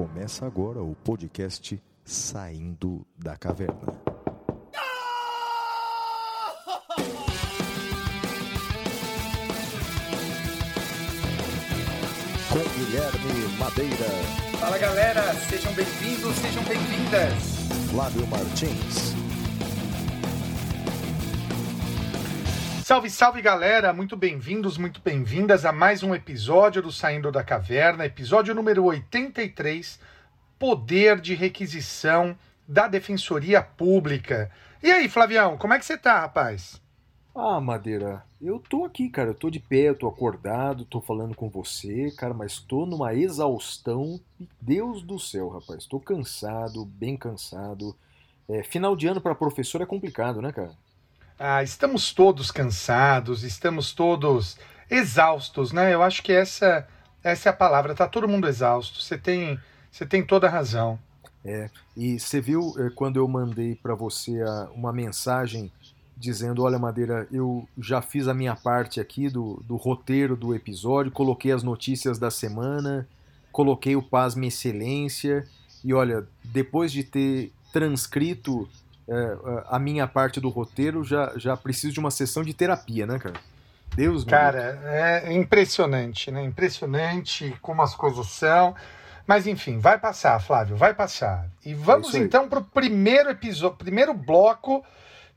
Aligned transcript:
Começa 0.00 0.46
agora 0.46 0.82
o 0.82 0.96
podcast 1.04 1.78
Saindo 2.02 3.06
da 3.18 3.36
Caverna. 3.36 4.00
Com 12.48 12.58
Guilherme 12.78 13.58
Madeira, 13.58 14.06
Fala 14.58 14.78
galera, 14.78 15.34
sejam 15.34 15.70
bem-vindos, 15.74 16.34
sejam 16.36 16.64
bem-vindas. 16.64 17.34
Flávio 17.90 18.26
Martins, 18.28 19.14
Salve, 22.90 23.08
salve 23.08 23.40
galera, 23.40 23.92
muito 23.92 24.16
bem-vindos, 24.16 24.76
muito 24.76 25.00
bem-vindas 25.00 25.64
a 25.64 25.70
mais 25.70 26.02
um 26.02 26.12
episódio 26.12 26.82
do 26.82 26.90
Saindo 26.90 27.30
da 27.30 27.44
Caverna, 27.44 28.04
episódio 28.04 28.52
número 28.52 28.82
83, 28.82 30.00
Poder 30.58 31.20
de 31.20 31.36
Requisição 31.36 32.36
da 32.66 32.88
Defensoria 32.88 33.62
Pública. 33.62 34.50
E 34.82 34.90
aí, 34.90 35.08
Flavião, 35.08 35.56
como 35.56 35.72
é 35.72 35.78
que 35.78 35.84
você 35.84 35.96
tá, 35.96 36.18
rapaz? 36.18 36.82
Ah, 37.32 37.60
Madeira, 37.60 38.24
eu 38.42 38.58
tô 38.58 38.84
aqui, 38.84 39.08
cara. 39.08 39.30
Eu 39.30 39.34
tô 39.34 39.50
de 39.50 39.60
pé, 39.60 39.82
eu 39.82 39.94
tô 39.94 40.08
acordado, 40.08 40.84
tô 40.84 41.00
falando 41.00 41.36
com 41.36 41.48
você, 41.48 42.10
cara, 42.18 42.34
mas 42.34 42.58
tô 42.58 42.86
numa 42.86 43.14
exaustão. 43.14 44.20
E 44.40 44.48
Deus 44.60 45.00
do 45.00 45.16
céu, 45.16 45.48
rapaz. 45.48 45.86
Tô 45.86 46.00
cansado, 46.00 46.84
bem 46.84 47.16
cansado. 47.16 47.94
É, 48.48 48.64
final 48.64 48.96
de 48.96 49.06
ano 49.06 49.20
pra 49.20 49.32
professor 49.32 49.80
é 49.80 49.86
complicado, 49.86 50.42
né, 50.42 50.50
cara? 50.50 50.72
Ah, 51.42 51.62
estamos 51.62 52.12
todos 52.12 52.50
cansados, 52.50 53.44
estamos 53.44 53.92
todos 53.92 54.58
exaustos, 54.90 55.72
né? 55.72 55.94
Eu 55.94 56.02
acho 56.02 56.22
que 56.22 56.32
essa, 56.32 56.86
essa 57.24 57.48
é 57.48 57.50
a 57.50 57.56
palavra, 57.56 57.94
tá 57.94 58.06
todo 58.06 58.28
mundo 58.28 58.46
exausto. 58.46 59.00
Você 59.00 59.16
tem, 59.16 59.58
você 59.90 60.04
tem 60.04 60.22
toda 60.22 60.46
a 60.46 60.50
razão. 60.50 60.98
É. 61.42 61.70
E 61.96 62.20
você 62.20 62.42
viu 62.42 62.74
é, 62.78 62.90
quando 62.90 63.16
eu 63.16 63.26
mandei 63.26 63.74
pra 63.74 63.94
você 63.94 64.42
a- 64.42 64.68
uma 64.74 64.92
mensagem 64.92 65.72
dizendo: 66.14 66.62
Olha, 66.62 66.78
Madeira, 66.78 67.26
eu 67.32 67.66
já 67.78 68.02
fiz 68.02 68.28
a 68.28 68.34
minha 68.34 68.54
parte 68.54 69.00
aqui 69.00 69.30
do, 69.30 69.62
do 69.66 69.76
roteiro 69.76 70.36
do 70.36 70.54
episódio, 70.54 71.10
coloquei 71.10 71.52
as 71.52 71.62
notícias 71.62 72.18
da 72.18 72.30
semana, 72.30 73.08
coloquei 73.50 73.96
o 73.96 74.02
Pasme 74.02 74.48
Excelência, 74.48 75.46
e 75.82 75.94
olha, 75.94 76.26
depois 76.44 76.92
de 76.92 77.02
ter 77.02 77.50
transcrito 77.72 78.68
é, 79.10 79.64
a 79.68 79.78
minha 79.78 80.06
parte 80.06 80.40
do 80.40 80.48
roteiro, 80.48 81.02
já, 81.02 81.32
já 81.36 81.56
preciso 81.56 81.92
de 81.92 82.00
uma 82.00 82.10
sessão 82.10 82.44
de 82.44 82.54
terapia, 82.54 83.06
né, 83.06 83.18
cara? 83.18 83.34
Deus 83.94 84.24
me 84.24 84.30
Cara, 84.30 84.80
é 84.84 85.32
impressionante, 85.32 86.30
né? 86.30 86.44
Impressionante 86.44 87.56
como 87.60 87.82
as 87.82 87.94
coisas 87.94 88.28
são. 88.28 88.74
Mas 89.26 89.46
enfim, 89.46 89.78
vai 89.78 89.98
passar, 89.98 90.40
Flávio, 90.40 90.76
vai 90.76 90.94
passar. 90.94 91.46
E 91.64 91.74
vamos 91.74 92.14
aí. 92.14 92.22
então 92.22 92.48
para 92.48 92.60
o 92.60 92.64
primeiro 92.64 93.30
episódio, 93.30 93.76
primeiro 93.76 94.14
bloco, 94.14 94.84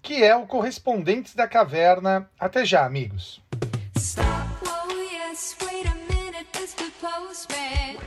que 0.01 0.23
é 0.23 0.35
o 0.35 0.45
Correspondentes 0.45 1.35
da 1.35 1.47
Caverna. 1.47 2.29
Até 2.39 2.63
já, 2.65 2.85
amigos. 2.85 3.41
Oh. 4.19 4.83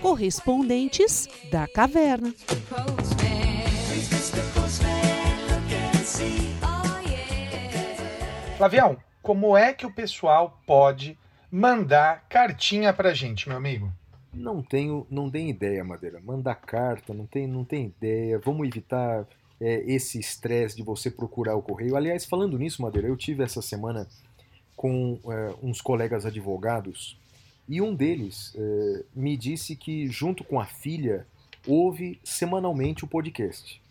Correspondentes 0.01 1.29
da 1.51 1.67
Caverna. 1.67 2.33
Flavião, 8.57 8.97
como 9.23 9.57
é 9.57 9.73
que 9.75 9.85
o 9.85 9.93
pessoal 9.93 10.61
pode 10.67 11.19
mandar 11.51 12.27
cartinha 12.29 12.93
pra 12.93 13.13
gente, 13.13 13.49
meu 13.49 13.59
amigo? 13.59 13.93
Não 14.33 14.63
tenho, 14.63 15.07
não 15.11 15.31
tenho 15.31 15.49
ideia, 15.49 15.85
Madeira. 15.85 16.21
Mandar 16.21 16.55
carta, 16.55 17.13
não 17.13 17.27
tem, 17.27 17.47
não 17.47 17.65
tem 17.65 17.87
ideia. 17.87 18.39
Vamos 18.39 18.67
evitar 18.67 19.27
é, 19.61 19.83
esse 19.87 20.19
estresse 20.19 20.77
de 20.77 20.83
você 20.83 21.11
procurar 21.11 21.55
o 21.57 21.63
correio. 21.63 21.97
Aliás, 21.97 22.25
falando 22.25 22.59
nisso, 22.59 22.83
Madeira, 22.83 23.09
eu 23.09 23.17
tive 23.17 23.43
essa 23.43 23.61
semana 23.61 24.07
com 24.75 25.19
é, 25.27 25.55
uns 25.63 25.81
colegas 25.81 26.27
advogados 26.27 27.19
e 27.69 27.81
um 27.81 27.95
deles 27.95 28.55
é, 28.57 29.05
me 29.15 29.37
disse 29.37 29.75
que, 29.75 30.07
junto 30.09 30.45
com 30.45 30.61
a 30.61 30.67
filha, 30.67 31.27
ouve 31.67 32.21
semanalmente 32.23 33.05
o 33.05 33.09
podcast. 33.09 33.83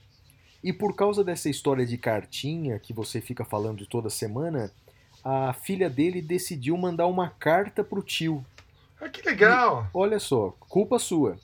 E 0.66 0.74
por 0.74 0.96
causa 0.96 1.24
dessa 1.24 1.48
história 1.48 1.86
de 1.86 1.96
cartinha 1.96 2.80
que 2.80 2.92
você 2.92 3.22
fica 3.22 3.46
falando 3.46 3.86
toda 3.86 4.10
semana, 4.10 4.72
a 5.24 5.54
filha 5.54 5.88
dele 5.88 6.24
decidiu 6.24 6.76
mandar 6.76 7.06
uma 7.06 7.30
carta 7.30 7.84
pro 7.84 8.02
tio. 8.02 8.44
Ah, 9.00 9.08
que 9.08 9.22
legal! 9.22 9.88
Olha 9.94 10.18
só, 10.20 10.56
culpa 10.62 10.98
sua. 10.98 11.38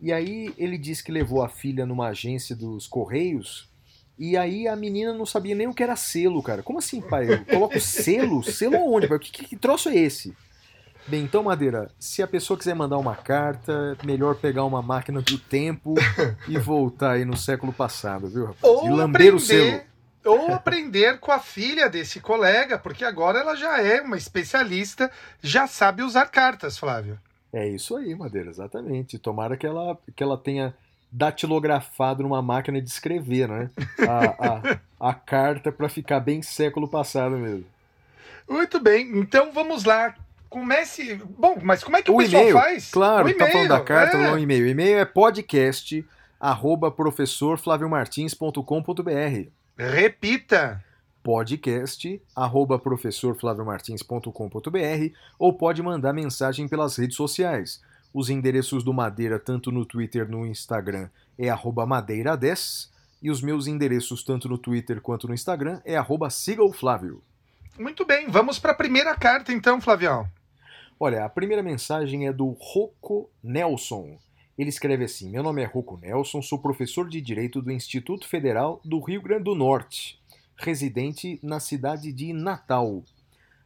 E 0.00 0.12
aí 0.12 0.52
ele 0.58 0.76
disse 0.76 1.04
que 1.04 1.12
levou 1.12 1.40
a 1.40 1.48
filha 1.48 1.86
numa 1.86 2.08
agência 2.08 2.56
dos 2.56 2.88
Correios. 2.88 3.68
E 4.18 4.36
aí 4.36 4.66
a 4.66 4.74
menina 4.74 5.14
não 5.14 5.24
sabia 5.24 5.54
nem 5.54 5.68
o 5.68 5.72
que 5.72 5.84
era 5.84 5.94
selo, 5.94 6.42
cara. 6.42 6.60
Como 6.60 6.80
assim, 6.80 7.00
pai? 7.00 7.32
Eu 7.32 7.44
coloco 7.44 7.78
selo? 7.78 8.42
Selo 8.42 8.74
aonde, 8.74 9.06
pai? 9.06 9.20
Que, 9.20 9.30
que, 9.30 9.44
que 9.50 9.56
troço 9.56 9.88
é 9.88 9.94
esse? 9.94 10.36
Bem, 11.06 11.22
então, 11.22 11.42
Madeira, 11.42 11.90
se 11.98 12.22
a 12.22 12.26
pessoa 12.26 12.58
quiser 12.58 12.74
mandar 12.74 12.96
uma 12.96 13.14
carta, 13.14 13.96
melhor 14.04 14.36
pegar 14.36 14.64
uma 14.64 14.80
máquina 14.80 15.20
do 15.20 15.38
tempo 15.38 15.94
e 16.48 16.58
voltar 16.58 17.12
aí 17.12 17.24
no 17.24 17.36
século 17.36 17.72
passado, 17.72 18.26
viu, 18.28 18.46
rapaz? 18.46 18.62
Ou 18.62 18.86
e 18.86 18.90
lamber 18.90 19.34
o 19.34 19.36
aprender, 19.36 19.40
selo. 19.40 19.82
ou 20.24 20.54
aprender 20.54 21.18
com 21.18 21.30
a 21.30 21.38
filha 21.38 21.90
desse 21.90 22.20
colega, 22.20 22.78
porque 22.78 23.04
agora 23.04 23.40
ela 23.40 23.54
já 23.54 23.82
é 23.82 24.00
uma 24.00 24.16
especialista, 24.16 25.10
já 25.42 25.66
sabe 25.66 26.02
usar 26.02 26.26
cartas, 26.26 26.78
Flávio. 26.78 27.18
É 27.52 27.68
isso 27.68 27.96
aí, 27.96 28.14
Madeira, 28.14 28.48
exatamente. 28.48 29.18
Tomara 29.18 29.56
que 29.58 29.66
ela, 29.66 29.98
que 30.16 30.22
ela 30.22 30.38
tenha 30.38 30.74
datilografado 31.12 32.22
numa 32.22 32.42
máquina 32.42 32.80
de 32.80 32.88
escrever, 32.88 33.46
né? 33.46 33.70
A, 34.08 34.78
a, 35.06 35.10
a 35.10 35.14
carta 35.14 35.70
para 35.70 35.88
ficar 35.88 36.18
bem 36.18 36.42
século 36.42 36.88
passado 36.88 37.36
mesmo. 37.36 37.66
Muito 38.48 38.80
bem, 38.80 39.18
então 39.18 39.52
vamos 39.52 39.84
lá. 39.84 40.14
Comece. 40.54 41.20
Bom, 41.36 41.58
mas 41.60 41.82
como 41.82 41.96
é 41.96 42.02
que 42.02 42.12
o, 42.12 42.14
O 42.14 42.18
pessoal 42.18 42.42
e-mail, 42.42 42.56
faz? 42.56 42.92
claro, 42.92 43.28
o 43.28 43.36
tá 43.36 43.50
falando 43.50 43.68
da 43.68 43.80
carta, 43.80 44.16
é. 44.16 44.32
o 44.32 44.38
e-mail. 44.38 44.64
O 44.64 44.68
e-mail 44.68 44.98
é 44.98 45.04
podcast 45.04 46.06
arroba 46.38 46.92
professorflaviomartins.com.br 46.92 49.48
Repita. 49.76 50.84
podcast 51.24 52.22
arroba 52.36 52.78
professorflaviomartins.com.br 52.78 55.12
ou 55.40 55.52
pode 55.54 55.82
mandar 55.82 56.12
mensagem 56.12 56.68
pelas 56.68 56.96
redes 56.96 57.16
sociais. 57.16 57.82
Os 58.12 58.30
endereços 58.30 58.84
do 58.84 58.94
Madeira, 58.94 59.40
tanto 59.40 59.72
no 59.72 59.84
Twitter 59.84 60.30
no 60.30 60.46
Instagram, 60.46 61.08
é 61.36 61.48
arroba 61.48 61.84
madeira10 61.84 62.90
e 63.20 63.28
os 63.28 63.42
meus 63.42 63.66
endereços, 63.66 64.22
tanto 64.22 64.48
no 64.48 64.56
Twitter 64.56 65.00
quanto 65.00 65.26
no 65.26 65.34
Instagram, 65.34 65.80
é 65.84 65.96
arroba 65.96 66.30
siga 66.30 66.62
o 66.62 66.72
Flávio. 66.72 67.20
Muito 67.76 68.04
bem, 68.04 68.28
vamos 68.28 68.60
para 68.60 68.70
a 68.70 68.76
primeira 68.76 69.16
carta 69.16 69.52
então, 69.52 69.80
Flavião. 69.80 70.28
Olha, 70.98 71.24
a 71.24 71.28
primeira 71.28 71.62
mensagem 71.62 72.28
é 72.28 72.32
do 72.32 72.50
Rocco 72.50 73.28
Nelson. 73.42 74.16
Ele 74.56 74.68
escreve 74.68 75.04
assim: 75.04 75.28
Meu 75.28 75.42
nome 75.42 75.60
é 75.60 75.64
Rocco 75.64 75.96
Nelson, 75.96 76.40
sou 76.40 76.58
professor 76.58 77.08
de 77.08 77.20
Direito 77.20 77.60
do 77.60 77.72
Instituto 77.72 78.28
Federal 78.28 78.80
do 78.84 79.00
Rio 79.00 79.20
Grande 79.20 79.44
do 79.44 79.56
Norte, 79.56 80.22
residente 80.56 81.40
na 81.42 81.58
cidade 81.58 82.12
de 82.12 82.32
Natal. 82.32 83.02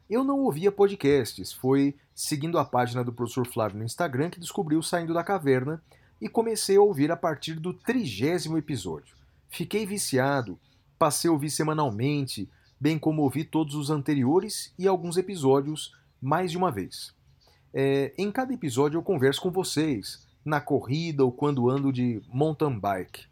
Eu 0.09 0.25
não 0.25 0.41
ouvia 0.41 0.73
podcasts, 0.73 1.53
foi 1.53 1.95
seguindo 2.15 2.59
a 2.59 2.65
página 2.65 3.05
do 3.05 3.13
professor 3.13 3.47
Flávio 3.47 3.79
no 3.79 3.85
Instagram 3.85 4.31
que 4.31 4.41
descobriu 4.41 4.83
Saindo 4.83 5.13
da 5.13 5.23
Caverna 5.23 5.83
e 6.19 6.31
comecei 6.31 6.79
a 6.79 6.83
ouvir 6.83 7.13
a 7.13 7.17
partir 7.17 7.61
do 7.61 7.75
trigésimo 7.75 8.57
episódio. 8.57 9.15
Fiquei 9.51 9.85
viciado, 9.85 10.59
passei 10.99 11.29
a 11.29 11.33
ouvir 11.33 11.51
semanalmente, 11.51 12.49
bem 12.81 12.99
como 12.99 13.21
ouvi 13.21 13.45
todos 13.45 13.75
os 13.75 13.91
anteriores 13.91 14.73
e 14.79 14.89
alguns 14.89 15.19
episódios 15.19 15.95
mais 16.21 16.51
de 16.51 16.57
uma 16.57 16.73
vez. 16.73 17.18
É, 17.73 18.13
em 18.17 18.31
cada 18.31 18.53
episódio 18.53 18.99
eu 18.99 19.03
converso 19.03 19.41
com 19.41 19.51
vocês, 19.51 20.27
na 20.45 20.61
corrida 20.61 21.25
ou 21.25 21.31
quando 21.31 21.69
ando 21.69 21.93
de 21.93 22.23
mountain 22.33 22.79
bike. 22.79 23.27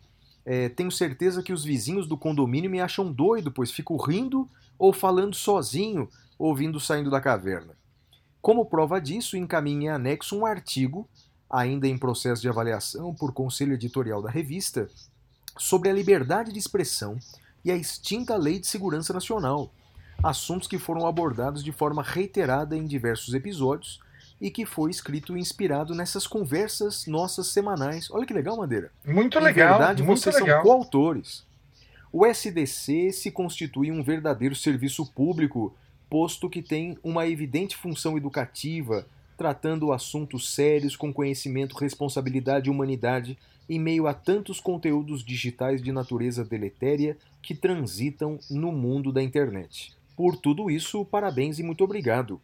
É, 0.44 0.68
tenho 0.68 0.90
certeza 0.90 1.42
que 1.42 1.52
os 1.52 1.64
vizinhos 1.64 2.06
do 2.06 2.16
condomínio 2.16 2.70
me 2.70 2.80
acham 2.80 3.10
doido, 3.10 3.50
pois 3.50 3.70
fico 3.70 3.96
rindo 3.96 4.48
ou 4.78 4.92
falando 4.92 5.34
sozinho, 5.34 6.08
ouvindo 6.38 6.78
saindo 6.78 7.10
da 7.10 7.20
caverna. 7.20 7.74
Como 8.40 8.66
prova 8.66 9.00
disso, 9.00 9.36
encaminhei 9.36 9.88
anexo 9.88 10.36
um 10.36 10.46
artigo, 10.46 11.08
ainda 11.50 11.88
em 11.88 11.98
processo 11.98 12.42
de 12.42 12.48
avaliação 12.48 13.14
por 13.14 13.32
conselho 13.32 13.72
editorial 13.72 14.22
da 14.22 14.30
revista, 14.30 14.88
sobre 15.58 15.88
a 15.88 15.92
liberdade 15.92 16.52
de 16.52 16.58
expressão 16.58 17.18
e 17.64 17.70
a 17.72 17.76
extinta 17.76 18.36
Lei 18.36 18.60
de 18.60 18.66
Segurança 18.66 19.12
Nacional, 19.12 19.72
assuntos 20.22 20.68
que 20.68 20.78
foram 20.78 21.06
abordados 21.06 21.64
de 21.64 21.72
forma 21.72 22.02
reiterada 22.02 22.76
em 22.76 22.86
diversos 22.86 23.34
episódios 23.34 24.00
e 24.40 24.50
que 24.50 24.66
foi 24.66 24.90
escrito 24.90 25.36
e 25.36 25.40
inspirado 25.40 25.94
nessas 25.94 26.26
conversas 26.26 27.06
nossas 27.06 27.48
semanais. 27.48 28.10
Olha 28.10 28.26
que 28.26 28.34
legal, 28.34 28.56
Madeira. 28.56 28.90
Muito 29.04 29.38
Em 29.38 29.42
legal. 29.42 29.78
verdade, 29.78 30.02
muito 30.02 30.20
vocês 30.20 30.34
legal. 30.36 30.62
são 30.62 30.70
coautores. 30.70 31.44
O 32.12 32.24
SDC 32.24 33.12
se 33.12 33.30
constitui 33.30 33.90
um 33.90 34.02
verdadeiro 34.02 34.54
serviço 34.54 35.04
público, 35.06 35.74
posto 36.08 36.48
que 36.48 36.62
tem 36.62 36.96
uma 37.02 37.26
evidente 37.26 37.76
função 37.76 38.16
educativa, 38.16 39.06
tratando 39.36 39.92
assuntos 39.92 40.54
sérios 40.54 40.96
com 40.96 41.12
conhecimento, 41.12 41.76
responsabilidade 41.76 42.68
e 42.68 42.70
humanidade 42.70 43.36
em 43.68 43.78
meio 43.78 44.06
a 44.06 44.14
tantos 44.14 44.60
conteúdos 44.60 45.24
digitais 45.24 45.82
de 45.82 45.90
natureza 45.92 46.44
deletéria 46.44 47.16
que 47.42 47.54
transitam 47.54 48.38
no 48.48 48.70
mundo 48.70 49.12
da 49.12 49.22
internet. 49.22 49.92
Por 50.16 50.36
tudo 50.36 50.70
isso, 50.70 51.04
parabéns 51.04 51.58
e 51.58 51.62
muito 51.62 51.82
obrigado. 51.84 52.40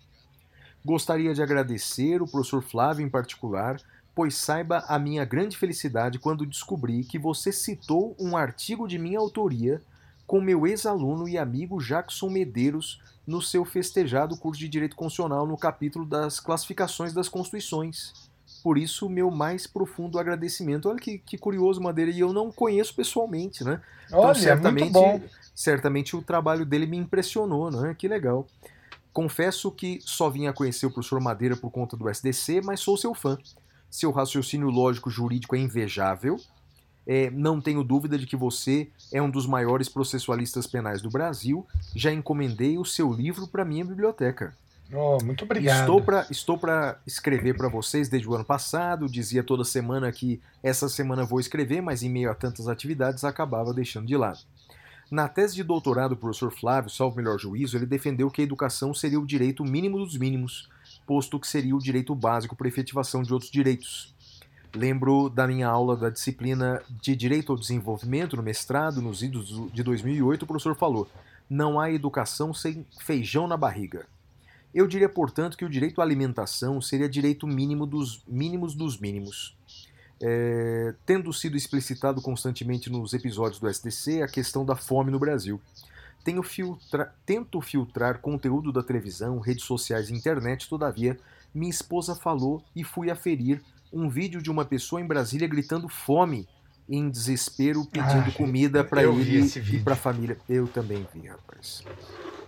Gostaria 0.85 1.33
de 1.33 1.43
agradecer 1.43 2.21
o 2.21 2.27
professor 2.27 2.63
Flávio 2.63 3.07
em 3.07 3.09
particular, 3.09 3.81
pois 4.15 4.35
saiba 4.35 4.85
a 4.89 4.99
minha 4.99 5.25
grande 5.25 5.57
felicidade 5.57 6.19
quando 6.19 6.45
descobri 6.45 7.05
que 7.05 7.19
você 7.19 7.53
citou 7.53 8.17
um 8.19 8.37
artigo 8.37 8.89
de 8.89 8.99
minha 8.99 9.19
autoria 9.19 9.81
com 10.27 10.41
meu 10.41 10.67
ex-aluno 10.67 11.29
e 11.29 11.39
amigo 11.39 11.83
Jackson 11.83 12.31
Medeiros 12.31 13.01
no 13.27 13.41
seu 13.41 13.65
festejado 13.65 14.37
curso 14.37 14.61
de 14.61 14.69
Direito 14.69 14.97
Constitucional 14.97 15.47
no 15.47 15.57
capítulo 15.57 16.05
das 16.05 16.41
classificações 16.41 17.13
das 17.13 17.29
Constituições. 17.29 18.13
Por 18.63 18.79
isso, 18.79 19.09
meu 19.09 19.31
mais 19.31 19.67
profundo 19.67 20.19
agradecimento. 20.19 20.89
Olha 20.89 20.99
que, 20.99 21.19
que 21.19 21.39
curioso, 21.39 21.81
Madeira, 21.81 22.11
e 22.11 22.21
eu 22.21 22.33
não 22.33 22.51
conheço 22.51 22.95
pessoalmente, 22.95 23.65
né? 23.65 23.81
Olha, 24.13 24.51
é 24.51 24.71
muito 24.71 24.91
bom. 24.91 25.21
certamente 25.55 26.15
o 26.15 26.23
trabalho 26.23 26.65
dele 26.65 26.87
me 26.87 26.97
impressionou, 26.97 27.71
né? 27.71 27.95
Que 27.99 28.07
legal. 28.07 28.47
Confesso 29.13 29.71
que 29.71 29.99
só 30.01 30.31
vim 30.31 30.47
a 30.47 30.53
conhecer 30.53 30.87
o 30.87 30.91
professor 30.91 31.21
Madeira 31.21 31.57
por 31.57 31.71
conta 31.71 31.97
do 31.97 32.09
SDC, 32.09 32.63
mas 32.63 32.81
sou 32.81 32.97
seu 32.97 33.15
fã. 33.15 33.39
Seu 33.91 34.11
raciocínio 34.11 34.71
lógico 34.71 35.11
jurídico 35.11 35.55
é 35.55 35.59
invejável. 35.59 36.39
É, 37.07 37.31
não 37.31 37.61
tenho 37.61 37.83
dúvida 37.83 38.17
de 38.17 38.27
que 38.27 38.37
você 38.37 38.89
é 39.13 39.21
um 39.21 39.31
dos 39.31 39.47
maiores 39.47 39.89
processualistas 39.89 40.67
penais 40.67 41.03
do 41.03 41.11
Brasil. 41.11 41.67
Já 41.95 42.13
encomendei 42.13 42.79
o 42.79 42.85
seu 42.85 43.13
livro 43.13 43.47
para 43.47 43.65
minha 43.65 43.85
biblioteca. 43.85 44.57
Oh, 44.93 45.19
muito 45.25 45.45
obrigado. 45.45 45.81
Estou 45.81 46.03
para 46.03 46.27
estou 46.31 46.59
para 46.59 46.99
escrever 47.07 47.57
para 47.57 47.69
vocês 47.69 48.09
desde 48.09 48.29
o 48.29 48.35
ano 48.35 48.45
passado. 48.45 49.09
Dizia 49.09 49.43
toda 49.43 49.65
semana 49.65 50.13
que 50.13 50.41
essa 50.63 50.89
semana 50.89 51.25
vou 51.25 51.41
escrever, 51.41 51.81
mas 51.81 52.03
em 52.03 52.11
meio 52.11 52.31
a 52.31 52.35
tantas 52.35 52.69
atividades 52.69 53.25
acabava 53.25 53.73
deixando 53.73 54.07
de 54.07 54.17
lado. 54.17 54.41
Na 55.13 55.29
tese 55.29 55.55
de 55.55 55.63
doutorado 55.63 56.15
do 56.15 56.17
professor 56.17 56.51
Flávio, 56.51 56.89
salvo 56.89 57.19
melhor 57.19 57.39
juízo, 57.39 57.77
ele 57.77 57.85
defendeu 57.85 58.31
que 58.31 58.41
a 58.41 58.45
educação 58.45 58.95
seria 58.95 59.21
o 59.21 59.27
direito 59.27 59.63
mínimo 59.63 59.99
dos 59.99 60.17
mínimos, 60.17 60.71
posto 61.07 61.39
que 61.39 61.47
seria 61.47 61.77
o 61.77 61.79
direito 61.79 62.15
básico 62.15 62.57
para 62.57 62.67
efetivação 62.67 63.23
de 63.23 63.31
outros 63.31 63.51
direitos. 63.51 64.15
Lembro 64.75 65.29
da 65.29 65.47
minha 65.47 65.69
aula 65.69 65.99
da 65.99 66.09
disciplina 66.09 66.83
de 66.89 67.15
Direito 67.15 67.53
ao 67.53 67.59
Desenvolvimento 67.59 68.39
no 68.39 68.43
mestrado, 68.43 69.03
nos 69.03 69.23
idos 69.23 69.71
de 69.71 69.83
2008, 69.83 70.45
o 70.45 70.47
professor 70.47 70.75
falou: 70.75 71.07
não 71.51 71.79
há 71.79 71.93
educação 71.93 72.55
sem 72.55 72.87
feijão 72.99 73.47
na 73.47 73.59
barriga. 73.59 74.07
Eu 74.75 74.87
diria, 74.87 75.11
portanto, 75.11 75.59
que 75.59 75.65
o 75.67 75.69
direito 75.69 76.01
à 76.01 76.05
alimentação 76.05 76.81
seria 76.81 77.07
direito 77.07 77.47
mínimo 77.47 77.85
dos 77.85 78.23
mínimos 78.27 78.75
dos 78.75 78.99
mínimos. 78.99 79.55
É, 80.25 80.95
tendo 81.05 81.33
sido 81.33 81.57
explicitado 81.57 82.23
constantemente 82.23 82.89
nos 82.89 83.13
episódios 83.13 83.59
do 83.59 83.69
SDC 83.69 84.23
a 84.23 84.29
questão 84.29 84.65
da 84.65 84.77
fome 84.77 85.11
no 85.11 85.19
Brasil. 85.19 85.61
Tenho 86.25 86.43
filtra 86.45 87.13
tento 87.27 87.61
filtrar 87.61 88.21
conteúdo 88.21 88.73
da 88.73 88.83
televisão, 88.85 89.41
redes 89.41 89.65
sociais 89.65 90.11
e 90.11 90.15
internet, 90.15 90.69
todavia, 90.69 91.19
minha 91.53 91.71
esposa 91.71 92.15
falou 92.15 92.63
e 92.75 92.85
fui 92.85 93.11
aferir 93.11 93.61
um 93.93 94.09
vídeo 94.09 94.41
de 94.41 94.51
uma 94.51 94.65
pessoa 94.65 95.01
em 95.01 95.07
Brasília 95.07 95.49
gritando 95.49 95.89
fome 95.89 96.49
em 96.89 97.11
desespero, 97.11 97.85
pedindo 97.85 98.29
Ah, 98.29 98.33
comida 98.33 98.85
para 98.85 99.03
ele 99.03 99.41
e 99.73 99.79
para 99.81 99.95
a 99.95 99.97
família. 99.97 100.39
Eu 100.49 100.67
também 100.67 101.07
vi, 101.13 101.27
rapaz. 101.27 101.83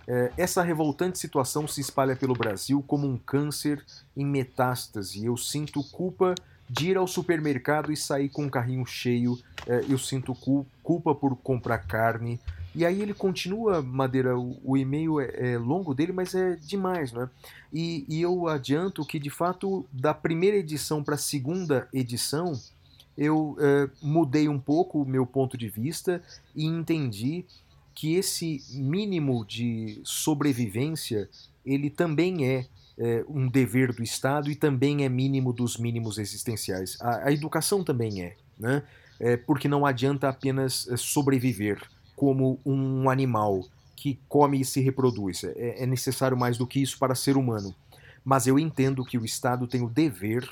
É, 0.07 0.31
essa 0.37 0.61
revoltante 0.61 1.17
situação 1.17 1.67
se 1.67 1.81
espalha 1.81 2.15
pelo 2.15 2.33
Brasil 2.33 2.83
como 2.85 3.07
um 3.07 3.17
câncer 3.17 3.83
em 4.15 4.25
metástase. 4.25 5.25
Eu 5.25 5.35
sinto 5.35 5.83
culpa 5.83 6.35
de 6.69 6.89
ir 6.89 6.97
ao 6.97 7.07
supermercado 7.07 7.91
e 7.91 7.97
sair 7.97 8.29
com 8.29 8.43
um 8.45 8.49
carrinho 8.49 8.85
cheio. 8.85 9.37
É, 9.67 9.85
eu 9.87 9.97
sinto 9.97 10.33
cul- 10.33 10.65
culpa 10.83 11.13
por 11.13 11.35
comprar 11.35 11.79
carne. 11.79 12.39
E 12.73 12.85
aí 12.85 13.01
ele 13.01 13.13
continua, 13.13 13.81
Madeira, 13.81 14.37
o, 14.37 14.57
o 14.63 14.75
e-mail 14.75 15.19
é, 15.21 15.53
é 15.53 15.57
longo 15.57 15.93
dele, 15.93 16.11
mas 16.11 16.35
é 16.35 16.55
demais, 16.55 17.13
né? 17.13 17.29
E, 17.71 18.05
e 18.09 18.21
eu 18.21 18.47
adianto 18.47 19.05
que, 19.05 19.17
de 19.17 19.29
fato, 19.29 19.85
da 19.91 20.13
primeira 20.13 20.57
edição 20.57 21.03
para 21.03 21.15
a 21.15 21.17
segunda 21.17 21.87
edição, 21.93 22.59
eu 23.17 23.55
é, 23.59 23.89
mudei 24.01 24.49
um 24.49 24.59
pouco 24.59 25.01
o 25.01 25.07
meu 25.07 25.25
ponto 25.25 25.57
de 25.57 25.69
vista 25.69 26.21
e 26.53 26.65
entendi 26.65 27.45
que 27.93 28.15
esse 28.15 28.61
mínimo 28.71 29.45
de 29.45 30.01
sobrevivência 30.03 31.29
ele 31.65 31.89
também 31.89 32.45
é, 32.45 32.65
é, 32.97 33.23
um 33.27 33.47
dever 33.47 33.93
do 33.93 34.03
Estado 34.03 34.49
e 34.49 34.55
também 34.55 35.03
é 35.03 35.09
mínimo 35.09 35.51
dos 35.53 35.77
mínimos 35.77 36.17
existenciais. 36.17 36.97
A, 37.01 37.27
a 37.27 37.31
educação 37.31 37.83
também 37.83 38.21
é, 38.21 38.35
né? 38.59 38.83
É, 39.19 39.37
porque 39.37 39.67
não 39.67 39.85
adianta 39.85 40.27
apenas 40.27 40.87
é, 40.89 40.97
sobreviver 40.97 41.81
como 42.15 42.59
um 42.65 43.09
animal 43.09 43.63
que 43.95 44.19
come 44.27 44.59
e 44.61 44.65
se 44.65 44.81
reproduz. 44.81 45.43
É, 45.43 45.83
é 45.83 45.85
necessário 45.85 46.37
mais 46.37 46.57
do 46.57 46.67
que 46.67 46.81
isso 46.81 46.97
para 46.99 47.15
ser 47.15 47.37
humano. 47.37 47.73
Mas 48.23 48.47
eu 48.47 48.57
entendo 48.59 49.05
que 49.05 49.17
o 49.17 49.25
Estado 49.25 49.67
tem 49.67 49.81
o 49.81 49.89
dever 49.89 50.47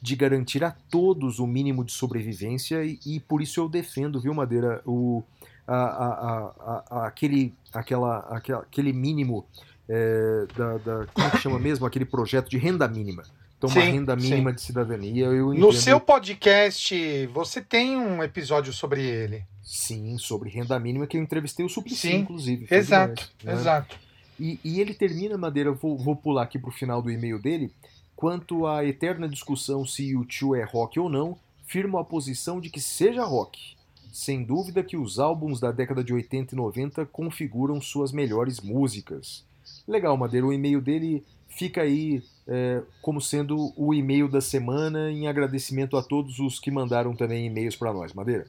de 0.00 0.14
garantir 0.14 0.62
a 0.62 0.70
todos 0.70 1.38
o 1.38 1.46
mínimo 1.46 1.84
de 1.84 1.92
sobrevivência 1.92 2.84
e, 2.84 2.98
e 3.04 3.18
por 3.20 3.42
isso 3.42 3.58
eu 3.60 3.68
defendo, 3.68 4.20
viu, 4.20 4.32
Madeira, 4.32 4.80
o, 4.86 5.22
a, 5.66 5.74
a, 5.76 6.84
a- 6.90 7.06
aquele, 7.06 7.52
aquela, 7.72 8.18
aquela, 8.30 8.60
aquele 8.60 8.92
mínimo 8.92 9.44
é, 9.88 10.46
da, 10.56 10.78
da- 10.78 11.06
Como 11.12 11.30
que 11.30 11.38
chama 11.38 11.58
mesmo? 11.58 11.86
Aquele 11.86 12.04
projeto 12.04 12.48
de 12.48 12.58
renda 12.58 12.86
mínima. 12.88 13.22
Então, 13.58 13.70
uma 13.70 13.80
Sim, 13.80 13.90
renda 13.92 14.18
sim. 14.20 14.28
mínima 14.30 14.52
de 14.52 14.60
cidadania. 14.60 15.26
Eu 15.26 15.46
No 15.46 15.54
entendo, 15.54 15.72
seu 15.72 15.98
podcast, 15.98 17.26
você 17.28 17.60
tem 17.62 17.96
um 17.96 18.22
episódio 18.22 18.72
sobre 18.72 19.02
ele. 19.02 19.44
Sim, 19.62 20.18
sobre 20.18 20.50
renda 20.50 20.78
mínima, 20.78 21.06
que 21.06 21.16
eu 21.16 21.22
entrevistei 21.22 21.64
o 21.64 21.68
Suplicy, 21.68 22.08
Sim, 22.08 22.16
inclusive. 22.18 22.66
Exato, 22.70 23.30
né? 23.42 23.52
exato. 23.54 23.96
E, 24.38 24.60
e 24.62 24.78
ele 24.80 24.92
termina, 24.92 25.38
Madeira, 25.38 25.72
vou, 25.72 25.96
vou 25.96 26.14
pular 26.14 26.42
aqui 26.42 26.58
pro 26.58 26.70
final 26.70 27.00
do 27.00 27.10
e-mail 27.10 27.40
dele, 27.40 27.72
quanto 28.14 28.66
à 28.66 28.84
eterna 28.84 29.26
discussão 29.26 29.86
se 29.86 30.14
o 30.14 30.24
tio 30.24 30.54
é 30.54 30.62
rock 30.62 31.00
ou 31.00 31.08
não, 31.08 31.38
firmo 31.66 31.96
a 31.98 32.04
posição 32.04 32.60
de 32.60 32.68
que 32.68 32.80
seja 32.80 33.24
rock. 33.24 33.74
Sem 34.12 34.44
dúvida 34.44 34.82
que 34.82 34.96
os 34.98 35.18
álbuns 35.18 35.58
da 35.60 35.72
década 35.72 36.04
de 36.04 36.12
80 36.12 36.54
e 36.54 36.56
90 36.56 37.06
configuram 37.06 37.80
suas 37.80 38.12
melhores 38.12 38.60
músicas. 38.60 39.45
Legal, 39.86 40.16
Madeira, 40.16 40.46
o 40.46 40.52
e-mail 40.52 40.80
dele 40.80 41.24
fica 41.48 41.82
aí 41.82 42.22
é, 42.46 42.82
como 43.00 43.20
sendo 43.20 43.72
o 43.76 43.94
e-mail 43.94 44.28
da 44.28 44.40
semana, 44.40 45.10
em 45.10 45.28
agradecimento 45.28 45.96
a 45.96 46.02
todos 46.02 46.38
os 46.38 46.58
que 46.58 46.70
mandaram 46.70 47.14
também 47.14 47.46
e-mails 47.46 47.76
para 47.76 47.92
nós, 47.92 48.12
Madeira. 48.12 48.46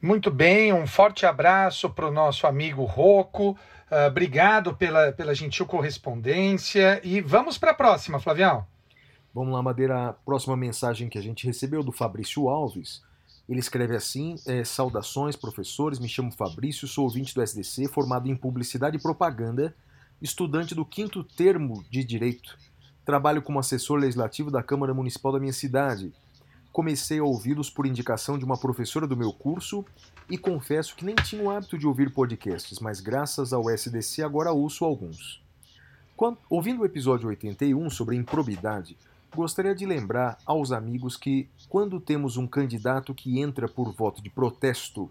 Muito 0.00 0.30
bem, 0.30 0.72
um 0.72 0.86
forte 0.86 1.26
abraço 1.26 1.90
para 1.90 2.06
o 2.06 2.12
nosso 2.12 2.46
amigo 2.46 2.84
Rocco. 2.84 3.56
Ah, 3.90 4.06
obrigado 4.08 4.74
pela, 4.74 5.12
pela 5.12 5.34
gentil 5.34 5.64
correspondência. 5.66 7.00
E 7.04 7.20
vamos 7.20 7.56
para 7.56 7.70
a 7.70 7.74
próxima, 7.74 8.18
Flavião. 8.18 8.66
Vamos 9.32 9.52
lá, 9.52 9.62
Madeira. 9.62 10.08
A 10.08 10.12
próxima 10.12 10.56
mensagem 10.56 11.08
que 11.08 11.18
a 11.18 11.22
gente 11.22 11.46
recebeu 11.46 11.82
do 11.82 11.92
Fabrício 11.92 12.48
Alves. 12.48 13.02
Ele 13.48 13.60
escreve 13.60 13.94
assim: 13.94 14.36
é, 14.46 14.64
Saudações, 14.64 15.36
professores. 15.36 15.98
Me 15.98 16.08
chamo 16.08 16.32
Fabrício, 16.32 16.88
sou 16.88 17.04
ouvinte 17.04 17.34
do 17.34 17.42
SDC, 17.42 17.88
formado 17.88 18.28
em 18.28 18.36
Publicidade 18.36 18.96
e 18.96 19.00
Propaganda, 19.02 19.74
estudante 20.20 20.74
do 20.74 20.84
quinto 20.84 21.22
termo 21.22 21.84
de 21.90 22.02
Direito. 22.04 22.58
Trabalho 23.04 23.42
como 23.42 23.58
assessor 23.58 23.98
legislativo 23.98 24.50
da 24.50 24.62
Câmara 24.62 24.94
Municipal 24.94 25.32
da 25.32 25.38
minha 25.40 25.52
cidade. 25.52 26.12
Comecei 26.72 27.18
a 27.18 27.24
ouvi-los 27.24 27.70
por 27.70 27.86
indicação 27.86 28.38
de 28.38 28.44
uma 28.44 28.58
professora 28.58 29.06
do 29.06 29.16
meu 29.16 29.32
curso 29.32 29.84
e 30.28 30.36
confesso 30.36 30.94
que 30.96 31.04
nem 31.04 31.14
tinha 31.14 31.42
o 31.42 31.50
hábito 31.50 31.78
de 31.78 31.86
ouvir 31.86 32.12
podcasts, 32.12 32.80
mas 32.80 33.00
graças 33.00 33.52
ao 33.52 33.70
SDC 33.70 34.22
agora 34.22 34.52
ouço 34.52 34.84
alguns. 34.84 35.42
Quando- 36.16 36.38
ouvindo 36.50 36.82
o 36.82 36.84
episódio 36.84 37.28
81 37.28 37.88
sobre 37.90 38.16
improbidade, 38.16 38.96
gostaria 39.34 39.74
de 39.74 39.86
lembrar 39.86 40.38
aos 40.44 40.72
amigos 40.72 41.16
que, 41.16 41.48
quando 41.68 42.00
temos 42.00 42.36
um 42.36 42.46
candidato 42.46 43.14
que 43.14 43.38
entra 43.38 43.68
por 43.68 43.92
voto 43.92 44.22
de 44.22 44.30
protesto, 44.30 45.10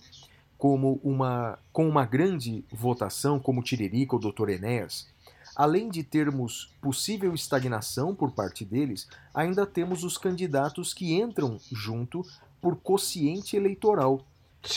como 0.58 1.00
uma, 1.04 1.60
com 1.72 1.88
uma 1.88 2.06
grande 2.06 2.64
votação, 2.72 3.40
como 3.40 3.64
Tiririca 3.64 4.16
ou 4.16 4.22
Dr. 4.22 4.50
Enéas, 4.50 5.08
além 5.56 5.90
de 5.90 6.04
termos 6.04 6.72
possível 6.82 7.34
estagnação 7.34 8.14
por 8.14 8.32
parte 8.32 8.66
deles, 8.66 9.08
ainda 9.34 9.66
temos 9.66 10.04
os 10.04 10.18
candidatos 10.18 10.94
que 10.94 11.14
entram 11.14 11.60
junto 11.72 12.26
por 12.62 12.76
quociente 12.76 13.56
eleitoral, 13.56 14.26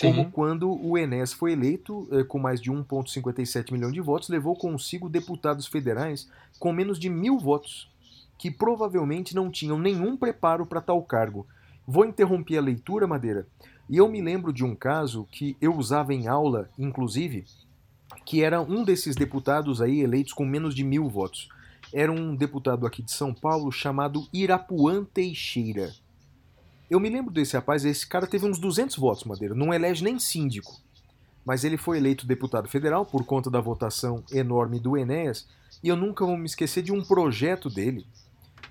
como 0.00 0.30
quando 0.30 0.70
o 0.70 0.98
Enéas 0.98 1.32
foi 1.32 1.52
eleito 1.52 2.06
eh, 2.12 2.22
com 2.22 2.38
mais 2.38 2.60
de 2.60 2.70
1,57 2.70 3.72
milhão 3.72 3.90
de 3.90 4.00
votos, 4.00 4.28
levou 4.28 4.54
consigo 4.54 5.08
deputados 5.08 5.66
federais 5.66 6.28
com 6.58 6.72
menos 6.72 6.98
de 6.98 7.08
mil 7.08 7.38
votos, 7.38 7.90
que 8.36 8.50
provavelmente 8.50 9.34
não 9.34 9.50
tinham 9.50 9.78
nenhum 9.78 10.16
preparo 10.16 10.66
para 10.66 10.82
tal 10.82 11.02
cargo. 11.02 11.46
Vou 11.86 12.04
interromper 12.04 12.58
a 12.58 12.62
leitura, 12.62 13.06
Madeira, 13.06 13.46
e 13.88 13.96
eu 13.96 14.08
me 14.08 14.20
lembro 14.20 14.52
de 14.52 14.64
um 14.64 14.74
caso 14.74 15.26
que 15.30 15.56
eu 15.60 15.74
usava 15.74 16.12
em 16.12 16.28
aula, 16.28 16.68
inclusive, 16.78 17.44
que 18.26 18.42
era 18.42 18.60
um 18.60 18.84
desses 18.84 19.16
deputados 19.16 19.80
aí 19.80 20.00
eleitos 20.00 20.34
com 20.34 20.44
menos 20.44 20.74
de 20.74 20.84
mil 20.84 21.08
votos. 21.08 21.48
era 21.92 22.12
um 22.12 22.36
deputado 22.36 22.86
aqui 22.86 23.02
de 23.02 23.10
São 23.10 23.32
Paulo 23.32 23.72
chamado 23.72 24.28
Irapuã 24.30 25.04
Teixeira. 25.04 25.94
Eu 26.90 27.00
me 27.00 27.08
lembro 27.08 27.32
desse 27.32 27.56
rapaz, 27.56 27.84
esse 27.84 28.06
cara 28.06 28.26
teve 28.26 28.46
uns 28.46 28.58
200 28.58 28.96
votos, 28.96 29.24
Madeira, 29.24 29.54
não 29.54 29.72
elege 29.72 30.04
nem 30.04 30.18
síndico. 30.18 30.80
Mas 31.46 31.64
ele 31.64 31.78
foi 31.78 31.96
eleito 31.96 32.26
deputado 32.26 32.68
federal 32.68 33.06
por 33.06 33.24
conta 33.24 33.50
da 33.50 33.60
votação 33.60 34.22
enorme 34.30 34.78
do 34.78 34.98
Enéas, 34.98 35.48
e 35.82 35.88
eu 35.88 35.96
nunca 35.96 36.26
vou 36.26 36.36
me 36.36 36.44
esquecer 36.44 36.82
de 36.82 36.92
um 36.92 37.02
projeto 37.02 37.70
dele, 37.70 38.06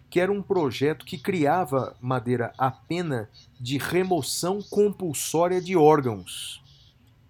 que 0.09 0.19
era 0.19 0.31
um 0.31 0.41
projeto 0.41 1.05
que 1.05 1.17
criava, 1.17 1.95
Madeira, 2.01 2.53
a 2.57 2.71
pena 2.71 3.29
de 3.59 3.77
remoção 3.77 4.59
compulsória 4.61 5.61
de 5.61 5.75
órgãos. 5.75 6.61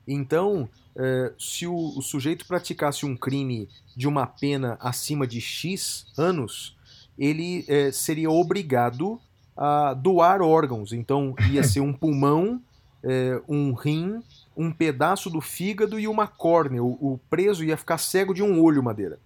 Então, 0.07 0.69
eh, 0.95 1.33
se 1.37 1.67
o, 1.67 2.01
sujeito 2.01 2.47
praticasse 2.47 3.05
um 3.05 3.15
crime 3.15 3.67
de 3.95 4.07
uma 4.07 4.25
pena 4.25 4.77
acima 4.79 5.27
de 5.27 5.41
X 5.41 6.07
anos, 6.17 6.75
ele 7.17 7.65
eh, 7.67 7.91
seria 7.91 8.29
obrigado 8.29 9.19
a 9.55 9.93
doar 9.93 10.41
órgãos. 10.41 10.93
Então, 10.93 11.35
ia 11.51 11.63
ser 11.63 11.81
um 11.81 11.93
pulmão, 11.93 12.61
eh, 13.03 13.41
um 13.47 13.73
rim, 13.73 14.21
um 14.55 14.71
pedaço 14.71 15.29
do 15.29 15.41
fígado 15.41 15.99
e 15.99 16.07
uma 16.07 16.27
córnea. 16.27 16.83
O 16.83 17.19
preso 17.29 17.63
ia 17.63 17.75
ficar 17.75 17.97
cego 17.97 18.33
de 18.33 18.43
um 18.43 18.61
olho, 18.61 18.83
Madeira. 18.83 19.19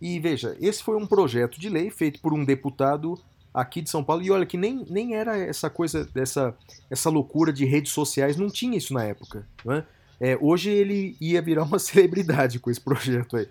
E 0.00 0.18
veja, 0.20 0.56
esse 0.60 0.82
foi 0.82 0.96
um 0.96 1.06
projeto 1.06 1.58
de 1.58 1.68
lei 1.68 1.90
feito 1.90 2.20
por 2.20 2.32
um 2.32 2.44
deputado 2.44 3.18
aqui 3.52 3.80
de 3.80 3.88
São 3.88 4.04
Paulo. 4.04 4.22
E 4.22 4.30
olha 4.30 4.44
que 4.44 4.56
nem, 4.56 4.84
nem 4.88 5.14
era 5.14 5.36
essa 5.38 5.70
coisa, 5.70 6.04
dessa 6.04 6.54
essa 6.90 7.08
loucura 7.08 7.52
de 7.52 7.64
redes 7.64 7.92
sociais, 7.92 8.36
não 8.36 8.50
tinha 8.50 8.76
isso 8.76 8.92
na 8.92 9.04
época. 9.04 9.46
Não 9.64 9.74
é? 9.74 10.38
Hoje 10.40 10.70
ele 10.70 11.16
ia 11.20 11.40
virar 11.42 11.64
uma 11.64 11.78
celebridade 11.80 12.58
com 12.58 12.70
esse 12.70 12.80
projeto 12.80 13.36
aí. 13.36 13.48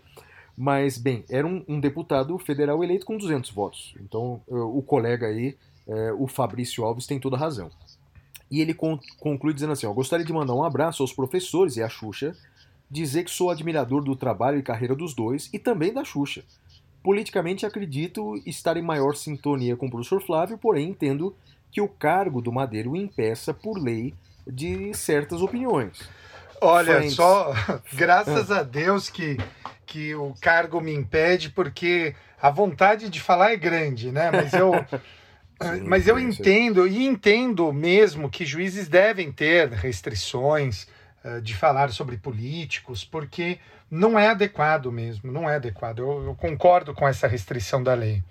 Mas, 0.58 0.98
bem, 0.98 1.26
era 1.30 1.46
um, 1.46 1.64
um 1.68 1.80
deputado 1.80 2.38
federal 2.38 2.84
eleito 2.84 3.06
com 3.06 3.18
200 3.18 3.52
votos. 3.52 3.94
Então, 4.00 4.42
o 4.48 4.82
colega 4.82 5.28
aí, 5.28 5.58
é, 5.86 6.14
o 6.14 6.28
Fabrício 6.28 6.84
Alves, 6.86 7.06
tem 7.06 7.20
toda 7.20 7.36
a 7.36 7.40
razão. 7.40 7.70
E 8.50 8.62
ele 8.62 8.74
con 8.74 8.98
conclui 9.20 9.54
dizendo 9.54 9.74
assim: 9.74 9.86
ó, 9.86 9.94
gostaria 9.94 10.26
de 10.26 10.32
mandar 10.32 10.54
um 10.54 10.64
abraço 10.64 11.04
aos 11.04 11.12
professores 11.12 11.76
e 11.78 11.84
à 11.84 11.90
Xuxa, 11.90 12.36
dizer 12.90 13.24
que 13.24 13.32
sou 13.32 13.50
admirador 13.50 14.04
do 14.04 14.16
trabalho 14.16 14.58
e 14.58 14.64
carreira 14.64 14.96
dos 14.96 15.14
dois 15.14 15.50
e 15.54 15.60
também 15.60 15.94
da 15.94 16.04
Xuxa. 16.04 16.44
Politicamente 17.04 17.66
acredito 17.66 18.36
estar 18.46 18.78
em 18.78 18.82
maior 18.82 19.16
sintonia 19.16 19.76
com 19.76 19.88
o 19.88 19.92
professor 19.92 20.22
Flávio, 20.22 20.58
porém 20.58 20.90
entendo 20.90 21.36
que 21.72 21.82
o 21.82 21.88
cargo 21.88 22.42
do 22.42 22.52
Madeiro 22.52 22.96
impeça 22.96 23.54
por 23.54 23.78
lei 23.78 24.14
de 24.48 24.94
certas 24.94 25.42
opiniões. 25.42 26.00
Olha, 26.62 26.96
Friends. 26.96 27.16
só 27.16 27.54
graças 27.94 28.50
a 28.50 28.64
Deus 28.64 29.10
que, 29.10 29.38
que 29.86 30.16
o 30.16 30.34
cargo 30.40 30.80
me 30.80 30.94
impede, 30.94 31.50
porque 31.50 32.16
a 32.42 32.50
vontade 32.50 33.10
de 33.10 33.22
falar 33.22 33.52
é 33.52 33.58
grande, 33.58 34.12
né? 34.12 34.32
Mas 34.32 34.54
eu, 34.54 34.72
Sim, 35.62 35.84
mas 35.86 36.08
eu 36.08 36.20
entendo, 36.20 36.88
e 36.88 37.06
entendo 37.06 37.72
mesmo 37.72 38.30
que 38.30 38.46
juízes 38.46 38.88
devem 38.88 39.32
ter 39.32 39.70
restrições 39.70 40.88
de 41.42 41.56
falar 41.56 41.92
sobre 41.92 42.18
políticos, 42.18 43.04
porque 43.04 43.60
não 43.90 44.18
é 44.18 44.28
adequado 44.30 44.92
mesmo, 44.92 45.32
não 45.32 45.50
é 45.50 45.56
adequado. 45.56 46.00
Eu, 46.00 46.24
eu 46.24 46.36
concordo 46.36 46.94
com 46.94 47.08
essa 47.08 47.28
restrição 47.28 47.82
da 47.84 47.94
lei. 47.94 48.24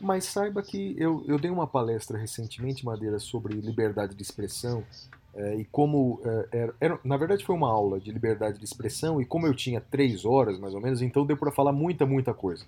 Mas 0.00 0.24
saiba 0.26 0.62
que 0.62 0.94
eu, 0.98 1.24
eu 1.26 1.38
dei 1.38 1.50
uma 1.50 1.66
palestra 1.66 2.18
recentemente, 2.18 2.84
Madeira, 2.84 3.18
sobre 3.18 3.54
liberdade 3.54 4.14
de 4.14 4.22
expressão 4.22 4.84
eh, 5.34 5.56
e 5.60 5.64
como. 5.64 6.20
eh, 6.24 6.48
era, 6.52 6.74
era- 6.80 7.00
na 7.02 7.16
verdade, 7.16 7.44
foi 7.44 7.54
uma 7.54 7.70
aula 7.70 7.98
de 7.98 8.10
liberdade 8.12 8.58
de 8.58 8.64
expressão 8.64 9.20
e 9.20 9.24
como 9.24 9.46
eu 9.46 9.54
tinha 9.54 9.80
três 9.80 10.24
horas, 10.26 10.58
mais 10.58 10.74
ou 10.74 10.80
menos, 10.80 11.00
então 11.00 11.24
deu 11.24 11.36
para 11.36 11.50
falar 11.50 11.72
muita, 11.72 12.04
muita 12.04 12.34
coisa. 12.34 12.66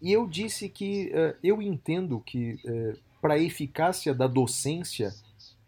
E 0.00 0.12
eu 0.12 0.26
disse 0.26 0.68
que 0.68 1.10
eh, 1.12 1.34
eu 1.42 1.60
entendo 1.60 2.20
que, 2.24 2.58
para 3.20 3.34
a 3.34 3.38
eficácia 3.38 4.14
da 4.14 4.26
docência, 4.26 5.12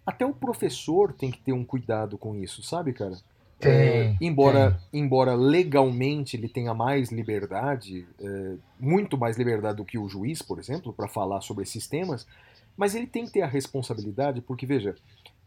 até 0.08 0.24
o 0.24 0.32
professor 0.32 1.12
tem 1.12 1.30
que 1.30 1.38
ter 1.38 1.52
um 1.52 1.64
cuidado 1.64 2.16
com 2.16 2.34
isso, 2.34 2.62
sabe, 2.62 2.92
cara? 2.94 3.16
Tem, 3.60 3.70
É, 3.70 4.16
embora, 4.20 4.80
embora 4.92 5.34
legalmente 5.34 6.36
ele 6.36 6.48
tenha 6.48 6.72
mais 6.72 7.10
liberdade, 7.10 8.06
é, 8.20 8.54
muito 8.80 9.18
mais 9.18 9.36
liberdade 9.36 9.76
do 9.76 9.84
que 9.84 9.98
o 9.98 10.08
juiz, 10.08 10.40
por 10.40 10.58
exemplo, 10.58 10.92
para 10.92 11.08
falar 11.08 11.40
sobre 11.42 11.64
esses 11.64 11.86
temas, 11.86 12.26
mas 12.76 12.94
ele 12.94 13.06
tem 13.06 13.26
que 13.26 13.32
ter 13.32 13.42
a 13.42 13.46
responsabilidade, 13.46 14.40
porque, 14.40 14.64
veja, 14.64 14.94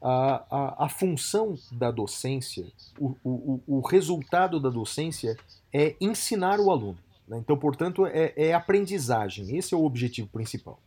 a, 0.01 0.43
a, 0.49 0.85
a 0.85 0.89
função 0.89 1.55
da 1.71 1.89
docência, 1.89 2.65
o, 2.99 3.15
o, 3.23 3.61
o 3.65 3.77
o 3.77 3.81
resultado 3.87 4.59
da 4.59 4.69
docência 4.69 5.37
é 5.73 5.95
ensinar 5.99 6.59
o 6.59 6.69
aluno. 6.69 6.97
né? 7.27 7.37
Então, 7.39 7.57
portanto, 7.57 8.05
é, 8.05 8.33
é 8.35 8.53
aprendizagem, 8.53 9.57
esse 9.57 9.73
é 9.73 9.77
o 9.77 9.85
objetivo 9.85 10.27
principal. 10.27 10.77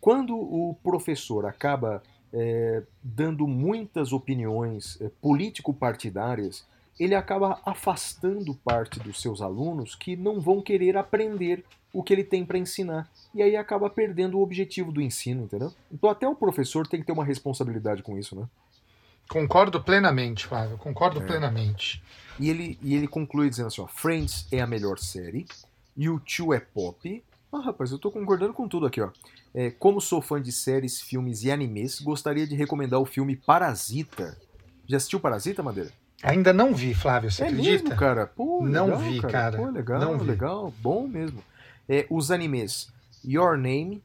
Quando 0.00 0.36
o 0.36 0.74
professor 0.82 1.46
acaba 1.46 2.02
é, 2.36 2.82
dando 3.02 3.46
muitas 3.46 4.12
opiniões 4.12 5.00
é, 5.00 5.08
político-partidárias, 5.22 6.66
ele 7.00 7.14
acaba 7.14 7.58
afastando 7.64 8.54
parte 8.54 9.00
dos 9.00 9.20
seus 9.22 9.40
alunos 9.40 9.94
que 9.94 10.14
não 10.16 10.38
vão 10.38 10.60
querer 10.60 10.96
aprender 10.96 11.64
o 11.92 12.02
que 12.02 12.12
ele 12.12 12.24
tem 12.24 12.44
para 12.44 12.58
ensinar. 12.58 13.10
E 13.34 13.42
aí 13.42 13.56
acaba 13.56 13.88
perdendo 13.88 14.38
o 14.38 14.42
objetivo 14.42 14.92
do 14.92 15.00
ensino, 15.00 15.44
entendeu? 15.44 15.72
Então 15.90 16.10
até 16.10 16.28
o 16.28 16.34
professor 16.34 16.86
tem 16.86 17.00
que 17.00 17.06
ter 17.06 17.12
uma 17.12 17.24
responsabilidade 17.24 18.02
com 18.02 18.18
isso, 18.18 18.36
né? 18.36 18.46
Concordo 19.28 19.82
plenamente, 19.82 20.46
Flávio, 20.46 20.78
concordo 20.78 21.20
plenamente. 21.20 22.02
E 22.38 22.48
ele, 22.48 22.78
e 22.82 22.94
ele 22.94 23.08
conclui 23.08 23.48
dizendo 23.48 23.68
assim, 23.68 23.80
ó, 23.80 23.86
Friends 23.86 24.46
é 24.52 24.60
a 24.60 24.66
melhor 24.66 24.98
série, 24.98 25.46
U2 25.98 26.54
é 26.54 26.60
pop. 26.60 27.24
Ah, 27.52 27.60
rapaz, 27.60 27.90
eu 27.90 27.98
tô 27.98 28.10
concordando 28.10 28.52
com 28.52 28.68
tudo 28.68 28.86
aqui, 28.86 29.00
ó. 29.00 29.10
É, 29.58 29.70
como 29.70 30.02
sou 30.02 30.20
fã 30.20 30.40
de 30.40 30.52
séries, 30.52 31.00
filmes 31.00 31.42
e 31.42 31.50
animes, 31.50 31.98
gostaria 31.98 32.46
de 32.46 32.54
recomendar 32.54 33.00
o 33.00 33.06
filme 33.06 33.34
Parasita. 33.34 34.36
Já 34.86 34.98
assistiu 34.98 35.18
Parasita, 35.18 35.62
Madeira? 35.62 35.90
Ainda 36.22 36.52
não 36.52 36.74
vi, 36.74 36.92
Flávio, 36.92 37.30
você 37.30 37.44
é 37.44 37.46
acredita? 37.48 37.84
mesmo, 37.84 37.96
cara? 37.96 38.26
Pô, 38.26 38.62
Não 38.62 38.84
legal, 38.86 39.00
vi, 39.00 39.20
cara. 39.22 39.56
Pô, 39.56 39.70
legal, 39.70 40.00
Não 40.00 40.18
vi. 40.18 40.24
legal, 40.26 40.74
bom 40.82 41.08
mesmo. 41.08 41.42
É, 41.88 42.06
os 42.10 42.30
animes 42.30 42.92
Your 43.24 43.56
Name 43.56 44.02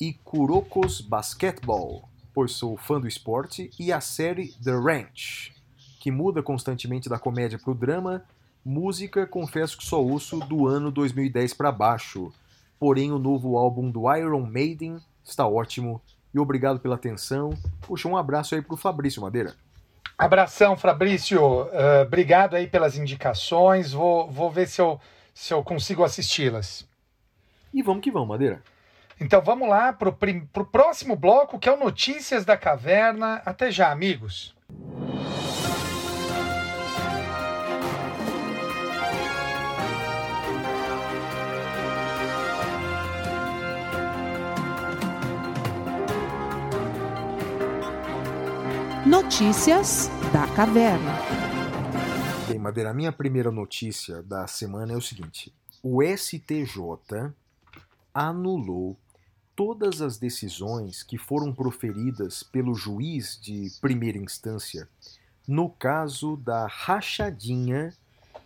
e 0.00 0.12
Kuroko's 0.24 1.00
Basketball, 1.00 2.08
pois 2.34 2.52
sou 2.52 2.76
fã 2.76 3.00
do 3.00 3.06
esporte, 3.06 3.70
e 3.78 3.92
a 3.92 4.00
série 4.00 4.52
The 4.64 4.72
Ranch, 4.72 5.52
que 6.00 6.10
muda 6.10 6.42
constantemente 6.42 7.08
da 7.08 7.18
comédia 7.20 7.58
pro 7.58 7.72
drama. 7.74 8.24
Música, 8.64 9.26
confesso 9.26 9.78
que 9.78 9.84
só 9.84 10.02
ouço 10.02 10.40
do 10.40 10.66
ano 10.66 10.90
2010 10.90 11.54
para 11.54 11.70
baixo. 11.70 12.32
Porém, 12.78 13.12
o 13.12 13.18
novo 13.18 13.56
álbum 13.56 13.90
do 13.90 14.14
Iron 14.14 14.46
Maiden 14.46 14.98
está 15.24 15.46
ótimo. 15.46 16.00
E 16.32 16.38
obrigado 16.38 16.78
pela 16.78 16.94
atenção. 16.94 17.50
Puxa, 17.80 18.08
um 18.08 18.16
abraço 18.16 18.54
aí 18.54 18.62
pro 18.62 18.76
Fabrício 18.76 19.22
Madeira. 19.22 19.54
Abração, 20.16 20.76
Fabrício. 20.76 21.68
Ah, 21.72 22.02
obrigado 22.02 22.54
aí 22.54 22.66
pelas 22.66 22.96
indicações. 22.96 23.92
Vou, 23.92 24.30
vou 24.30 24.50
ver 24.50 24.66
se 24.68 24.80
eu, 24.80 25.00
se 25.32 25.54
eu 25.54 25.62
consigo 25.62 26.04
assisti-las. 26.04 26.86
E 27.72 27.82
vamos 27.82 28.02
que 28.02 28.10
vamos, 28.10 28.28
Madeira. 28.28 28.62
Então 29.20 29.40
vamos 29.42 29.68
lá 29.68 29.92
para 29.92 30.08
o 30.08 30.64
próximo 30.64 31.16
bloco, 31.16 31.58
que 31.58 31.68
é 31.68 31.72
o 31.72 31.78
Notícias 31.78 32.44
da 32.44 32.56
Caverna. 32.56 33.42
Até 33.44 33.70
já, 33.70 33.90
amigos. 33.90 34.54
Notícias 49.08 50.10
da 50.34 50.46
Caverna. 50.54 51.14
Bem, 52.46 52.58
Madeira, 52.58 52.90
a 52.90 52.92
minha 52.92 53.10
primeira 53.10 53.50
notícia 53.50 54.22
da 54.22 54.46
semana 54.46 54.92
é 54.92 54.96
o 54.98 55.00
seguinte: 55.00 55.50
o 55.82 56.02
STJ 56.02 57.32
anulou 58.12 58.98
todas 59.56 60.02
as 60.02 60.18
decisões 60.18 61.02
que 61.02 61.16
foram 61.16 61.54
proferidas 61.54 62.42
pelo 62.42 62.74
juiz 62.74 63.40
de 63.40 63.72
primeira 63.80 64.18
instância 64.18 64.86
no 65.46 65.70
caso 65.70 66.36
da 66.36 66.66
rachadinha 66.66 67.94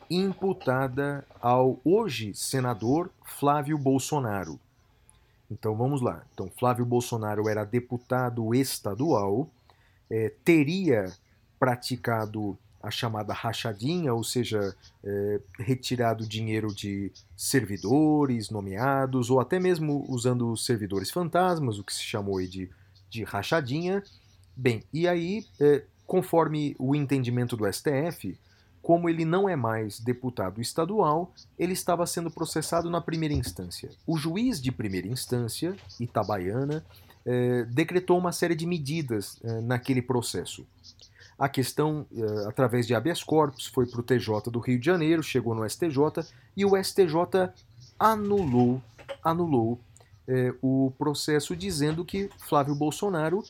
imputada 0.09 1.26
ao 1.40 1.81
hoje 1.85 2.37
senador 2.37 3.11
Flávio 3.25 3.76
Bolsonaro. 3.76 4.61
Então 5.50 5.75
vamos 5.75 6.00
lá. 6.00 6.23
Então 6.33 6.49
Flávio 6.57 6.87
Bolsonaro 6.87 7.49
era 7.49 7.64
deputado 7.64 8.54
estadual, 8.54 9.50
eh, 10.12 10.31
teria 10.45 11.11
praticado 11.59 12.59
a 12.83 12.90
chamada 12.90 13.33
rachadinha, 13.33 14.12
ou 14.12 14.25
seja, 14.25 14.75
é, 15.04 15.40
retirado 15.59 16.26
dinheiro 16.26 16.75
de 16.75 17.12
servidores 17.37 18.50
nomeados, 18.50 19.31
ou 19.31 19.38
até 19.38 19.61
mesmo 19.61 20.04
usando 20.09 20.57
servidores 20.57 21.11
fantasmas, 21.11 21.78
o 21.78 21.85
que 21.85 21.95
se 21.95 22.02
chamou 22.02 22.42
de, 22.42 22.69
de 23.09 23.23
rachadinha. 23.23 24.02
Bem, 24.57 24.83
e 24.92 25.07
aí, 25.07 25.47
é, 25.61 25.85
conforme 26.04 26.75
o 26.76 26.95
entendimento 26.97 27.57
do 27.57 27.73
STF, 27.73 28.37
como 28.83 29.09
ele 29.09 29.25
não 29.25 29.49
é 29.49 29.54
mais 29.54 30.00
deputado 30.00 30.61
estadual, 30.61 31.33
ele 31.57 31.73
estava 31.73 32.04
sendo 32.04 32.33
processado 32.33 32.90
na 32.90 33.00
primeira 33.00 33.33
instância. 33.33 33.90
O 34.04 34.19
juiz 34.19 34.61
de 34.61 34.73
primeira 34.73 35.07
instância, 35.07 35.76
Itabaiana, 36.00 36.85
eh, 37.25 37.64
decretou 37.69 38.19
uma 38.19 38.33
série 38.33 38.55
de 38.55 38.67
medidas 38.67 39.38
eh, 39.45 39.61
naquele 39.61 40.02
processo. 40.02 40.67
A 41.38 41.49
questão, 41.49 42.07
eh, 42.14 42.49
através 42.49 42.87
de 42.87 42.95
habeas 42.95 43.23
corpus, 43.23 43.67
foi 43.67 43.87
para 43.87 44.00
o 44.00 44.02
TJ 44.02 44.50
do 44.50 44.59
Rio 44.59 44.79
de 44.79 44.87
Janeiro, 44.87 45.23
chegou 45.23 45.55
no 45.55 45.69
STJ 45.69 46.26
e 46.57 46.64
o 46.64 46.76
STJ 46.83 47.50
anulou, 47.99 48.83
anulou 49.23 49.79
o 50.62 50.93
processo 50.97 51.55
dizendo 51.55 52.05
que 52.05 52.31
Flávio 52.38 52.75
Bolsonaro, 52.75 53.45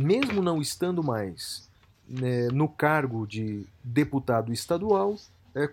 mesmo 0.00 0.42
não 0.42 0.60
estando 0.60 1.02
mais 1.02 1.68
né, 2.08 2.48
no 2.48 2.66
cargo 2.66 3.26
de 3.26 3.66
deputado 3.84 4.52
estadual, 4.52 5.16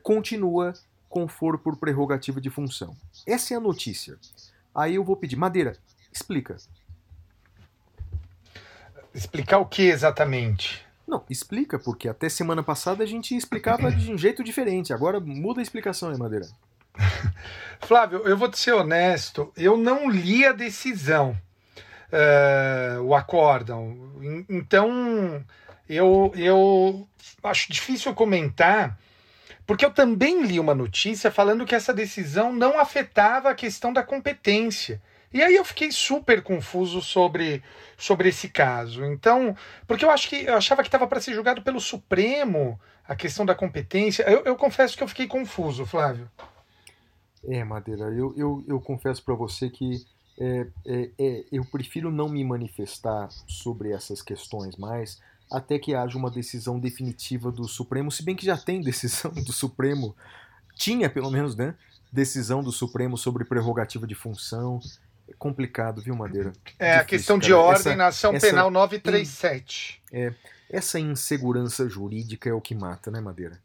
continua 0.04 0.74
com 1.10 1.28
foro 1.28 1.58
por 1.58 1.78
prerrogativa 1.78 2.40
de 2.42 2.50
função. 2.50 2.96
Essa 3.26 3.54
é 3.54 3.58
a 3.58 3.62
notícia. 3.62 4.18
Aí 4.76 4.96
eu 4.96 5.04
vou 5.04 5.16
pedir, 5.16 5.38
Madeira, 5.38 5.78
explica. 6.12 6.58
Explicar 9.16 9.60
o 9.60 9.66
que 9.66 9.84
exatamente? 9.84 10.84
Não, 11.08 11.24
explica, 11.30 11.80
porque 11.80 12.10
até 12.10 12.28
semana 12.30 12.62
passada 12.62 13.04
a 13.04 13.08
gente 13.08 13.36
explicava 13.36 13.92
de 13.92 14.12
um 14.12 14.18
jeito 14.18 14.44
diferente. 14.44 14.92
Agora 14.92 15.20
muda 15.20 15.62
a 15.62 15.64
explicação 15.64 16.10
aí, 16.10 16.18
Madeira. 16.18 16.48
Flávio, 17.82 18.20
eu 18.28 18.38
vou 18.38 18.50
te 18.50 18.58
ser 18.60 18.74
honesto, 18.74 19.52
eu 19.56 19.78
não 19.78 20.10
li 20.10 20.46
a 20.46 20.52
decisão, 20.52 21.38
eh, 22.12 22.98
o 23.02 23.14
acórdão. 23.14 24.14
En- 24.22 24.46
Então, 24.50 25.44
eu, 25.88 26.32
eu 26.36 27.08
acho 27.44 27.72
difícil 27.72 28.14
comentar, 28.14 28.98
porque 29.68 29.86
eu 29.86 29.92
também 29.92 30.42
li 30.44 30.60
uma 30.60 30.74
notícia 30.76 31.30
falando 31.30 31.66
que 31.66 31.76
essa 31.76 31.94
decisão 31.94 32.52
não 32.52 32.80
afetava 32.80 33.50
a 33.50 33.56
questão 33.56 33.94
da 33.94 34.02
competência. 34.04 35.02
E 35.36 35.44
aí 35.44 35.54
eu 35.54 35.66
fiquei 35.66 35.92
super 35.92 36.42
confuso 36.42 37.02
sobre, 37.02 37.62
sobre 37.98 38.30
esse 38.30 38.48
caso. 38.48 39.04
Então, 39.04 39.54
porque 39.86 40.06
eu 40.06 40.10
acho 40.10 40.30
que 40.30 40.46
eu 40.46 40.56
achava 40.56 40.82
que 40.82 40.88
estava 40.88 41.06
para 41.06 41.20
ser 41.20 41.34
julgado 41.34 41.62
pelo 41.62 41.82
Supremo 41.82 42.80
a 43.06 43.18
questão 43.18 43.46
da 43.46 43.54
competência. 43.54 44.24
Eu, 44.24 44.46
eu 44.46 44.56
confesso 44.56 44.96
que 44.96 45.04
eu 45.04 45.08
fiquei 45.10 45.28
confuso, 45.28 45.86
Flávio. 45.86 46.32
É, 47.44 47.66
Madeira, 47.66 48.06
eu, 48.14 48.34
eu, 48.38 48.64
eu 48.66 48.80
confesso 48.80 49.22
para 49.26 49.36
você 49.36 49.70
que 49.70 50.06
é, 50.40 50.68
é, 50.86 51.12
é, 51.20 51.46
eu 51.52 51.66
prefiro 51.66 52.10
não 52.10 52.30
me 52.30 52.42
manifestar 52.46 53.28
sobre 53.46 53.92
essas 53.92 54.22
questões 54.22 54.78
mais 54.78 55.22
até 55.52 55.78
que 55.78 55.94
haja 55.94 56.18
uma 56.18 56.32
decisão 56.32 56.80
definitiva 56.80 57.52
do 57.52 57.68
Supremo, 57.68 58.10
se 58.10 58.24
bem 58.24 58.38
que 58.38 58.46
já 58.46 58.56
tem 58.56 58.80
decisão 58.80 59.34
do 59.34 59.52
Supremo, 59.52 60.16
tinha 60.76 61.10
pelo 61.10 61.30
menos, 61.30 61.58
né? 61.58 61.76
Decisão 62.10 62.64
do 62.64 62.72
Supremo 62.72 63.18
sobre 63.18 63.44
prerrogativa 63.44 64.08
de 64.08 64.16
função. 64.16 64.80
É 65.28 65.34
complicado, 65.38 66.02
viu, 66.02 66.16
Madeira? 66.16 66.54
É 66.78 66.92
a 66.92 67.04
Difícil, 67.04 67.08
questão 67.08 67.40
de 67.40 67.50
cara. 67.50 67.60
ordem 67.62 67.80
Essa- 67.82 67.96
na 67.96 68.08
ação 68.08 68.34
essa- 68.36 68.48
penal 68.48 68.70
937. 68.70 70.02
Essa 70.70 71.00
insegurança 71.00 71.88
jurídica 71.90 72.50
é 72.50 72.54
o 72.54 72.62
que 72.62 72.76
mata, 72.76 73.10
né, 73.12 73.20
Madeira? 73.20 73.60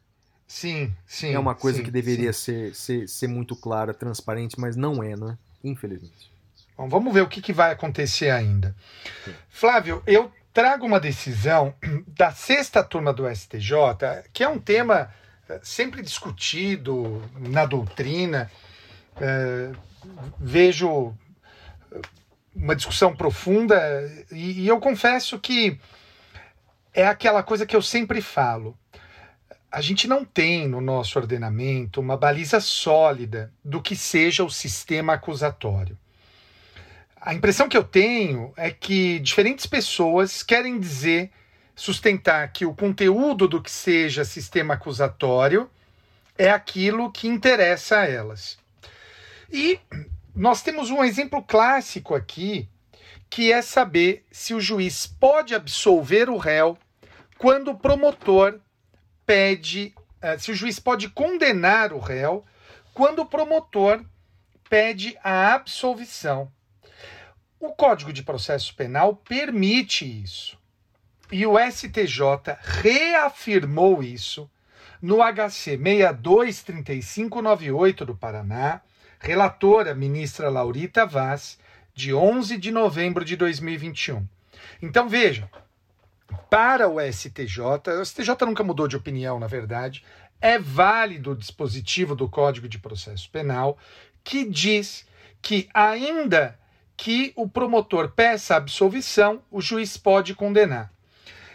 Sim, 0.46 0.92
sim. 1.06 1.32
é 1.32 1.38
uma 1.38 1.54
coisa 1.54 1.78
sim, 1.78 1.84
que 1.84 1.90
deveria 1.92 2.32
sim. 2.32 2.70
ser, 2.70 2.74
ser, 2.74 3.08
ser 3.08 3.26
muito 3.28 3.54
clara, 3.54 3.94
transparente, 3.94 4.58
mas 4.58 4.74
não 4.74 5.02
é, 5.02 5.14
né? 5.16 5.38
Infelizmente. 5.62 6.30
Bom, 6.76 6.88
vamos 6.88 7.12
ver 7.14 7.20
o 7.22 7.28
que, 7.28 7.40
que 7.40 7.52
vai 7.52 7.70
acontecer 7.72 8.30
ainda. 8.30 8.74
Flávio, 9.48 10.02
eu 10.06 10.32
trago 10.52 10.84
uma 10.86 10.98
decisão 10.98 11.72
da 12.08 12.32
sexta 12.32 12.82
turma 12.82 13.12
do 13.12 13.28
STJ, 13.28 14.24
que 14.32 14.42
é 14.42 14.48
um 14.48 14.58
tema 14.58 15.12
eh, 15.48 15.60
sempre 15.62 16.02
discutido 16.02 17.22
na 17.38 17.64
doutrina. 17.64 18.50
Eh, 19.20 19.70
vejo 20.38 21.14
uma 22.54 22.74
discussão 22.74 23.14
profunda 23.14 23.78
e, 24.30 24.62
e 24.62 24.68
eu 24.68 24.78
confesso 24.80 25.38
que 25.38 25.78
é 26.92 27.06
aquela 27.06 27.42
coisa 27.42 27.64
que 27.64 27.76
eu 27.76 27.82
sempre 27.82 28.20
falo. 28.20 28.76
A 29.70 29.80
gente 29.80 30.08
não 30.08 30.24
tem 30.24 30.66
no 30.66 30.80
nosso 30.80 31.18
ordenamento 31.18 32.00
uma 32.00 32.16
baliza 32.16 32.58
sólida 32.58 33.52
do 33.64 33.80
que 33.80 33.94
seja 33.94 34.42
o 34.42 34.50
sistema 34.50 35.12
acusatório. 35.12 35.96
A 37.20 37.34
impressão 37.34 37.68
que 37.68 37.76
eu 37.76 37.84
tenho 37.84 38.52
é 38.56 38.70
que 38.70 39.20
diferentes 39.20 39.66
pessoas 39.66 40.42
querem 40.42 40.80
dizer, 40.80 41.30
sustentar 41.76 42.50
que 42.50 42.66
o 42.66 42.74
conteúdo 42.74 43.46
do 43.46 43.62
que 43.62 43.70
seja 43.70 44.24
sistema 44.24 44.74
acusatório 44.74 45.70
é 46.36 46.50
aquilo 46.50 47.12
que 47.12 47.28
interessa 47.28 47.98
a 47.98 48.06
elas. 48.06 48.58
E 49.52 49.78
nós 50.40 50.62
temos 50.62 50.90
um 50.90 51.04
exemplo 51.04 51.42
clássico 51.42 52.14
aqui, 52.14 52.66
que 53.28 53.52
é 53.52 53.60
saber 53.60 54.24
se 54.32 54.54
o 54.54 54.60
juiz 54.60 55.06
pode 55.06 55.54
absolver 55.54 56.30
o 56.30 56.38
réu 56.38 56.78
quando 57.36 57.72
o 57.72 57.78
promotor 57.78 58.58
pede, 59.26 59.94
eh, 60.22 60.38
se 60.38 60.50
o 60.50 60.54
juiz 60.54 60.80
pode 60.80 61.10
condenar 61.10 61.92
o 61.92 61.98
réu 61.98 62.42
quando 62.94 63.18
o 63.18 63.26
promotor 63.26 64.02
pede 64.70 65.14
a 65.22 65.52
absolvição. 65.52 66.50
O 67.60 67.74
Código 67.74 68.10
de 68.10 68.22
Processo 68.22 68.74
Penal 68.74 69.16
permite 69.16 70.06
isso. 70.06 70.58
E 71.30 71.46
o 71.46 71.58
STJ 71.58 72.56
reafirmou 72.62 74.02
isso 74.02 74.50
no 75.02 75.18
HC 75.18 75.76
623598 75.76 78.06
do 78.06 78.16
Paraná, 78.16 78.80
relatora 79.20 79.94
ministra 79.94 80.48
Laurita 80.48 81.04
Vaz, 81.04 81.58
de 81.94 82.14
11 82.14 82.56
de 82.56 82.70
novembro 82.70 83.24
de 83.24 83.36
2021. 83.36 84.26
Então 84.80 85.08
vejam, 85.08 85.48
para 86.48 86.88
o 86.88 86.98
STJ, 87.00 87.60
o 88.00 88.04
STJ 88.04 88.34
nunca 88.46 88.64
mudou 88.64 88.88
de 88.88 88.96
opinião, 88.96 89.38
na 89.38 89.46
verdade, 89.46 90.04
é 90.40 90.58
válido 90.58 91.32
o 91.32 91.36
dispositivo 91.36 92.16
do 92.16 92.28
Código 92.28 92.66
de 92.66 92.78
Processo 92.78 93.30
Penal 93.30 93.78
que 94.24 94.44
diz 94.44 95.06
que, 95.42 95.68
ainda 95.74 96.58
que 96.96 97.32
o 97.36 97.48
promotor 97.48 98.10
peça 98.10 98.56
absolvição, 98.56 99.42
o 99.50 99.60
juiz 99.60 99.96
pode 99.96 100.34
condenar. 100.34 100.92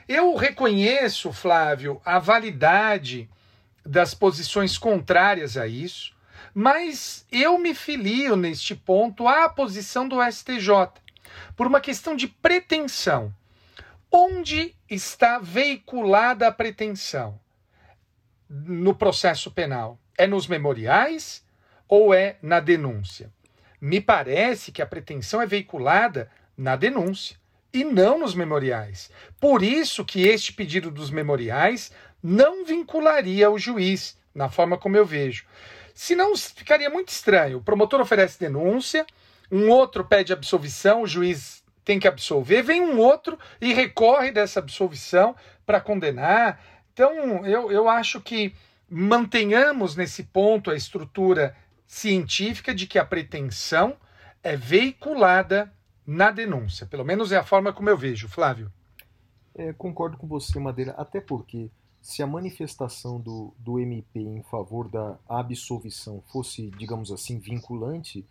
Eu 0.08 0.36
reconheço, 0.36 1.34
Flávio, 1.34 2.00
a 2.06 2.20
validade 2.20 3.30
das 3.84 4.14
posições 4.14 4.78
contrárias 4.78 5.58
a 5.58 5.68
isso, 5.68 6.15
mas 6.54 7.26
eu 7.32 7.58
me 7.58 7.74
filio 7.74 8.36
neste 8.36 8.76
ponto 8.76 9.28
à 9.28 9.50
posição 9.50 10.08
do 10.08 10.18
STJ, 10.22 10.70
por 11.56 11.68
uma 11.68 11.82
questão 11.82 12.16
de 12.16 12.28
pretensão. 12.28 13.34
Onde 14.12 14.76
está 14.90 15.40
veiculada 15.40 16.48
a 16.48 16.52
pretensão? 16.52 17.40
No 18.50 18.96
processo 18.96 19.52
penal? 19.52 20.00
É 20.18 20.26
nos 20.26 20.48
memoriais 20.48 21.44
ou 21.88 22.14
é 22.14 22.38
na 22.42 22.60
denúncia? 22.60 23.32
Me 23.82 24.00
parece 24.00 24.72
que 24.72 24.82
a 24.82 24.86
pretensão 24.86 25.42
é 25.42 25.46
veiculada 25.46 26.32
na 26.58 26.76
denúncia 26.76 27.38
e 27.74 27.84
não 27.84 28.18
nos 28.18 28.34
memoriais. 28.34 29.12
Por 29.40 29.62
isso 29.62 30.06
que 30.06 30.26
este 30.26 30.54
pedido 30.54 30.90
dos 30.90 31.10
memoriais 31.10 31.92
não 32.24 32.66
vincularia 32.66 33.52
o 33.52 33.60
juiz, 33.60 34.18
na 34.34 34.50
forma 34.50 34.78
como 34.78 34.96
eu 34.96 35.06
vejo. 35.06 35.46
Senão 35.96 36.36
ficaria 36.36 36.90
muito 36.90 37.08
estranho. 37.08 37.60
O 37.60 37.64
promotor 37.64 38.02
oferece 38.02 38.38
denúncia, 38.38 39.08
um 39.50 39.70
outro 39.70 40.04
pede 40.04 40.34
absolvição, 40.34 41.04
o 41.04 41.08
juiz 41.08 41.64
tem 41.86 41.98
que 41.98 42.08
absolver, 42.08 42.62
vem 42.62 42.82
um 42.82 43.00
outro 43.00 43.40
e 43.62 43.74
recorre 43.74 44.30
dessa 44.30 44.60
absolvição 44.60 45.34
para 45.66 45.80
condenar. 45.80 46.62
Então, 46.92 47.46
eu, 47.46 47.72
eu 47.72 47.88
acho 47.88 48.20
que 48.20 48.54
mantenhamos 48.90 49.96
nesse 49.96 50.24
ponto 50.24 50.70
a 50.70 50.76
estrutura 50.76 51.56
científica 51.88 52.76
de 52.76 52.88
que 52.88 53.00
a 53.00 53.06
pretensão 53.06 53.96
é 54.44 54.58
veiculada 54.58 55.72
na 56.06 56.30
denúncia. 56.30 56.86
Pelo 56.86 57.06
menos 57.06 57.32
é 57.32 57.38
a 57.38 57.44
forma 57.44 57.72
como 57.72 57.90
eu 57.90 57.98
vejo, 57.98 58.28
Flávio. 58.28 58.70
É, 59.56 59.72
concordo 59.72 60.18
com 60.18 60.28
você, 60.28 60.60
Madeira, 60.60 60.94
até 60.98 61.22
porque 61.22 61.70
se 62.06 62.22
a 62.22 62.28
manifestação 62.28 63.20
do, 63.20 63.52
do 63.58 63.80
MP 63.80 64.20
em 64.20 64.44
favor 64.44 64.88
da 64.88 65.18
absolvição 65.28 66.22
fosse, 66.32 66.70
digamos 66.78 67.12
assim, 67.12 67.40
vinculante, 67.40 68.24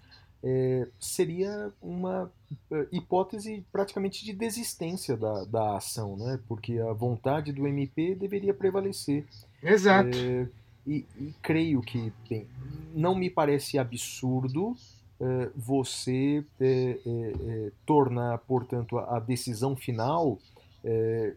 é, 0.45 0.87
seria 1.01 1.73
uma 1.83 2.31
é, 2.71 2.87
hipótese 2.93 3.67
praticamente 3.73 4.25
de 4.25 4.33
desistência 4.33 5.17
da, 5.17 5.45
da 5.45 5.77
ação, 5.77 6.17
né? 6.17 6.39
porque 6.47 6.79
a 6.79 6.93
vontade 6.93 7.51
do 7.51 7.67
MP 7.67 8.15
deveria 8.15 8.55
prevalecer. 8.55 9.27
Exato. 9.61 10.17
É, 10.17 10.49
e, 10.87 11.05
e 11.19 11.35
creio 11.43 11.83
que, 11.83 12.13
bem, 12.31 12.47
não 12.95 13.13
me 13.17 13.29
parece 13.29 13.77
absurdo 13.77 14.77
é, 15.21 15.51
você 15.57 16.45
é, 16.61 17.01
é, 17.05 17.73
tornar, 17.85 18.39
portanto, 18.39 18.99
a, 18.99 19.17
a 19.17 19.19
decisão 19.19 19.75
final 19.75 20.39
é, 20.85 21.35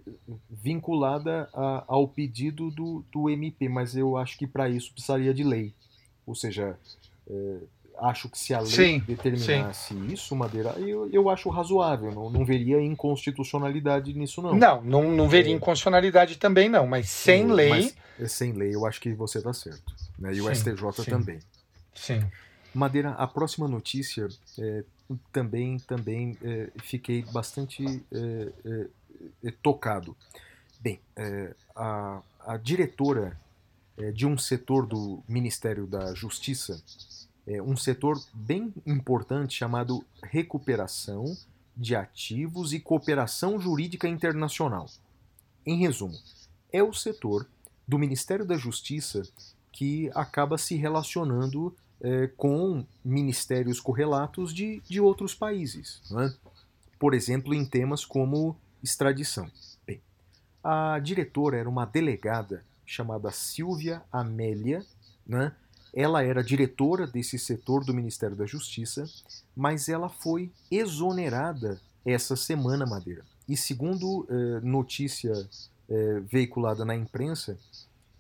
vinculada 0.49 1.49
a- 1.53 1.86
ao 1.88 2.07
pedido 2.07 2.69
do, 2.71 3.03
do 3.12 3.29
MP, 3.29 3.69
mas 3.69 3.95
eu 3.95 4.17
acho 4.17 4.38
que 4.38 4.47
para 4.47 4.69
isso 4.69 4.91
precisaria 4.93 5.33
de 5.33 5.43
lei. 5.43 5.73
Ou 6.25 6.36
seja, 6.36 6.77
é, 7.29 7.57
acho 7.99 8.29
que 8.29 8.38
se 8.38 8.53
a 8.53 8.60
lei 8.60 8.75
Sim, 8.75 9.01
determinasse 9.07 9.95
isso, 10.12 10.36
Madeira, 10.36 10.75
eu, 10.79 11.10
eu 11.12 11.29
acho 11.29 11.49
razoável, 11.49 12.12
não, 12.12 12.29
não 12.29 12.45
veria 12.45 12.81
inconstitucionalidade 12.81 14.13
nisso 14.13 14.41
não. 14.41 14.57
Não, 14.57 14.81
não, 14.83 15.12
não 15.12 15.29
veria 15.29 15.53
inconstitucionalidade 15.53 16.38
também, 16.38 16.69
não, 16.69 16.88
mas 16.88 17.07
sem 17.10 17.43
É, 17.43 17.53
lei. 17.53 17.69
mas, 17.69 17.95
é, 18.19 18.27
sem 18.27 18.51
lei, 18.53 18.73
eu 18.75 18.86
acho 18.86 18.99
que 19.01 19.13
você 19.13 19.39
está 19.39 19.53
certo. 19.53 19.93
Né? 20.19 20.33
E 20.36 20.41
o 20.41 20.45
Sim, 20.47 20.55
STJ 20.55 20.91
sim. 21.03 21.12
também. 21.12 21.39
Sim. 21.95 22.31
Madeira, 22.73 23.12
a 23.12 23.27
próxima 23.27 23.67
notícia 23.67 24.27
é, 24.60 24.83
também 25.31 25.79
também 25.79 26.38
é, 26.43 26.69
fiquei 26.81 27.21
bastante 27.23 27.83
é, 28.12 28.17
é, 28.17 28.71
é, 28.83 28.88
tocado. 29.62 30.15
Bem, 30.80 30.99
é, 31.15 31.56
a, 31.75 32.21
a 32.39 32.58
diretora 32.58 33.39
é, 33.97 34.12
de 34.12 34.25
um 34.25 34.38
setor 34.38 34.86
do 34.86 35.23
Ministério 35.27 35.88
da 35.88 36.13
Justiça, 36.13 36.82
é, 37.45 37.62
um 37.62 37.75
setor 37.75 38.21
bem 38.34 38.73
importante 38.86 39.56
chamado 39.56 40.03
Recuperação 40.21 41.36
de 41.75 41.95
Ativos 41.95 42.73
e 42.73 42.80
Cooperação 42.80 43.60
Jurídica 43.60 44.08
Internacional. 44.08 44.88
Em 45.65 45.77
resumo, 45.77 46.17
é 46.71 46.82
o 46.82 46.93
setor 46.93 47.47
do 47.88 47.99
Ministério 47.99 48.45
da 48.45 48.58
Justiça 48.58 49.23
que 49.71 50.10
acaba 50.15 50.58
se 50.58 50.75
relacionando 50.75 51.75
eh, 52.01 52.30
com 52.36 52.86
ministérios 53.03 53.80
correlatos 53.80 54.53
de, 54.53 54.82
de 54.82 54.99
outros 55.01 55.34
países. 55.34 56.01
é? 56.19 56.34
Por 56.99 57.13
exemplo, 57.13 57.53
em 57.53 57.65
temas 57.65 58.03
como 58.03 58.56
extradição. 58.83 59.49
Bem, 59.85 60.01
a 60.63 60.99
diretora 60.99 61.57
era 61.57 61.69
uma 61.69 61.85
delegada 61.85 62.63
chamada 62.85 63.31
Silvia 63.31 64.01
Amélia. 64.11 64.85
Né? 65.25 65.51
Ela 65.93 66.23
era 66.23 66.43
diretora 66.43 67.05
desse 67.05 67.37
setor 67.37 67.83
do 67.83 67.93
Ministério 67.93 68.35
da 68.35 68.45
Justiça, 68.45 69.05
mas 69.55 69.89
ela 69.89 70.09
foi 70.09 70.51
exonerada 70.71 71.79
essa 72.05 72.35
semana, 72.35 72.85
Madeira. 72.85 73.25
E 73.47 73.55
segundo 73.55 74.27
eh, 74.29 74.59
notícia 74.61 75.33
eh, 75.89 76.21
veiculada 76.25 76.83
na 76.83 76.95
imprensa, 76.95 77.57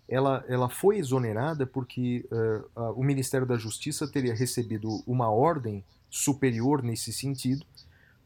ela, 0.07 0.43
ela 0.47 0.69
foi 0.69 0.97
exonerada 0.97 1.65
porque 1.65 2.25
eh, 2.31 2.61
o 2.95 3.03
Ministério 3.03 3.45
da 3.45 3.57
Justiça 3.57 4.07
teria 4.07 4.33
recebido 4.33 5.03
uma 5.05 5.29
ordem 5.29 5.83
superior 6.09 6.81
nesse 6.81 7.11
sentido, 7.11 7.65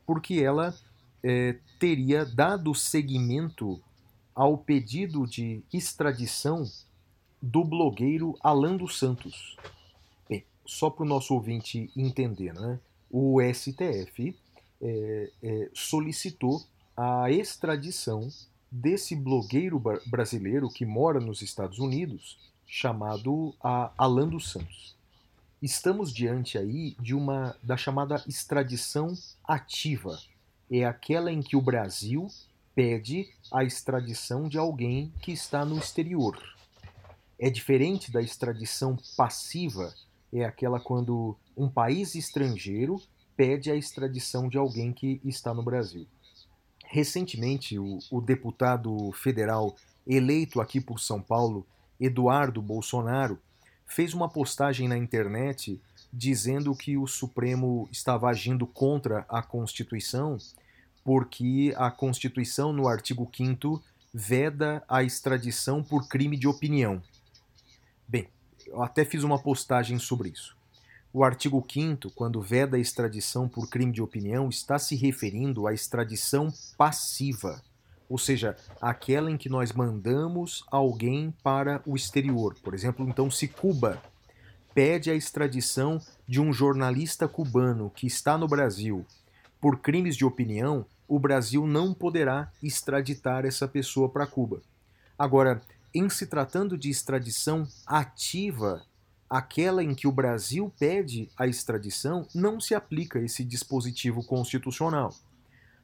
porque 0.06 0.36
ela 0.36 0.76
eh, 1.24 1.58
teria 1.80 2.26
dado 2.26 2.74
seguimento 2.74 3.82
ao 4.34 4.58
pedido 4.58 5.28
de 5.28 5.64
extradição 5.72 6.70
do 7.42 7.64
blogueiro 7.64 8.38
Alan 8.42 8.78
dos 8.78 8.98
Santos. 8.98 9.58
Bem, 10.30 10.46
só 10.66 10.90
para 10.90 11.04
o 11.04 11.08
nosso 11.08 11.34
ouvinte 11.34 11.92
entender, 11.96 12.54
né? 12.54 12.80
o 13.10 13.40
STF 13.42 14.36
eh, 14.82 15.32
eh, 15.44 15.70
solicitou 15.74 16.64
a 16.96 17.30
extradição 17.30 18.30
desse 18.72 19.16
blogueiro 19.16 19.82
brasileiro 20.06 20.70
que 20.70 20.86
mora 20.86 21.20
nos 21.20 21.42
Estados 21.42 21.78
Unidos, 21.80 22.38
chamado 22.66 23.54
Alan 23.62 24.30
dos 24.30 24.50
Santos. 24.50 24.96
Estamos 25.62 26.14
diante 26.14 26.58
aí 26.58 26.96
de 27.00 27.14
uma 27.14 27.56
da 27.62 27.76
chamada 27.76 28.24
extradição 28.28 29.14
ativa. 29.44 30.18
É 30.72 30.86
aquela 30.86 31.32
em 31.32 31.42
que 31.42 31.58
o 31.58 31.62
Brasil 31.62 32.30
pede 32.74 33.28
a 33.52 33.64
extradição 33.64 34.48
de 34.48 34.58
alguém 34.58 35.12
que 35.22 35.34
está 35.34 35.66
no 35.66 35.78
exterior. 35.78 36.42
É 37.38 37.50
diferente 37.50 38.12
da 38.12 38.22
extradição 38.22 38.98
passiva, 39.18 39.94
é 40.32 40.46
aquela 40.46 40.80
quando 40.80 41.36
um 41.58 41.68
país 41.68 42.16
estrangeiro 42.16 43.02
pede 43.36 43.70
a 43.70 43.76
extradição 43.76 44.48
de 44.48 44.58
alguém 44.58 44.94
que 44.94 45.20
está 45.26 45.54
no 45.54 45.64
Brasil. 45.64 46.08
Recentemente, 46.86 47.78
o, 47.78 48.00
o 48.10 48.22
deputado 48.22 49.12
federal 49.12 49.76
eleito 50.08 50.62
aqui 50.62 50.80
por 50.80 51.00
São 51.00 51.22
Paulo, 51.22 51.66
Eduardo 52.00 52.62
Bolsonaro, 52.62 53.40
fez 53.86 54.14
uma 54.14 54.30
postagem 54.30 54.88
na 54.88 54.98
internet 54.98 55.82
dizendo 56.14 56.76
que 56.76 56.98
o 56.98 57.08
Supremo 57.08 57.88
estava 57.92 58.30
agindo 58.30 58.68
contra 58.68 59.26
a 59.30 59.42
Constituição 59.42 60.38
porque 61.04 61.74
a 61.78 61.90
Constituição, 61.90 62.72
no 62.72 62.88
artigo 62.88 63.30
5, 63.32 63.82
veda 64.14 64.84
a 64.88 65.04
extradição 65.04 65.84
por 65.84 66.08
crime 66.08 66.38
de 66.38 66.48
opinião. 66.48 67.02
Bem, 68.08 68.28
eu 68.68 68.82
até 68.82 69.06
fiz 69.06 69.24
uma 69.24 69.40
postagem 69.40 69.98
sobre 69.98 70.30
isso. 70.30 70.56
O 71.14 71.24
artigo 71.24 71.66
5, 71.70 72.12
quando 72.12 72.42
veda 72.42 72.78
a 72.78 72.80
extradição 72.80 73.48
por 73.48 73.70
crime 73.70 73.92
de 73.92 74.02
opinião, 74.02 74.50
está 74.50 74.80
se 74.80 74.96
referindo 74.96 75.68
à 75.68 75.74
extradição 75.74 76.54
passiva, 76.78 77.62
ou 78.08 78.18
seja, 78.18 78.56
aquela 78.82 79.32
em 79.32 79.38
que 79.38 79.50
nós 79.50 79.72
mandamos 79.72 80.64
alguém 80.70 81.34
para 81.44 81.82
o 81.86 81.96
exterior. 81.96 82.56
Por 82.62 82.74
exemplo, 82.74 83.08
então, 83.08 83.30
se 83.32 83.48
Cuba 83.48 84.02
pede 84.74 85.10
a 85.10 85.16
extradição 85.16 86.02
de 86.28 86.40
um 86.40 86.52
jornalista 86.54 87.28
cubano 87.28 87.90
que 87.90 88.08
está 88.08 88.38
no 88.38 88.48
Brasil 88.48 89.06
por 89.62 89.80
crimes 89.80 90.18
de 90.18 90.26
opinião, 90.26 90.86
o 91.08 91.20
Brasil 91.20 91.68
não 91.68 91.94
poderá 91.94 92.52
extraditar 92.64 93.46
essa 93.46 93.68
pessoa 93.68 94.10
para 94.10 94.26
Cuba. 94.26 94.62
Agora, 95.18 95.62
em 95.94 96.10
se 96.10 96.26
tratando 96.26 96.78
de 96.78 96.90
extradição 96.90 97.68
ativa, 97.86 98.82
aquela 99.30 99.84
em 99.84 99.94
que 99.94 100.08
o 100.08 100.12
Brasil 100.12 100.74
pede 100.80 101.30
a 101.38 101.46
extradição, 101.46 102.28
não 102.34 102.60
se 102.60 102.74
aplica 102.74 103.20
esse 103.20 103.44
dispositivo 103.44 104.24
constitucional. 104.24 105.14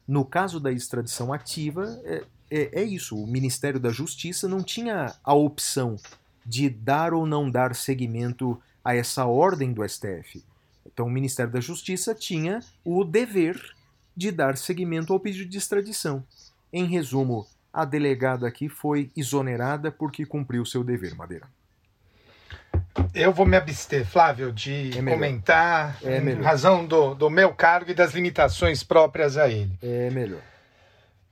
No 0.07 0.25
caso 0.25 0.59
da 0.59 0.71
extradição 0.71 1.31
ativa, 1.31 1.99
é, 2.03 2.23
é, 2.49 2.81
é 2.81 2.83
isso: 2.83 3.15
o 3.15 3.27
Ministério 3.27 3.79
da 3.79 3.89
Justiça 3.89 4.47
não 4.47 4.63
tinha 4.63 5.13
a 5.23 5.33
opção 5.33 5.97
de 6.45 6.69
dar 6.69 7.13
ou 7.13 7.25
não 7.25 7.51
dar 7.51 7.75
seguimento 7.75 8.59
a 8.83 8.95
essa 8.95 9.25
ordem 9.25 9.73
do 9.73 9.87
STF. 9.87 10.43
Então, 10.91 11.05
o 11.05 11.09
Ministério 11.11 11.51
da 11.51 11.59
Justiça 11.59 12.15
tinha 12.15 12.59
o 12.83 13.03
dever 13.03 13.59
de 14.15 14.31
dar 14.31 14.57
seguimento 14.57 15.13
ao 15.13 15.19
pedido 15.19 15.49
de 15.49 15.57
extradição. 15.57 16.23
Em 16.73 16.85
resumo, 16.85 17.45
a 17.71 17.85
delegada 17.85 18.47
aqui 18.47 18.67
foi 18.67 19.11
exonerada 19.15 19.91
porque 19.91 20.25
cumpriu 20.25 20.65
seu 20.65 20.83
dever, 20.83 21.15
Madeira. 21.15 21.47
Eu 23.13 23.31
vou 23.31 23.45
me 23.45 23.55
abster, 23.55 24.05
Flávio, 24.05 24.51
de 24.51 24.91
É 24.97 25.01
comentar 25.03 25.97
É 26.03 26.17
em 26.17 26.21
melhor. 26.21 26.43
razão 26.43 26.85
do, 26.85 27.13
do 27.13 27.29
meu 27.29 27.53
cargo 27.53 27.91
e 27.91 27.93
das 27.93 28.13
limitações 28.13 28.83
próprias 28.83 29.37
a 29.37 29.47
ele. 29.49 29.71
É 29.81 30.09
melhor. 30.09 30.41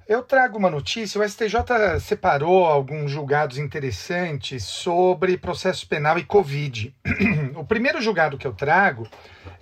Eu 0.08 0.22
trago 0.22 0.60
uma 0.60 0.70
notícia: 0.70 1.20
o 1.20 1.28
STJ 1.28 2.00
separou 2.00 2.65
alguns 2.65 3.10
julgados 3.10 3.58
interessantes 3.58 4.63
sobre 4.63 5.36
processo 5.36 5.88
penal 5.88 6.20
e 6.20 6.24
Covid. 6.24 6.96
o 7.56 7.65
primeiro 7.65 8.00
julgado 8.00 8.38
que 8.38 8.46
eu 8.46 8.54
trago 8.54 9.10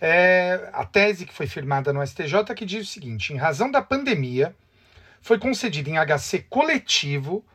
é 0.02 0.70
a 0.74 0.84
tese 0.84 1.26
que 1.26 1.34
foi 1.34 1.48
firmada 1.48 1.94
no 1.94 2.06
STJ 2.06 2.54
que 2.56 2.66
diz 2.66 2.90
o 2.90 2.92
seguinte: 2.92 3.32
em 3.32 3.38
razão 3.38 3.72
da 3.72 3.82
pandemia, 3.82 4.54
foi 5.22 5.40
concedida 5.40 5.90
em 5.90 5.98
HC 5.98 6.46
coletivo 6.50 7.46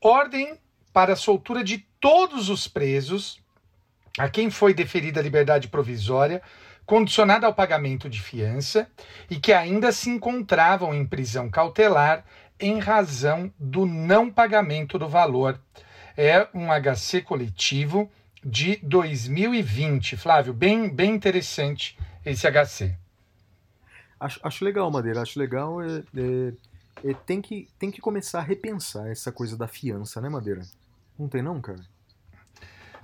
ordem 0.00 0.56
para 0.92 1.14
a 1.14 1.16
soltura 1.16 1.64
de 1.64 1.78
todos 2.00 2.48
os 2.48 2.68
presos 2.68 3.40
a 4.16 4.28
quem 4.28 4.50
foi 4.50 4.72
deferida 4.72 5.18
a 5.18 5.22
liberdade 5.22 5.68
provisória, 5.68 6.40
condicionada 6.86 7.46
ao 7.46 7.54
pagamento 7.54 8.08
de 8.08 8.22
fiança 8.22 8.88
e 9.28 9.36
que 9.40 9.52
ainda 9.52 9.90
se 9.90 10.08
encontravam 10.08 10.94
em 10.94 11.04
prisão 11.04 11.50
cautelar 11.50 12.24
em 12.58 12.78
razão 12.78 13.52
do 13.58 13.84
não 13.84 14.30
pagamento 14.30 14.98
do 14.98 15.08
valor. 15.08 15.60
É 16.16 16.48
um 16.54 16.68
HC 16.72 17.20
coletivo 17.22 18.10
de 18.42 18.76
2020. 18.82 20.16
Flávio, 20.16 20.54
bem, 20.54 20.88
bem 20.88 21.14
interessante 21.14 21.98
esse 22.24 22.46
HC. 22.50 22.94
Acho, 24.18 24.40
acho 24.42 24.64
legal, 24.64 24.90
Madeira. 24.90 25.20
Acho 25.20 25.38
legal. 25.38 25.82
É, 25.82 25.98
é- 26.16 26.52
é- 27.10 27.14
tem, 27.26 27.42
que, 27.42 27.68
tem 27.78 27.90
que 27.90 28.00
começar 28.00 28.38
a 28.38 28.42
repensar 28.42 29.08
essa 29.08 29.30
coisa 29.30 29.56
da 29.56 29.68
fiança, 29.68 30.20
né, 30.20 30.28
Madeira? 30.28 30.62
Não 31.18 31.28
tem 31.28 31.42
não, 31.42 31.60
cara? 31.60 31.80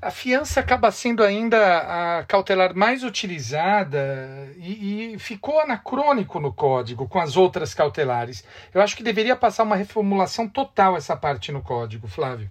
A 0.03 0.11
fiança 0.11 0.59
acaba 0.59 0.91
sendo 0.91 1.23
ainda 1.23 2.19
a 2.19 2.25
cautelar 2.25 2.75
mais 2.77 3.05
utilizada 3.05 4.53
e, 4.57 5.15
e 5.15 5.19
ficou 5.21 5.61
anacrônico 5.61 6.41
no 6.41 6.53
código 6.53 7.07
com 7.07 7.21
as 7.21 7.37
outras 7.37 7.73
cautelares. 7.73 8.45
Eu 8.75 8.83
acho 8.83 8.97
que 8.97 9.03
deveria 9.05 9.37
passar 9.37 9.63
uma 9.63 9.77
reformulação 9.77 10.49
total 10.49 10.97
essa 10.97 11.17
parte 11.17 11.53
no 11.53 11.63
código, 11.63 12.09
Flávio. 12.09 12.51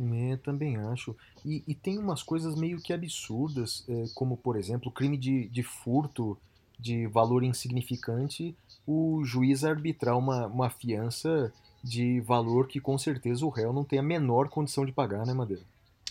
É, 0.00 0.36
também 0.38 0.78
acho. 0.78 1.14
E, 1.44 1.62
e 1.68 1.74
tem 1.74 1.98
umas 1.98 2.22
coisas 2.22 2.58
meio 2.58 2.80
que 2.80 2.94
absurdas, 2.94 3.84
é, 3.86 4.04
como, 4.14 4.38
por 4.38 4.56
exemplo, 4.56 4.90
crime 4.90 5.18
de, 5.18 5.46
de 5.48 5.62
furto 5.62 6.38
de 6.78 7.06
valor 7.06 7.44
insignificante, 7.44 8.56
o 8.86 9.22
juiz 9.24 9.62
arbitrar 9.62 10.16
uma, 10.16 10.46
uma 10.46 10.70
fiança 10.70 11.52
de 11.84 12.20
valor 12.22 12.66
que 12.66 12.80
com 12.80 12.96
certeza 12.96 13.44
o 13.44 13.50
réu 13.50 13.74
não 13.74 13.84
tem 13.84 13.98
a 13.98 14.02
menor 14.02 14.48
condição 14.48 14.86
de 14.86 14.92
pagar, 14.92 15.26
né, 15.26 15.34
Madeira? 15.34 15.62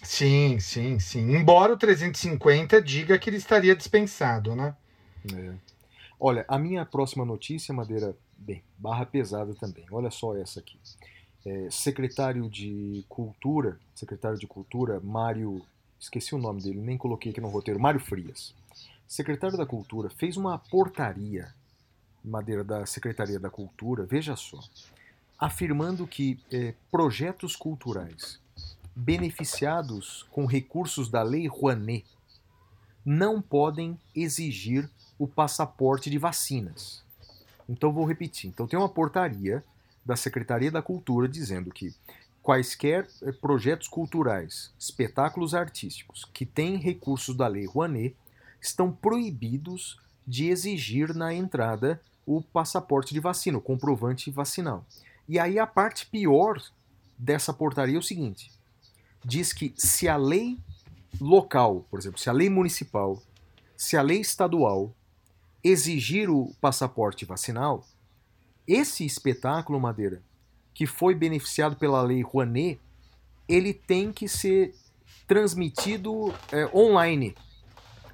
Sim, 0.04 0.60
sim, 0.60 1.00
sim. 1.00 1.36
Embora 1.36 1.74
o 1.74 1.78
350 1.78 2.82
diga 2.82 3.18
que 3.18 3.30
ele 3.30 3.38
estaria 3.38 3.76
dispensado, 3.76 4.56
né? 4.56 4.76
É. 5.34 5.54
Olha, 6.20 6.46
a 6.48 6.58
minha 6.58 6.86
próxima 6.86 7.26
notícia, 7.26 7.74
Madeira, 7.74 8.16
bem, 8.38 8.64
barra 8.78 9.06
pesada 9.06 9.54
também. 9.56 9.86
Olha 9.92 10.10
só 10.10 10.36
essa 10.36 10.60
aqui. 10.60 10.80
É, 11.46 11.70
secretário 11.70 12.50
de 12.50 13.06
Cultura, 13.08 13.80
secretário 13.96 14.38
de 14.38 14.48
Cultura, 14.48 15.00
Mário, 15.00 15.62
esqueci 16.00 16.36
o 16.36 16.38
nome 16.38 16.62
dele, 16.62 16.80
nem 16.80 16.98
coloquei 16.98 17.32
aqui 17.32 17.42
no 17.42 17.50
roteiro, 17.50 17.80
Mário 17.80 18.00
Frias. 18.00 18.54
Secretário 19.08 19.58
da 19.58 19.66
Cultura 19.66 20.10
fez 20.10 20.36
uma 20.36 20.58
portaria, 20.58 21.54
Madeira, 22.24 22.64
da 22.64 22.86
Secretaria 22.86 23.40
da 23.40 23.50
Cultura, 23.50 24.06
veja 24.06 24.36
só, 24.36 24.60
afirmando 25.40 26.06
que 26.06 26.40
é, 26.52 26.74
projetos 26.92 27.56
culturais 27.56 28.40
beneficiados 28.98 30.26
com 30.32 30.48
recursos 30.48 31.08
da 31.08 31.22
Lei 31.22 31.48
Rouanet 31.48 32.04
não 33.06 33.40
podem 33.40 34.00
exigir 34.16 34.90
o 35.20 35.28
passaporte 35.28 36.10
de 36.10 36.18
vacinas. 36.18 37.04
Então 37.70 37.94
vou 37.94 38.06
repetir. 38.06 38.50
Então 38.50 38.66
tem 38.66 38.78
uma 38.78 38.90
portaria 38.90 39.64
da 40.04 40.16
Secretaria 40.16 40.72
da 40.72 40.82
Cultura 40.82 41.28
dizendo 41.28 41.70
que 41.70 41.94
quaisquer 42.42 43.08
eh, 43.22 43.32
projetos 43.32 43.88
culturais, 43.88 44.74
espetáculos 44.80 45.54
artísticos 45.54 46.26
que 46.34 46.46
têm 46.46 46.78
recursos 46.78 47.36
da 47.36 47.48
Lei 47.48 47.68
Rouanet 47.68 48.16
estão 48.60 48.92
proibidos 48.92 50.00
de 50.26 50.48
exigir 50.48 51.14
na 51.14 51.32
entrada 51.32 52.02
o 52.26 52.42
passaporte 52.42 53.14
de 53.14 53.20
vacina, 53.20 53.60
o 53.60 53.62
comprovante 53.62 54.32
vacinal. 54.32 54.84
E 55.30 55.38
aí 55.38 55.60
a 55.60 55.68
parte 55.68 56.08
pior 56.08 56.60
dessa 57.16 57.54
portaria 57.54 57.96
é 57.96 58.00
o 58.00 58.04
seguinte: 58.04 58.57
diz 59.28 59.52
que 59.52 59.74
se 59.76 60.08
a 60.08 60.16
lei 60.16 60.58
local, 61.20 61.86
por 61.92 62.00
exemplo, 62.00 62.18
se 62.18 62.30
a 62.30 62.34
lei 62.34 62.50
municipal, 62.50 63.22
se 63.76 63.98
a 63.98 64.02
lei 64.02 64.22
estadual 64.22 64.96
exigir 65.62 66.30
o 66.30 66.56
passaporte 66.62 67.26
vacinal, 67.26 67.86
esse 68.66 69.06
espetáculo 69.06 69.82
Madeira, 69.82 70.24
que 70.74 70.88
foi 70.88 71.14
beneficiado 71.14 71.76
pela 71.76 72.02
lei 72.02 72.22
Rouanet, 72.22 72.80
ele 73.50 73.74
tem 73.74 74.14
que 74.14 74.30
ser 74.30 74.74
transmitido 75.28 76.34
é, 76.50 76.66
online, 76.74 77.36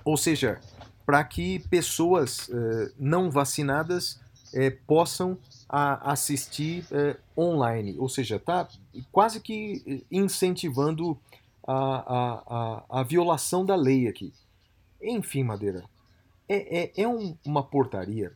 ou 0.03 0.17
seja, 0.17 0.59
para 1.05 1.23
que 1.23 1.59
pessoas 1.69 2.49
é, 2.49 2.91
não 2.97 3.29
vacinadas 3.29 4.19
é, 4.51 4.71
possam 4.71 5.37
a 5.69 6.11
assistir 6.11 6.85
é, 6.91 7.17
online, 7.37 7.95
ou 7.99 8.09
seja, 8.09 8.37
está 8.37 8.67
quase 9.11 9.39
que 9.39 10.05
incentivando 10.11 11.17
a, 11.65 11.73
a, 11.73 12.43
a, 12.47 12.99
a, 12.99 13.03
violação 13.03 13.65
da 13.65 13.75
lei 13.75 14.07
aqui. 14.07 14.33
Enfim, 15.01 15.43
Madeira, 15.43 15.85
é, 16.47 16.83
é, 16.83 16.91
é 17.03 17.07
um, 17.07 17.37
uma 17.45 17.63
portaria 17.63 18.33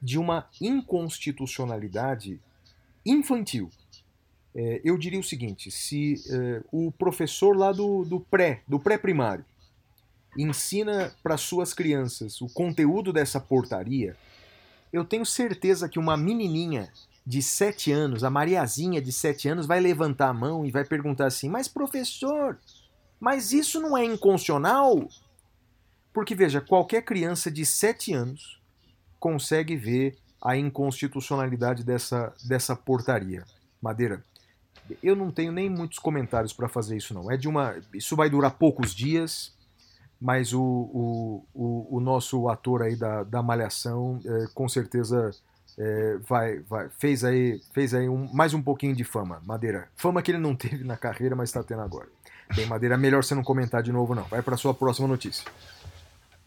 de 0.00 0.18
uma 0.18 0.48
inconstitucionalidade 0.60 2.40
infantil. 3.04 3.70
É, 4.54 4.80
eu 4.84 4.96
diria 4.96 5.20
o 5.20 5.24
seguinte: 5.24 5.70
se 5.70 6.14
é, 6.30 6.62
o 6.72 6.92
professor 6.92 7.56
lá 7.56 7.72
do, 7.72 8.04
do 8.04 8.20
pré, 8.20 8.62
do 8.66 8.78
pré-primário, 8.78 9.44
ensina 10.36 11.14
para 11.22 11.36
suas 11.36 11.72
crianças 11.72 12.40
o 12.40 12.48
conteúdo 12.48 13.12
dessa 13.12 13.40
portaria, 13.40 14.16
eu 14.92 15.04
tenho 15.04 15.26
certeza 15.26 15.88
que 15.88 15.98
uma 15.98 16.16
menininha 16.16 16.90
de 17.26 17.42
7 17.42 17.90
anos, 17.90 18.22
a 18.22 18.30
Mariazinha 18.30 19.00
de 19.00 19.10
7 19.10 19.48
anos, 19.48 19.66
vai 19.66 19.80
levantar 19.80 20.28
a 20.28 20.34
mão 20.34 20.64
e 20.64 20.70
vai 20.70 20.84
perguntar 20.84 21.26
assim: 21.26 21.48
Mas 21.48 21.68
professor, 21.68 22.58
mas 23.18 23.52
isso 23.52 23.80
não 23.80 23.96
é 23.96 24.04
inconstitucional? 24.04 25.08
Porque 26.12 26.34
veja, 26.34 26.60
qualquer 26.60 27.02
criança 27.02 27.50
de 27.50 27.64
7 27.64 28.12
anos 28.12 28.60
consegue 29.18 29.76
ver 29.76 30.16
a 30.42 30.56
inconstitucionalidade 30.56 31.82
dessa, 31.82 32.32
dessa 32.46 32.76
portaria. 32.76 33.44
Madeira, 33.80 34.22
eu 35.02 35.16
não 35.16 35.30
tenho 35.30 35.50
nem 35.50 35.70
muitos 35.70 35.98
comentários 35.98 36.52
para 36.52 36.68
fazer 36.68 36.96
isso 36.96 37.14
não. 37.14 37.30
É 37.30 37.36
de 37.36 37.48
uma, 37.48 37.74
isso 37.94 38.14
vai 38.14 38.28
durar 38.28 38.52
poucos 38.52 38.94
dias 38.94 39.54
mas 40.24 40.54
o, 40.54 40.62
o, 40.62 41.44
o, 41.52 41.96
o 41.96 42.00
nosso 42.00 42.48
ator 42.48 42.82
aí 42.82 42.96
da, 42.96 43.24
da 43.24 43.42
Malhação 43.42 44.18
é, 44.24 44.46
com 44.54 44.66
certeza 44.66 45.30
é, 45.78 46.16
vai, 46.28 46.60
vai, 46.60 46.88
fez 46.98 47.24
aí, 47.24 47.60
fez 47.72 47.94
aí 47.94 48.08
um, 48.08 48.28
mais 48.32 48.54
um 48.54 48.62
pouquinho 48.62 48.94
de 48.94 49.04
fama, 49.04 49.42
Madeira. 49.44 49.88
Fama 49.96 50.22
que 50.22 50.30
ele 50.30 50.38
não 50.38 50.54
teve 50.56 50.84
na 50.84 50.96
carreira, 50.96 51.34
mas 51.34 51.48
está 51.48 51.62
tendo 51.62 51.82
agora. 51.82 52.08
Bem, 52.54 52.66
Madeira, 52.66 52.96
melhor 52.96 53.24
você 53.24 53.34
não 53.34 53.42
comentar 53.42 53.82
de 53.82 53.90
novo, 53.90 54.14
não. 54.14 54.24
Vai 54.24 54.42
para 54.42 54.56
sua 54.56 54.74
próxima 54.74 55.08
notícia. 55.08 55.44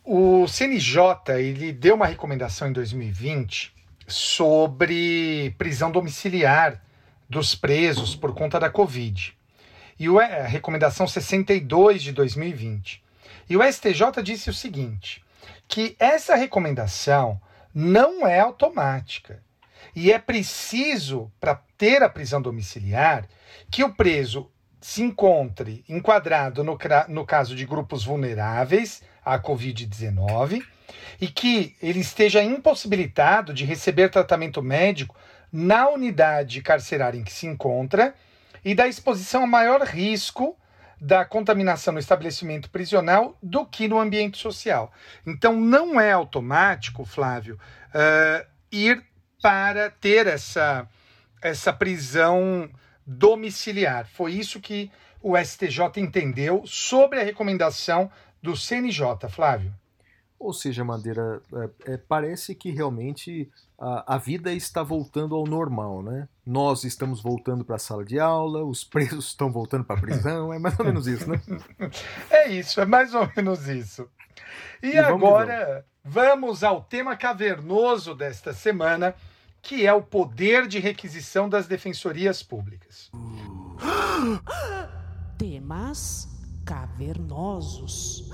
O 0.03 0.47
CNJ 0.47 1.33
ele 1.39 1.73
deu 1.73 1.95
uma 1.95 2.05
recomendação 2.05 2.69
em 2.69 2.73
2020 2.73 3.73
sobre 4.07 5.53
prisão 5.57 5.91
domiciliar 5.91 6.81
dos 7.29 7.53
presos 7.53 8.15
por 8.15 8.33
conta 8.33 8.59
da 8.59 8.69
Covid. 8.69 9.35
E 9.99 10.07
a 10.07 10.47
recomendação 10.47 11.07
62 11.07 12.03
de 12.03 12.11
2020. 12.13 13.03
E 13.49 13.57
o 13.57 13.63
STJ 13.63 14.23
disse 14.23 14.49
o 14.49 14.53
seguinte: 14.53 15.23
que 15.67 15.95
essa 15.99 16.35
recomendação 16.35 17.41
não 17.79 18.25
é 18.25 18.39
automática. 18.39 19.43
E 19.95 20.11
é 20.11 20.17
preciso, 20.17 21.31
para 21.39 21.61
ter 21.77 22.01
a 22.01 22.09
prisão 22.09 22.41
domiciliar, 22.41 23.27
que 23.69 23.83
o 23.83 23.93
preso 23.93 24.49
se 24.81 25.03
encontre 25.03 25.85
enquadrado 25.87 26.63
no, 26.63 26.75
no 27.07 27.23
caso 27.23 27.55
de 27.55 27.67
grupos 27.67 28.03
vulneráveis 28.03 29.03
à 29.23 29.37
Covid-19 29.37 30.63
e 31.21 31.27
que 31.27 31.75
ele 31.79 31.99
esteja 31.99 32.41
impossibilitado 32.41 33.53
de 33.53 33.63
receber 33.63 34.09
tratamento 34.09 34.59
médico 34.59 35.15
na 35.53 35.87
unidade 35.87 36.63
carcerária 36.63 37.19
em 37.19 37.23
que 37.23 37.31
se 37.31 37.45
encontra 37.45 38.15
e 38.65 38.73
da 38.73 38.87
exposição 38.87 39.43
a 39.43 39.47
maior 39.47 39.83
risco 39.83 40.57
da 40.99 41.23
contaminação 41.23 41.93
no 41.93 41.99
estabelecimento 41.99 42.69
prisional 42.69 43.37
do 43.41 43.65
que 43.65 43.87
no 43.87 43.99
ambiente 43.99 44.37
social. 44.37 44.91
Então, 45.25 45.55
não 45.55 45.99
é 45.99 46.11
automático, 46.11 47.05
Flávio, 47.05 47.59
uh, 47.89 48.47
ir 48.71 49.03
para 49.41 49.89
ter 49.89 50.27
essa, 50.27 50.87
essa 51.41 51.71
prisão 51.71 52.69
domiciliar. 53.05 54.07
Foi 54.07 54.33
isso 54.33 54.59
que 54.59 54.91
o 55.21 55.37
STJ 55.37 55.97
entendeu 55.97 56.63
sobre 56.65 57.19
a 57.19 57.23
recomendação 57.23 58.09
do 58.41 58.55
CNJ, 58.55 59.29
Flávio. 59.29 59.73
Ou 60.39 60.53
seja, 60.53 60.83
Madeira, 60.83 61.41
é, 61.85 61.93
é, 61.93 61.97
parece 61.97 62.53
que 62.53 62.69
realmente 62.69 63.49
a, 63.79 64.15
a, 64.15 64.17
vida 64.17 64.51
está 64.51 64.81
voltando 64.81 65.35
ao 65.35 65.45
normal, 65.45 66.01
né? 66.01 66.27
Nós 66.45 66.83
estamos 66.83 67.21
voltando 67.21 67.63
para 67.63 67.75
a 67.75 67.79
sala 67.79 68.03
de 68.03 68.19
aula, 68.19 68.63
os 68.63 68.83
presos 68.85 69.27
estão 69.27 69.51
voltando 69.51 69.83
para 69.83 69.97
a 69.97 70.01
prisão, 70.01 70.51
é 70.53 70.59
mais 70.59 70.79
ou 70.79 70.85
menos 70.85 71.07
isso, 71.07 71.29
né? 71.29 71.39
É 72.29 72.49
isso, 72.49 72.81
é 72.81 72.85
mais 72.85 73.13
ou 73.13 73.29
menos 73.35 73.67
isso. 73.67 74.09
E, 74.81 74.91
e 74.91 74.97
agora 74.97 75.85
vamos, 76.03 76.27
vamos 76.29 76.63
ao 76.63 76.81
tema 76.81 77.15
cavernoso 77.15 78.15
desta 78.15 78.53
semana, 78.53 79.15
que 79.61 79.85
é 79.85 79.93
o 79.93 80.01
poder 80.01 80.67
de 80.67 80.79
requisição 80.79 81.47
das 81.47 81.67
defensorias 81.67 82.41
públicas. 82.41 83.11
Temas 85.37 86.27
cavernosos. 86.65 88.29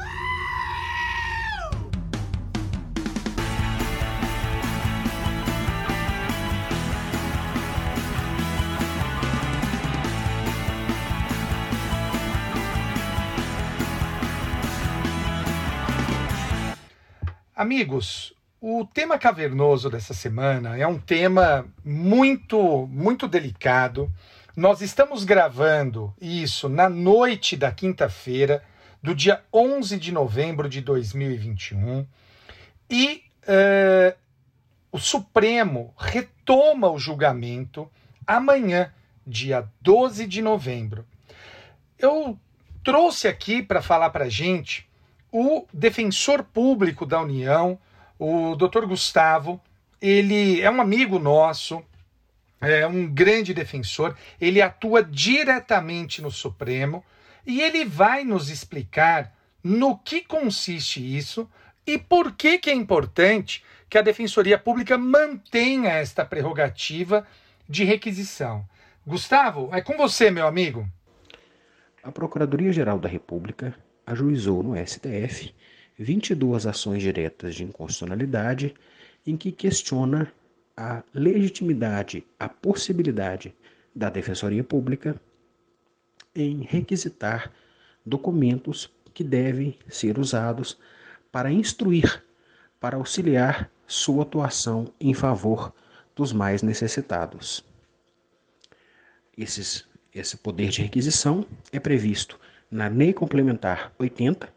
Amigos, 17.64 18.34
o 18.60 18.86
tema 18.86 19.18
cavernoso 19.18 19.90
dessa 19.90 20.14
semana 20.14 20.78
é 20.78 20.86
um 20.86 21.00
tema 21.00 21.66
muito, 21.82 22.86
muito 22.88 23.26
delicado. 23.26 24.14
Nós 24.54 24.82
estamos 24.82 25.24
gravando 25.24 26.14
isso 26.20 26.68
na 26.68 26.90
noite 26.90 27.56
da 27.56 27.72
quinta-feira, 27.72 28.62
do 29.02 29.16
dia 29.16 29.42
11 29.54 29.98
de 29.98 30.12
novembro 30.12 30.68
de 30.68 30.82
2021, 30.82 32.06
e 32.90 33.24
uh, 33.44 34.14
o 34.92 35.00
Supremo 35.00 35.94
retoma 35.98 36.92
o 36.92 37.00
julgamento 37.00 37.90
amanhã, 38.28 38.92
dia 39.26 39.66
12 39.80 40.28
de 40.28 40.42
novembro. 40.42 41.08
Eu 41.98 42.38
trouxe 42.84 43.26
aqui 43.30 43.64
para 43.64 43.82
falar 43.82 44.10
para 44.10 44.28
gente 44.28 44.86
o 45.34 45.66
defensor 45.74 46.44
público 46.44 47.08
da 47.08 47.20
União, 47.20 47.80
o 48.20 48.56
Dr. 48.56 48.86
Gustavo, 48.86 49.60
ele 50.00 50.62
é 50.62 50.70
um 50.70 50.80
amigo 50.80 51.18
nosso, 51.18 51.84
é 52.62 52.86
um 52.86 53.12
grande 53.12 53.52
defensor, 53.52 54.16
ele 54.40 54.62
atua 54.62 55.04
diretamente 55.04 56.22
no 56.22 56.30
Supremo 56.30 57.04
e 57.48 57.62
ele 57.62 57.84
vai 57.84 58.24
nos 58.24 58.50
explicar 58.50 59.34
no 59.64 59.98
que 59.98 60.22
consiste 60.22 61.02
isso 61.02 61.50
e 61.86 61.98
por 61.98 62.34
que, 62.34 62.60
que 62.60 62.70
é 62.70 62.74
importante 62.74 63.64
que 63.90 63.98
a 63.98 64.04
Defensoria 64.04 64.58
Pública 64.58 64.98
mantenha 64.98 65.94
esta 65.94 66.24
prerrogativa 66.24 67.26
de 67.68 67.84
requisição. 67.84 68.68
Gustavo, 69.06 69.70
é 69.74 69.82
com 69.82 69.98
você, 69.98 70.30
meu 70.30 70.48
amigo. 70.48 70.88
A 72.04 72.12
Procuradoria-Geral 72.12 73.00
da 73.00 73.10
República 73.10 73.76
ajuizou 74.06 74.64
no 74.64 74.76
STF 74.76 75.54
22 75.98 76.66
ações 76.66 77.02
diretas 77.02 77.56
de 77.56 77.64
inconstitucionalidade 77.64 78.74
em 79.26 79.38
que 79.38 79.52
questiona 79.52 80.32
a 80.76 81.04
legitimidade, 81.14 82.26
a 82.40 82.50
possibilidade 82.50 83.54
da 83.96 84.10
Defensoria 84.10 84.64
Pública 84.64 85.20
em 86.36 86.64
requisitar 86.64 87.52
documentos 88.06 88.92
que 89.14 89.24
devem 89.24 89.78
ser 89.88 90.18
usados 90.18 90.78
para 91.32 91.52
instruir, 91.52 92.24
para 92.80 92.98
auxiliar 92.98 93.72
sua 93.86 94.24
atuação 94.24 94.92
em 95.00 95.14
favor 95.14 95.74
dos 96.16 96.34
mais 96.34 96.64
necessitados. 96.64 97.64
Esses, 99.38 99.88
esse 100.14 100.38
poder 100.38 100.70
de 100.70 100.82
requisição 100.82 101.46
é 101.72 101.80
previsto 101.80 102.40
na 102.74 102.88
Lei 102.88 103.14
Complementar 103.14 103.94
80, 104.00 104.50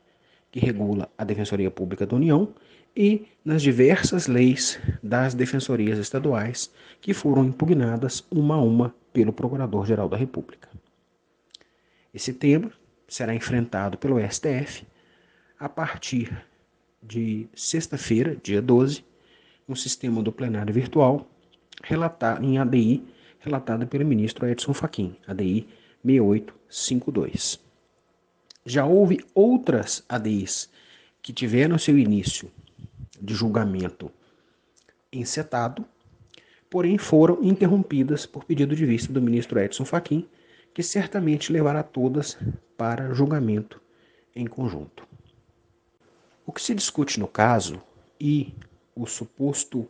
que 0.50 0.58
regula 0.58 1.06
a 1.18 1.22
Defensoria 1.22 1.70
Pública 1.70 2.06
da 2.06 2.16
União, 2.16 2.54
e 2.96 3.26
nas 3.44 3.60
diversas 3.60 4.26
leis 4.26 4.80
das 5.02 5.34
defensorias 5.34 5.98
estaduais 5.98 6.72
que 6.98 7.12
foram 7.12 7.44
impugnadas 7.44 8.24
uma 8.30 8.54
a 8.54 8.62
uma 8.62 8.94
pelo 9.12 9.34
Procurador-Geral 9.34 10.08
da 10.08 10.16
República. 10.16 10.66
Esse 12.14 12.32
tema 12.32 12.72
será 13.06 13.34
enfrentado 13.34 13.98
pelo 13.98 14.18
STF 14.18 14.86
a 15.60 15.68
partir 15.68 16.34
de 17.02 17.46
sexta-feira, 17.54 18.34
dia 18.42 18.62
12, 18.62 19.04
no 19.68 19.76
sistema 19.76 20.22
do 20.22 20.32
plenário 20.32 20.72
virtual, 20.72 21.28
em 22.42 22.56
ADI, 22.56 23.04
relatada 23.40 23.84
pelo 23.84 24.06
ministro 24.06 24.48
Edson 24.48 24.72
Fachin, 24.72 25.14
ADI 25.26 25.68
6852. 26.02 27.65
Já 28.68 28.84
houve 28.84 29.24
outras 29.32 30.02
ADIs 30.08 30.68
que 31.22 31.32
tiveram 31.32 31.78
seu 31.78 31.96
início 31.96 32.50
de 33.22 33.32
julgamento 33.32 34.10
encetado, 35.12 35.84
porém 36.68 36.98
foram 36.98 37.44
interrompidas 37.44 38.26
por 38.26 38.44
pedido 38.44 38.74
de 38.74 38.84
vista 38.84 39.12
do 39.12 39.22
ministro 39.22 39.60
Edson 39.60 39.84
Fachin, 39.84 40.28
que 40.74 40.82
certamente 40.82 41.52
levará 41.52 41.84
todas 41.84 42.36
para 42.76 43.14
julgamento 43.14 43.80
em 44.34 44.48
conjunto. 44.48 45.06
O 46.44 46.50
que 46.50 46.60
se 46.60 46.74
discute 46.74 47.20
no 47.20 47.28
caso 47.28 47.80
e 48.20 48.52
o 48.96 49.06
suposto 49.06 49.88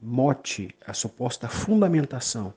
mote, 0.00 0.74
a 0.86 0.94
suposta 0.94 1.46
fundamentação 1.46 2.54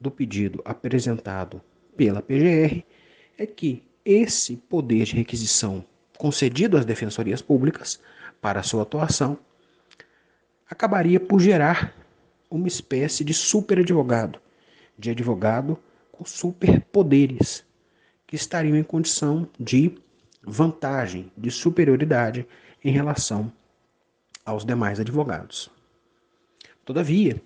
do 0.00 0.10
pedido 0.10 0.62
apresentado 0.64 1.60
pela 1.98 2.22
PGR 2.22 2.82
é 3.36 3.46
que 3.46 3.82
esse 4.04 4.56
poder 4.56 5.04
de 5.04 5.16
requisição 5.16 5.84
concedido 6.18 6.76
às 6.76 6.84
defensorias 6.84 7.42
públicas 7.42 8.00
para 8.40 8.62
sua 8.62 8.82
atuação 8.82 9.38
acabaria 10.68 11.20
por 11.20 11.40
gerar 11.40 11.94
uma 12.50 12.68
espécie 12.68 13.24
de 13.24 13.32
superadvogado, 13.34 14.40
de 14.98 15.10
advogado 15.10 15.78
com 16.10 16.24
superpoderes, 16.24 17.64
que 18.26 18.36
estariam 18.36 18.76
em 18.76 18.82
condição 18.82 19.48
de 19.58 19.94
vantagem, 20.42 21.30
de 21.36 21.50
superioridade 21.50 22.46
em 22.84 22.90
relação 22.90 23.52
aos 24.44 24.64
demais 24.64 24.98
advogados. 24.98 25.70
Todavia, 26.84 27.40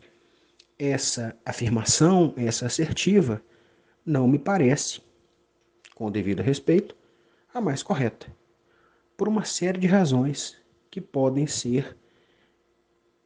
essa 0.79 1.37
afirmação, 1.45 2.33
essa 2.37 2.67
assertiva, 2.67 3.43
não 4.05 4.27
me 4.27 4.39
parece, 4.39 5.01
com 5.97 6.07
o 6.07 6.11
devido 6.11 6.43
respeito, 6.43 6.95
a 7.53 7.61
mais 7.61 7.83
correta, 7.83 8.27
por 9.17 9.27
uma 9.27 9.47
série 9.47 9.79
de 9.79 9.87
razões 9.87 10.55
que 10.91 11.01
podem 11.01 11.47
ser 11.47 11.97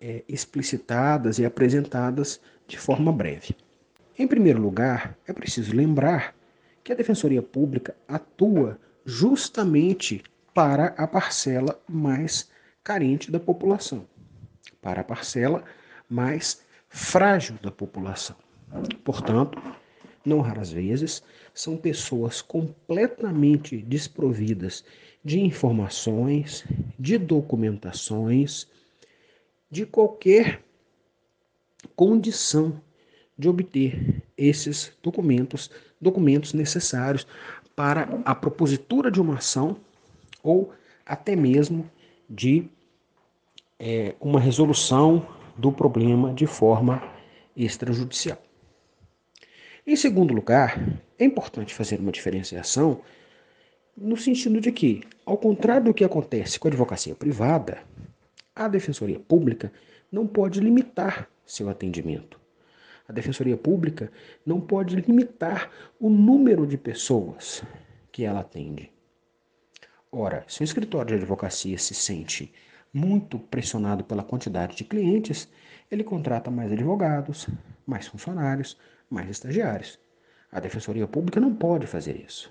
é, 0.01 0.23
explicitadas 0.29 1.41
e 1.41 1.45
apresentadas 1.45 2.41
de 2.69 2.79
forma 2.79 3.13
breve. 3.13 3.57
Em 4.17 4.27
primeiro 4.27 4.63
lugar, 4.63 5.19
é 5.27 5.33
preciso 5.33 5.75
lembrar 5.75 6.33
que 6.85 6.93
a 6.93 6.95
Defensoria 6.95 7.43
Pública 7.43 7.97
atua 8.07 8.79
justamente 9.05 10.23
para 10.55 10.95
a 10.97 11.09
parcela 11.09 11.83
mais 11.89 12.49
carente 12.85 13.33
da 13.33 13.41
população, 13.41 14.07
para 14.81 15.01
a 15.01 15.05
parcela 15.05 15.65
mais 16.09 16.63
frágil 16.89 17.57
da 17.61 17.73
população. 17.73 18.37
Portanto, 19.03 19.61
não 20.25 20.41
raras 20.41 20.71
vezes, 20.71 21.23
são 21.55 21.77
pessoas 21.77 22.43
completamente 22.43 23.79
desprovidas 23.79 24.85
de 25.25 25.41
informações, 25.41 26.65
de 26.99 27.19
documentações, 27.19 28.67
de 29.71 29.87
qualquer 29.87 30.63
condição 31.95 32.81
de 33.39 33.49
obter 33.49 34.23
esses 34.37 34.93
documentos, 35.03 35.71
documentos 36.01 36.53
necessários 36.53 37.27
para 37.75 38.21
a 38.25 38.35
propositura 38.35 39.11
de 39.11 39.21
uma 39.21 39.37
ação 39.37 39.77
ou 40.43 40.73
até 41.07 41.35
mesmo 41.35 41.91
de 42.29 42.69
é, 43.79 44.15
uma 44.21 44.39
resolução 44.39 45.27
do 45.57 45.73
problema 45.73 46.33
de 46.35 46.47
forma 46.47 47.03
extrajudicial. 47.57 48.39
Em 49.91 49.97
segundo 49.97 50.33
lugar, 50.33 50.81
é 51.19 51.25
importante 51.25 51.75
fazer 51.75 51.99
uma 51.99 52.13
diferenciação 52.13 53.01
no 53.97 54.17
sentido 54.17 54.61
de 54.61 54.71
que, 54.71 55.03
ao 55.27 55.37
contrário 55.37 55.87
do 55.87 55.93
que 55.93 56.05
acontece 56.05 56.61
com 56.61 56.69
a 56.69 56.71
advocacia 56.71 57.13
privada, 57.13 57.83
a 58.55 58.69
Defensoria 58.69 59.19
Pública 59.19 59.73
não 60.13 60.29
pode 60.29 60.61
limitar 60.61 61.29
seu 61.45 61.69
atendimento. 61.69 62.39
A 63.09 63.13
Defensoria 63.13 63.57
Pública 63.57 64.13
não 64.47 64.61
pode 64.61 64.95
limitar 64.95 65.69
o 65.99 66.09
número 66.09 66.69
de 66.69 66.79
pessoas 66.79 67.65
que 68.13 68.23
ela 68.23 68.43
atende. 68.43 68.93
Ora, 70.13 70.45
se 70.47 70.63
o 70.63 70.65
escritório 70.65 71.17
de 71.17 71.23
advocacia 71.23 71.77
se 71.77 71.95
sente 71.95 72.55
muito 72.95 73.41
pressionado 73.41 74.05
pela 74.05 74.23
quantidade 74.23 74.77
de 74.77 74.85
clientes, 74.85 75.49
ele 75.91 76.05
contrata 76.05 76.49
mais 76.49 76.71
advogados, 76.71 77.49
mais 77.85 78.07
funcionários, 78.07 78.79
mais 79.11 79.29
estagiários. 79.29 79.99
A 80.53 80.61
Defensoria 80.61 81.07
Pública 81.07 81.41
não 81.41 81.55
pode 81.55 81.87
fazer 81.87 82.17
isso. 82.17 82.51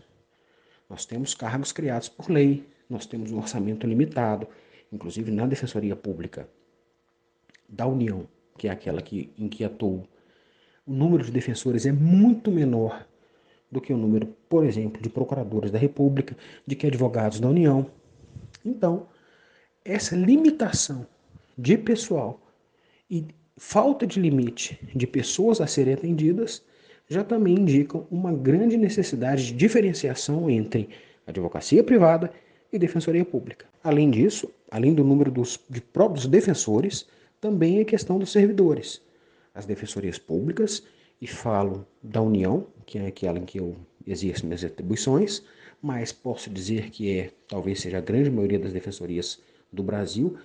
Nós 0.90 1.06
temos 1.06 1.34
cargos 1.34 1.72
criados 1.72 2.10
por 2.10 2.30
lei, 2.30 2.68
nós 2.90 3.06
temos 3.06 3.32
um 3.32 3.38
orçamento 3.38 3.88
limitado, 3.88 4.48
inclusive 4.92 5.32
na 5.32 5.46
Defensoria 5.46 5.96
Pública 5.96 6.50
da 7.68 7.86
União, 7.86 8.28
que 8.58 8.68
é 8.68 8.72
aquela 8.72 9.02
que, 9.02 9.32
em 9.38 9.48
que 9.48 9.64
atuo, 9.64 10.04
o 10.86 10.92
número 10.92 11.24
de 11.24 11.32
defensores 11.32 11.86
é 11.86 11.92
muito 11.92 12.52
menor 12.52 13.08
do 13.72 13.80
que 13.80 13.94
o 13.94 13.98
número, 13.98 14.26
por 14.50 14.66
exemplo, 14.66 15.02
de 15.02 15.10
procuradores 15.10 15.70
da 15.70 15.78
República, 15.78 16.36
de 16.66 16.76
que 16.76 16.88
advogados 16.88 17.40
da 17.40 17.48
União. 17.48 17.86
Então, 18.66 19.08
essa 19.86 20.16
limitação 20.16 21.06
de 21.56 21.78
pessoal 21.78 22.42
e 23.10 23.26
falta 23.60 24.08
de 24.08 24.22
limite 24.22 24.80
de 24.96 25.06
pessoas 25.06 25.60
a 25.60 25.68
serem 25.68 25.94
atendidas 25.94 26.64
já 27.10 27.24
também 27.26 27.56
indicam 27.56 28.08
uma 28.10 28.32
grande 28.32 28.78
necessidade 28.78 29.48
de 29.48 29.54
diferenciação 29.54 30.50
entre 30.50 30.90
advocacia 31.28 31.84
privada 31.84 32.32
e 32.72 32.80
defensoria 32.80 33.26
pública. 33.26 33.66
Além 33.84 34.10
disso, 34.10 34.50
além 34.72 34.94
do 34.94 35.04
número 35.04 35.30
dos, 35.30 35.60
de 35.70 35.82
próprios 35.82 36.26
defensores, 36.26 37.06
também 37.42 37.82
a 37.82 37.86
questão 37.86 38.18
dos 38.18 38.32
servidores. 38.32 39.02
As 39.54 39.66
defensorias 39.66 40.18
públicas, 40.18 40.84
e 41.22 41.28
falo 41.28 41.86
da 42.02 42.22
União, 42.22 42.66
que 42.86 42.98
é 42.98 43.08
aquela 43.08 43.40
em 43.40 43.46
que 43.46 43.60
eu 43.60 43.76
exerço 44.08 44.46
minhas 44.46 44.64
atribuições, 44.64 45.44
mas 45.82 46.14
posso 46.14 46.50
dizer 46.50 46.92
que 46.92 47.20
é, 47.20 47.32
talvez 47.48 47.82
seja 47.82 47.98
a 47.98 48.02
grande 48.02 48.32
maioria 48.32 48.60
das 48.60 48.72
defensorias 48.72 49.40
do 49.72 49.84
Brasil, 49.84 50.38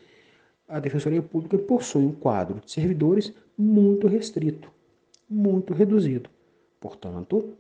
a 0.68 0.80
Defensoria 0.80 1.22
Pública 1.22 1.58
possui 1.58 2.04
um 2.04 2.12
quadro 2.12 2.60
de 2.60 2.70
servidores 2.70 3.32
muito 3.56 4.06
restrito, 4.06 4.70
muito 5.28 5.72
reduzido. 5.74 6.30
Portanto, 6.80 7.54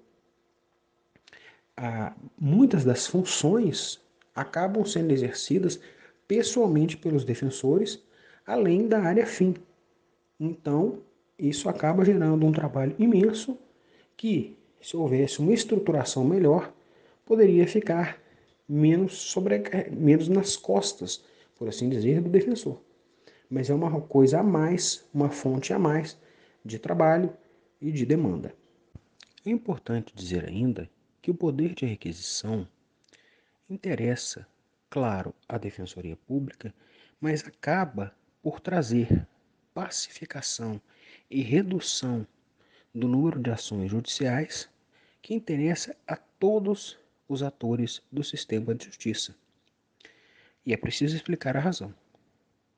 muitas 2.38 2.84
das 2.84 3.06
funções 3.06 4.00
acabam 4.34 4.84
sendo 4.84 5.12
exercidas 5.12 5.80
pessoalmente 6.26 6.96
pelos 6.96 7.24
defensores, 7.24 8.02
além 8.46 8.88
da 8.88 9.00
área 9.00 9.26
fim. 9.26 9.54
Então, 10.40 11.00
Isso 11.38 11.68
acaba 11.68 12.04
gerando 12.04 12.46
um 12.46 12.52
trabalho 12.52 12.94
imenso 12.98 13.58
que, 14.16 14.56
se 14.80 14.96
houvesse 14.96 15.40
uma 15.40 15.52
estruturação 15.52 16.24
melhor, 16.24 16.72
poderia 17.24 17.66
ficar 17.66 18.20
menos, 18.68 19.14
sobre, 19.14 19.62
menos 19.90 20.28
nas 20.28 20.56
costas, 20.56 21.24
por 21.56 21.68
assim 21.68 21.88
dizer, 21.88 22.20
do 22.20 22.28
defensor. 22.28 22.78
Mas 23.48 23.70
é 23.70 23.74
uma 23.74 24.00
coisa 24.00 24.40
a 24.40 24.42
mais, 24.42 25.06
uma 25.12 25.30
fonte 25.30 25.72
a 25.72 25.78
mais 25.78 26.18
de 26.64 26.78
trabalho 26.78 27.36
e 27.80 27.92
de 27.92 28.06
demanda. 28.06 28.54
É 29.44 29.50
importante 29.50 30.14
dizer 30.14 30.48
ainda 30.48 30.88
que 31.20 31.30
o 31.30 31.34
poder 31.34 31.74
de 31.74 31.84
requisição 31.84 32.66
interessa, 33.68 34.46
claro, 34.88 35.34
à 35.48 35.58
Defensoria 35.58 36.16
Pública, 36.16 36.74
mas 37.20 37.46
acaba 37.46 38.14
por 38.42 38.60
trazer 38.60 39.26
pacificação 39.72 40.80
e 41.30 41.42
redução 41.42 42.26
do 42.94 43.08
número 43.08 43.40
de 43.40 43.50
ações 43.50 43.90
judiciais 43.90 44.68
que 45.20 45.34
interessa 45.34 45.96
a 46.06 46.16
todos 46.16 46.98
os 47.28 47.42
atores 47.42 48.02
do 48.12 48.22
sistema 48.22 48.74
de 48.74 48.84
justiça. 48.86 49.34
E 50.64 50.72
é 50.72 50.76
preciso 50.76 51.16
explicar 51.16 51.56
a 51.56 51.60
razão. 51.60 51.94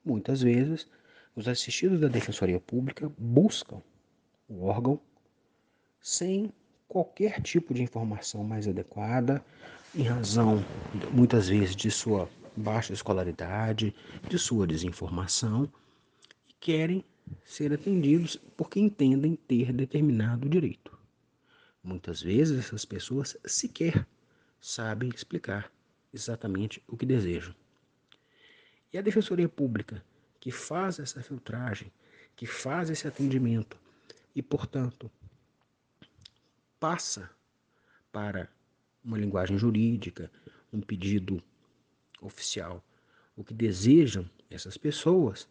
Muitas 0.06 0.40
vezes, 0.40 0.86
os 1.34 1.48
assistidos 1.48 1.98
da 1.98 2.06
Defensoria 2.06 2.60
Pública 2.60 3.10
buscam 3.18 3.82
o 4.48 4.64
órgão 4.66 5.00
sem 6.00 6.52
qualquer 6.86 7.42
tipo 7.42 7.74
de 7.74 7.82
informação 7.82 8.44
mais 8.44 8.68
adequada, 8.68 9.44
em 9.92 10.04
razão, 10.04 10.64
muitas 11.12 11.48
vezes, 11.48 11.74
de 11.74 11.90
sua 11.90 12.30
baixa 12.56 12.92
escolaridade, 12.92 13.92
de 14.28 14.38
sua 14.38 14.64
desinformação, 14.64 15.68
e 16.48 16.54
querem 16.60 17.04
ser 17.44 17.72
atendidos 17.72 18.36
porque 18.56 18.78
entendem 18.78 19.34
ter 19.34 19.72
determinado 19.72 20.48
direito. 20.48 20.96
Muitas 21.82 22.22
vezes 22.22 22.60
essas 22.60 22.84
pessoas 22.84 23.36
sequer 23.44 24.06
sabem 24.60 25.08
explicar 25.08 25.68
exatamente 26.14 26.80
o 26.86 26.96
que 26.96 27.04
desejam. 27.04 27.52
E 28.92 28.98
a 28.98 29.02
Defensoria 29.02 29.48
Pública, 29.48 30.02
que 30.40 30.50
faz 30.50 30.98
essa 30.98 31.22
filtragem, 31.22 31.92
que 32.34 32.46
faz 32.46 32.90
esse 32.90 33.06
atendimento 33.06 33.78
e, 34.34 34.42
portanto, 34.42 35.10
passa 36.78 37.30
para 38.12 38.48
uma 39.02 39.18
linguagem 39.18 39.56
jurídica, 39.56 40.30
um 40.72 40.80
pedido 40.80 41.42
oficial, 42.20 42.82
o 43.36 43.44
que 43.44 43.54
desejam 43.54 44.28
essas 44.50 44.76
pessoas, 44.76 45.48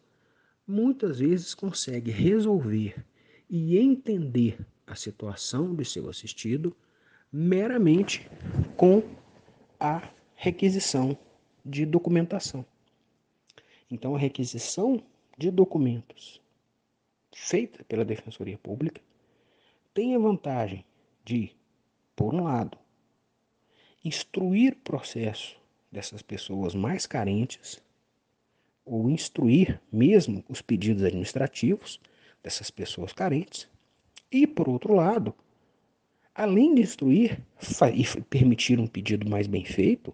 muitas 0.67 1.19
vezes 1.19 1.53
consegue 1.53 2.11
resolver 2.11 3.05
e 3.49 3.77
entender 3.77 4.57
a 4.87 4.95
situação 4.95 5.75
de 5.75 5.85
seu 5.85 6.09
assistido 6.09 6.75
meramente 7.31 8.29
com 8.75 9.03
a 9.79 10.09
requisição 10.35 11.17
de 11.65 11.85
documentação. 11.85 12.65
Então, 13.89 14.15
a 14.15 14.19
requisição 14.19 15.01
de 15.37 15.51
documentos 15.51 16.41
feita 17.33 17.83
pela 17.83 18.05
Defensoria 18.05 18.57
Pública 18.57 19.01
tem 19.93 20.15
a 20.15 20.19
vantagem 20.19 20.85
de, 21.23 21.51
por 22.15 22.33
um 22.33 22.43
lado, 22.43 22.77
instruir 24.03 24.73
o 24.73 24.77
processo 24.77 25.59
dessas 25.91 26.21
pessoas 26.21 26.73
mais 26.73 27.05
carentes, 27.05 27.81
ou 28.85 29.09
instruir 29.09 29.81
mesmo 29.91 30.43
os 30.47 30.61
pedidos 30.61 31.03
administrativos 31.03 31.99
dessas 32.43 32.69
pessoas 32.69 33.11
carentes, 33.13 33.67
e, 34.31 34.45
por 34.45 34.69
outro 34.69 34.93
lado, 34.93 35.33
além 36.33 36.75
de 36.75 36.81
instruir 36.81 37.41
e 37.95 38.21
permitir 38.23 38.79
um 38.79 38.87
pedido 38.87 39.29
mais 39.29 39.47
bem 39.47 39.65
feito, 39.65 40.13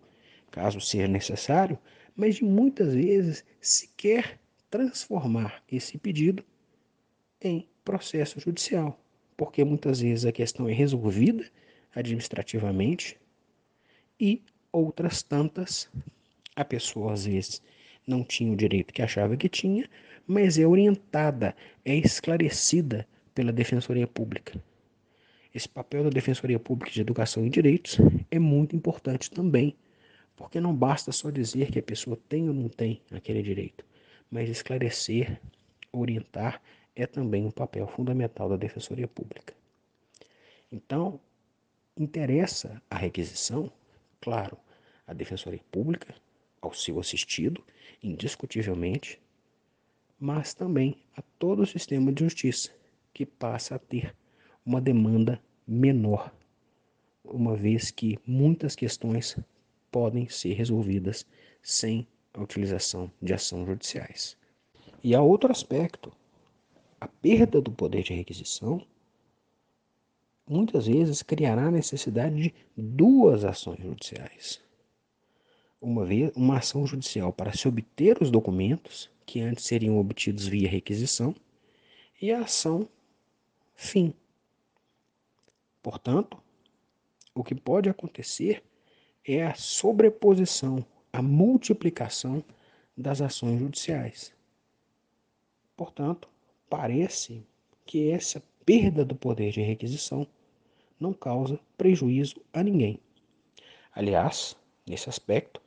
caso 0.49 0.79
seja 0.79 1.07
necessário, 1.07 1.77
mas 2.15 2.35
de 2.35 2.43
muitas 2.43 2.93
vezes 2.93 3.43
sequer 3.59 4.39
transformar 4.69 5.63
esse 5.71 5.97
pedido 5.97 6.43
em 7.41 7.67
processo 7.83 8.39
judicial, 8.39 8.99
porque 9.35 9.63
muitas 9.63 10.01
vezes 10.01 10.25
a 10.25 10.31
questão 10.31 10.67
é 10.69 10.73
resolvida 10.73 11.45
administrativamente 11.93 13.19
e 14.19 14.41
outras 14.71 15.21
tantas 15.23 15.89
a 16.55 16.63
pessoa 16.63 17.13
às 17.13 17.25
vezes 17.25 17.61
não 18.07 18.23
tinha 18.23 18.51
o 18.51 18.55
direito 18.55 18.93
que 18.93 19.01
achava 19.01 19.37
que 19.37 19.49
tinha, 19.49 19.89
mas 20.27 20.57
é 20.57 20.65
orientada, 20.65 21.55
é 21.83 21.95
esclarecida 21.95 23.07
pela 23.33 23.51
Defensoria 23.51 24.07
Pública. 24.07 24.61
Esse 25.53 25.67
papel 25.67 26.03
da 26.03 26.09
Defensoria 26.09 26.59
Pública 26.59 26.91
de 26.91 27.01
Educação 27.01 27.45
e 27.45 27.49
Direitos 27.49 27.97
é 28.29 28.39
muito 28.39 28.75
importante 28.75 29.29
também, 29.29 29.75
porque 30.41 30.59
não 30.59 30.75
basta 30.75 31.11
só 31.11 31.29
dizer 31.29 31.71
que 31.71 31.77
a 31.77 31.83
pessoa 31.83 32.17
tem 32.27 32.47
ou 32.47 32.53
não 32.53 32.67
tem 32.67 32.99
aquele 33.11 33.43
direito, 33.43 33.85
mas 34.29 34.49
esclarecer, 34.49 35.39
orientar 35.91 36.59
é 36.95 37.05
também 37.05 37.45
um 37.45 37.51
papel 37.51 37.87
fundamental 37.87 38.49
da 38.49 38.57
Defensoria 38.57 39.07
Pública. 39.07 39.53
Então, 40.71 41.19
interessa 41.95 42.81
a 42.89 42.97
requisição, 42.97 43.71
claro, 44.19 44.57
à 45.05 45.13
Defensoria 45.13 45.61
Pública, 45.71 46.15
ao 46.59 46.73
seu 46.73 46.99
assistido, 46.99 47.63
indiscutivelmente, 48.01 49.21
mas 50.19 50.55
também 50.55 50.97
a 51.15 51.21
todo 51.37 51.61
o 51.61 51.67
sistema 51.67 52.11
de 52.11 52.23
justiça, 52.23 52.71
que 53.13 53.27
passa 53.27 53.75
a 53.75 53.79
ter 53.79 54.15
uma 54.65 54.81
demanda 54.81 55.39
menor, 55.67 56.33
uma 57.23 57.55
vez 57.55 57.91
que 57.91 58.17
muitas 58.25 58.75
questões 58.75 59.37
podem 59.91 60.27
ser 60.29 60.53
resolvidas 60.53 61.25
sem 61.61 62.07
a 62.33 62.41
utilização 62.41 63.11
de 63.21 63.33
ações 63.33 63.67
judiciais. 63.67 64.37
E 65.03 65.13
há 65.13 65.21
outro 65.21 65.51
aspecto, 65.51 66.11
a 66.99 67.07
perda 67.07 67.59
do 67.59 67.71
poder 67.71 68.03
de 68.03 68.13
requisição 68.13 68.85
muitas 70.47 70.87
vezes 70.87 71.21
criará 71.21 71.67
a 71.67 71.71
necessidade 71.71 72.35
de 72.35 72.53
duas 72.75 73.43
ações 73.45 73.79
judiciais. 73.81 74.61
Uma 75.81 76.05
vez, 76.05 76.31
uma 76.35 76.57
ação 76.57 76.85
judicial 76.85 77.33
para 77.33 77.53
se 77.53 77.67
obter 77.67 78.21
os 78.21 78.29
documentos 78.29 79.09
que 79.25 79.41
antes 79.41 79.65
seriam 79.65 79.97
obtidos 79.97 80.45
via 80.45 80.69
requisição 80.69 81.33
e 82.21 82.31
a 82.31 82.41
ação 82.41 82.87
fim. 83.73 84.13
Portanto, 85.81 86.37
o 87.33 87.43
que 87.43 87.55
pode 87.55 87.89
acontecer 87.89 88.63
é 89.25 89.45
a 89.45 89.53
sobreposição, 89.53 90.85
a 91.13 91.21
multiplicação 91.21 92.43
das 92.97 93.21
ações 93.21 93.59
judiciais. 93.59 94.33
Portanto, 95.75 96.29
parece 96.69 97.45
que 97.85 98.11
essa 98.11 98.41
perda 98.65 99.03
do 99.03 99.15
poder 99.15 99.51
de 99.51 99.61
requisição 99.61 100.27
não 100.99 101.13
causa 101.13 101.59
prejuízo 101.77 102.41
a 102.53 102.63
ninguém. 102.63 102.99
Aliás, 103.93 104.55
nesse 104.87 105.09
aspecto, 105.09 105.61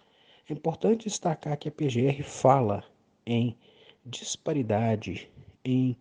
é 0.49 0.53
importante 0.53 1.09
destacar 1.09 1.57
que 1.59 1.69
a 1.69 1.73
PGR 1.73 2.23
fala 2.23 2.85
em 3.27 3.57
disparidade, 4.05 5.29
em 5.65 5.97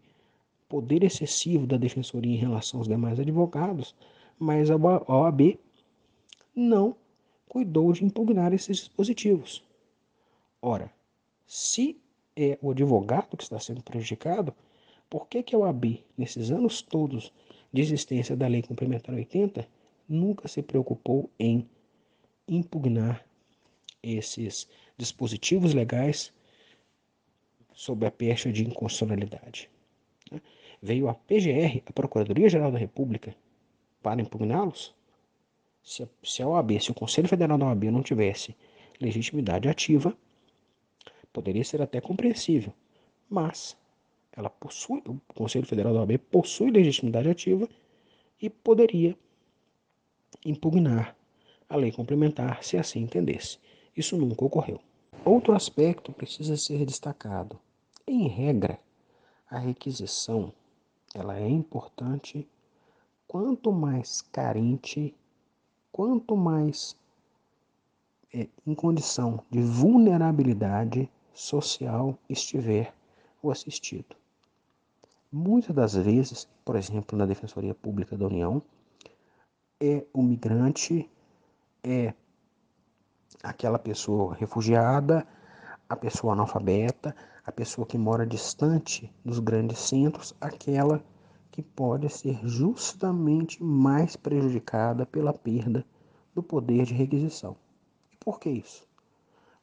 poder 0.70 1.04
excessivo 1.04 1.66
da 1.66 1.78
defensoria 1.78 2.34
em 2.34 2.40
relação 2.40 2.80
aos 2.80 2.88
demais 2.88 3.20
advogados, 3.20 3.96
mas 4.38 4.70
a 4.70 4.76
OAB 4.76 5.58
não 6.56 6.96
cuidou 7.54 7.94
de 7.94 8.04
impugnar 8.04 8.52
esses 8.52 8.78
dispositivos. 8.78 9.64
Ora, 10.60 10.92
se 11.46 12.02
é 12.36 12.58
o 12.64 12.72
advogado 12.72 13.38
que 13.38 13.44
está 13.44 13.60
sendo 13.60 13.84
prejudicado, 13.84 14.56
por 15.08 15.28
que, 15.28 15.44
que 15.44 15.56
a 15.56 15.60
OAB, 15.60 16.04
nesses 16.18 16.50
anos 16.50 16.82
todos 16.82 17.32
de 17.72 17.80
existência 17.80 18.36
da 18.36 18.48
Lei 18.48 18.64
Complementar 18.64 19.14
80, 19.14 19.68
nunca 20.10 20.48
se 20.48 20.64
preocupou 20.64 21.30
em 21.38 21.70
impugnar 22.48 23.24
esses 24.02 24.68
dispositivos 24.98 25.76
legais 25.76 26.34
sob 27.72 28.04
a 28.08 28.12
pecha 28.12 28.52
de 28.52 28.64
inconstitucionalidade? 28.64 29.70
veio 30.82 31.08
a 31.08 31.14
PGR, 31.14 31.84
a 31.86 31.94
Procuradoria-Geral 31.94 32.72
da 32.72 32.78
República, 32.78 33.34
para 34.02 34.22
impugná-los? 34.22 34.94
Se, 35.84 36.08
se 36.24 36.42
a 36.42 36.48
OAB, 36.48 36.80
se 36.80 36.92
o 36.92 36.94
Conselho 36.94 37.28
Federal 37.28 37.58
da 37.58 37.66
OAB 37.66 37.84
não 37.86 38.02
tivesse 38.02 38.56
legitimidade 39.00 39.68
ativa, 39.68 40.16
poderia 41.32 41.64
ser 41.64 41.82
até 41.82 42.00
compreensível, 42.00 42.74
mas 43.30 43.76
ela 44.32 44.50
possui, 44.50 45.04
o 45.06 45.20
Conselho 45.34 45.66
Federal 45.66 45.94
da 45.94 46.00
OAB 46.00 46.18
possui 46.32 46.72
legitimidade 46.72 47.30
ativa 47.30 47.68
e 48.42 48.50
poderia 48.50 49.18
impugnar 50.46 51.16
a 51.70 51.76
lei 51.76 51.92
complementar 51.92 52.64
se 52.64 52.78
assim 52.78 53.02
entendesse. 53.02 53.60
Isso 53.96 54.18
nunca 54.18 54.46
ocorreu. 54.46 54.80
Outro 55.26 55.54
aspecto 55.54 56.12
precisa 56.12 56.58
ser 56.58 56.86
destacado. 56.86 57.60
Em 58.06 58.28
regra, 58.28 58.80
a 59.50 59.60
requisição 59.60 60.52
ela 61.14 61.38
é 61.38 61.48
importante 61.48 62.48
quanto 63.28 63.72
mais 63.72 64.22
carente, 64.22 65.16
quanto 65.94 66.36
mais 66.36 66.98
é, 68.34 68.50
em 68.66 68.74
condição 68.74 69.40
de 69.50 69.62
vulnerabilidade 69.62 71.10
social 71.32 72.18
estiver 72.28 72.94
o 73.44 73.52
assistido. 73.52 74.16
Muitas 75.32 75.76
das 75.76 75.94
vezes, 75.94 76.50
por 76.66 76.76
exemplo, 76.76 77.18
na 77.18 77.28
Defensoria 77.28 77.76
Pública 77.76 78.18
da 78.18 78.26
União, 78.26 78.62
é 79.80 80.04
o 80.12 80.24
migrante, 80.24 81.10
é 81.84 82.14
aquela 83.44 83.78
pessoa 83.78 84.34
refugiada, 84.34 85.28
a 85.88 85.96
pessoa 85.96 86.34
analfabeta, 86.34 87.16
a 87.46 87.52
pessoa 87.52 87.86
que 87.86 87.98
mora 87.98 88.26
distante 88.26 89.14
dos 89.24 89.38
grandes 89.40 89.80
centros, 89.80 90.34
aquela 90.42 91.04
que 91.54 91.62
pode 91.62 92.10
ser 92.10 92.40
justamente 92.44 93.64
mais 93.64 94.16
prejudicada 94.16 95.06
pela 95.06 95.32
perda 95.32 95.86
do 96.34 96.42
poder 96.42 96.84
de 96.84 96.96
requisição. 96.96 97.56
E 98.12 98.18
por 98.18 98.40
que 98.40 98.50
isso? 98.50 98.88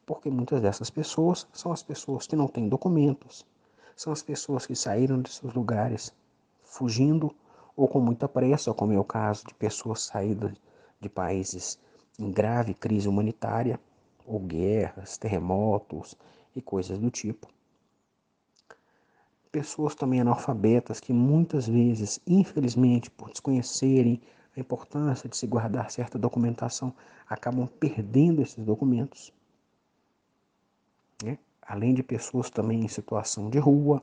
Porque 0.05 0.31
muitas 0.31 0.61
dessas 0.61 0.89
pessoas 0.89 1.45
são 1.51 1.69
as 1.69 1.83
pessoas 1.83 2.25
que 2.25 2.33
não 2.33 2.47
têm 2.47 2.69
documentos, 2.69 3.45
são 3.93 4.13
as 4.13 4.23
pessoas 4.23 4.65
que 4.65 4.73
saíram 4.73 5.21
de 5.21 5.33
seus 5.33 5.53
lugares 5.53 6.15
fugindo 6.63 7.35
ou 7.75 7.89
com 7.89 7.99
muita 7.99 8.25
pressa, 8.25 8.73
como 8.73 8.93
é 8.93 8.97
o 8.97 9.03
caso 9.03 9.45
de 9.45 9.53
pessoas 9.53 10.03
saídas 10.03 10.53
de 10.97 11.09
países 11.09 11.77
em 12.17 12.31
grave 12.31 12.73
crise 12.73 13.09
humanitária, 13.09 13.77
ou 14.25 14.39
guerras, 14.39 15.17
terremotos 15.17 16.15
e 16.55 16.61
coisas 16.61 16.97
do 16.97 17.11
tipo. 17.11 17.49
Pessoas 19.51 19.93
também 19.95 20.21
analfabetas 20.21 21.01
que 21.01 21.11
muitas 21.11 21.67
vezes, 21.67 22.21
infelizmente, 22.25 23.11
por 23.11 23.29
desconhecerem 23.29 24.21
a 24.55 24.59
importância 24.59 25.27
de 25.27 25.35
se 25.35 25.45
guardar 25.45 25.91
certa 25.91 26.17
documentação, 26.17 26.93
acabam 27.27 27.67
perdendo 27.67 28.41
esses 28.41 28.63
documentos. 28.63 29.33
Né? 31.23 31.37
Além 31.61 31.93
de 31.93 32.01
pessoas 32.01 32.49
também 32.49 32.79
em 32.79 32.87
situação 32.87 33.49
de 33.49 33.59
rua, 33.59 34.01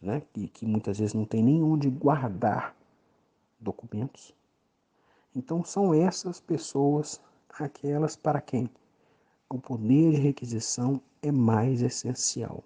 né? 0.00 0.22
que, 0.32 0.48
que 0.48 0.64
muitas 0.64 0.98
vezes 0.98 1.12
não 1.12 1.26
tem 1.26 1.42
nem 1.42 1.62
onde 1.62 1.90
guardar 1.90 2.74
documentos. 3.60 4.34
Então 5.34 5.62
são 5.62 5.92
essas 5.92 6.40
pessoas 6.40 7.20
aquelas 7.58 8.16
para 8.16 8.40
quem 8.40 8.70
o 9.48 9.58
poder 9.58 10.12
de 10.12 10.20
requisição 10.20 11.00
é 11.22 11.30
mais 11.30 11.82
essencial. 11.82 12.64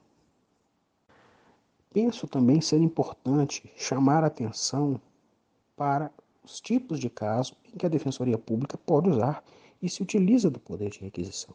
Penso 1.92 2.28
também 2.28 2.60
ser 2.60 2.78
importante 2.78 3.68
chamar 3.76 4.22
atenção 4.22 5.00
para 5.76 6.12
os 6.44 6.60
tipos 6.60 7.00
de 7.00 7.10
caso 7.10 7.56
em 7.64 7.76
que 7.76 7.84
a 7.84 7.88
Defensoria 7.88 8.38
Pública 8.38 8.78
pode 8.78 9.10
usar 9.10 9.42
e 9.82 9.88
se 9.88 10.02
utiliza 10.02 10.48
do 10.48 10.60
poder 10.60 10.90
de 10.90 11.00
requisição. 11.00 11.54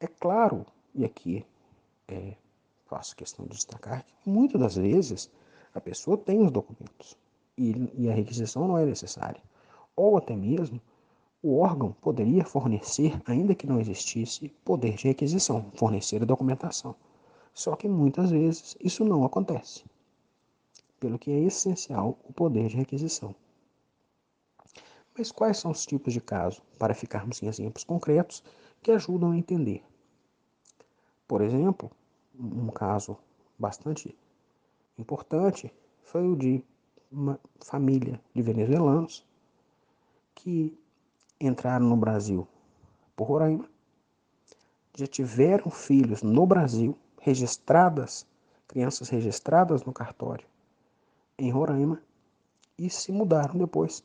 É 0.00 0.06
claro, 0.06 0.66
e 0.94 1.04
aqui 1.04 1.46
é, 2.08 2.34
faço 2.86 3.14
questão 3.14 3.44
de 3.46 3.52
destacar, 3.52 4.04
que 4.04 4.28
muitas 4.28 4.60
das 4.60 4.74
vezes 4.74 5.30
a 5.74 5.80
pessoa 5.80 6.18
tem 6.18 6.42
os 6.42 6.50
documentos 6.50 7.16
e, 7.56 7.88
e 7.94 8.10
a 8.10 8.14
requisição 8.14 8.66
não 8.66 8.76
é 8.76 8.84
necessária. 8.84 9.40
Ou 9.94 10.16
até 10.16 10.34
mesmo 10.34 10.80
o 11.42 11.58
órgão 11.58 11.92
poderia 12.00 12.44
fornecer, 12.44 13.20
ainda 13.26 13.54
que 13.54 13.66
não 13.66 13.80
existisse 13.80 14.48
poder 14.64 14.94
de 14.94 15.08
requisição, 15.08 15.70
fornecer 15.74 16.22
a 16.22 16.26
documentação. 16.26 16.94
Só 17.54 17.76
que 17.76 17.88
muitas 17.88 18.30
vezes 18.30 18.76
isso 18.80 19.04
não 19.04 19.24
acontece, 19.24 19.84
pelo 20.98 21.18
que 21.18 21.30
é 21.30 21.40
essencial 21.40 22.18
o 22.24 22.32
poder 22.32 22.68
de 22.68 22.76
requisição. 22.76 23.34
Mas 25.16 25.30
quais 25.30 25.58
são 25.58 25.70
os 25.70 25.84
tipos 25.84 26.12
de 26.12 26.20
caso, 26.20 26.62
para 26.78 26.94
ficarmos 26.94 27.42
em 27.42 27.46
exemplos 27.46 27.84
concretos 27.84 28.42
que 28.82 28.90
ajudam 28.90 29.32
a 29.32 29.36
entender? 29.36 29.84
Por 31.28 31.42
exemplo, 31.42 31.90
um 32.34 32.68
caso 32.68 33.18
bastante 33.58 34.16
importante 34.98 35.72
foi 36.02 36.26
o 36.26 36.36
de 36.36 36.64
uma 37.10 37.38
família 37.60 38.20
de 38.34 38.40
venezuelanos 38.40 39.26
que 40.34 40.76
entraram 41.38 41.86
no 41.86 41.96
Brasil 41.96 42.48
por 43.14 43.24
Roraima, 43.28 43.68
já 44.94 45.06
tiveram 45.06 45.70
filhos 45.70 46.22
no 46.22 46.46
Brasil, 46.46 46.96
registradas, 47.22 48.26
crianças 48.66 49.08
registradas 49.08 49.84
no 49.84 49.92
cartório 49.92 50.46
em 51.38 51.50
Roraima, 51.50 52.02
e 52.76 52.90
se 52.90 53.12
mudaram 53.12 53.56
depois 53.56 54.02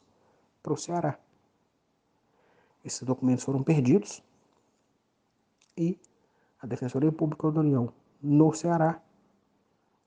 para 0.61 0.73
o 0.73 0.77
Ceará. 0.77 1.19
Esses 2.85 3.01
documentos 3.01 3.43
foram 3.43 3.63
perdidos 3.63 4.23
e 5.75 5.99
a 6.61 6.67
Defensoria 6.67 7.11
Pública 7.11 7.51
da 7.51 7.59
União 7.59 7.91
no 8.21 8.53
Ceará 8.53 9.01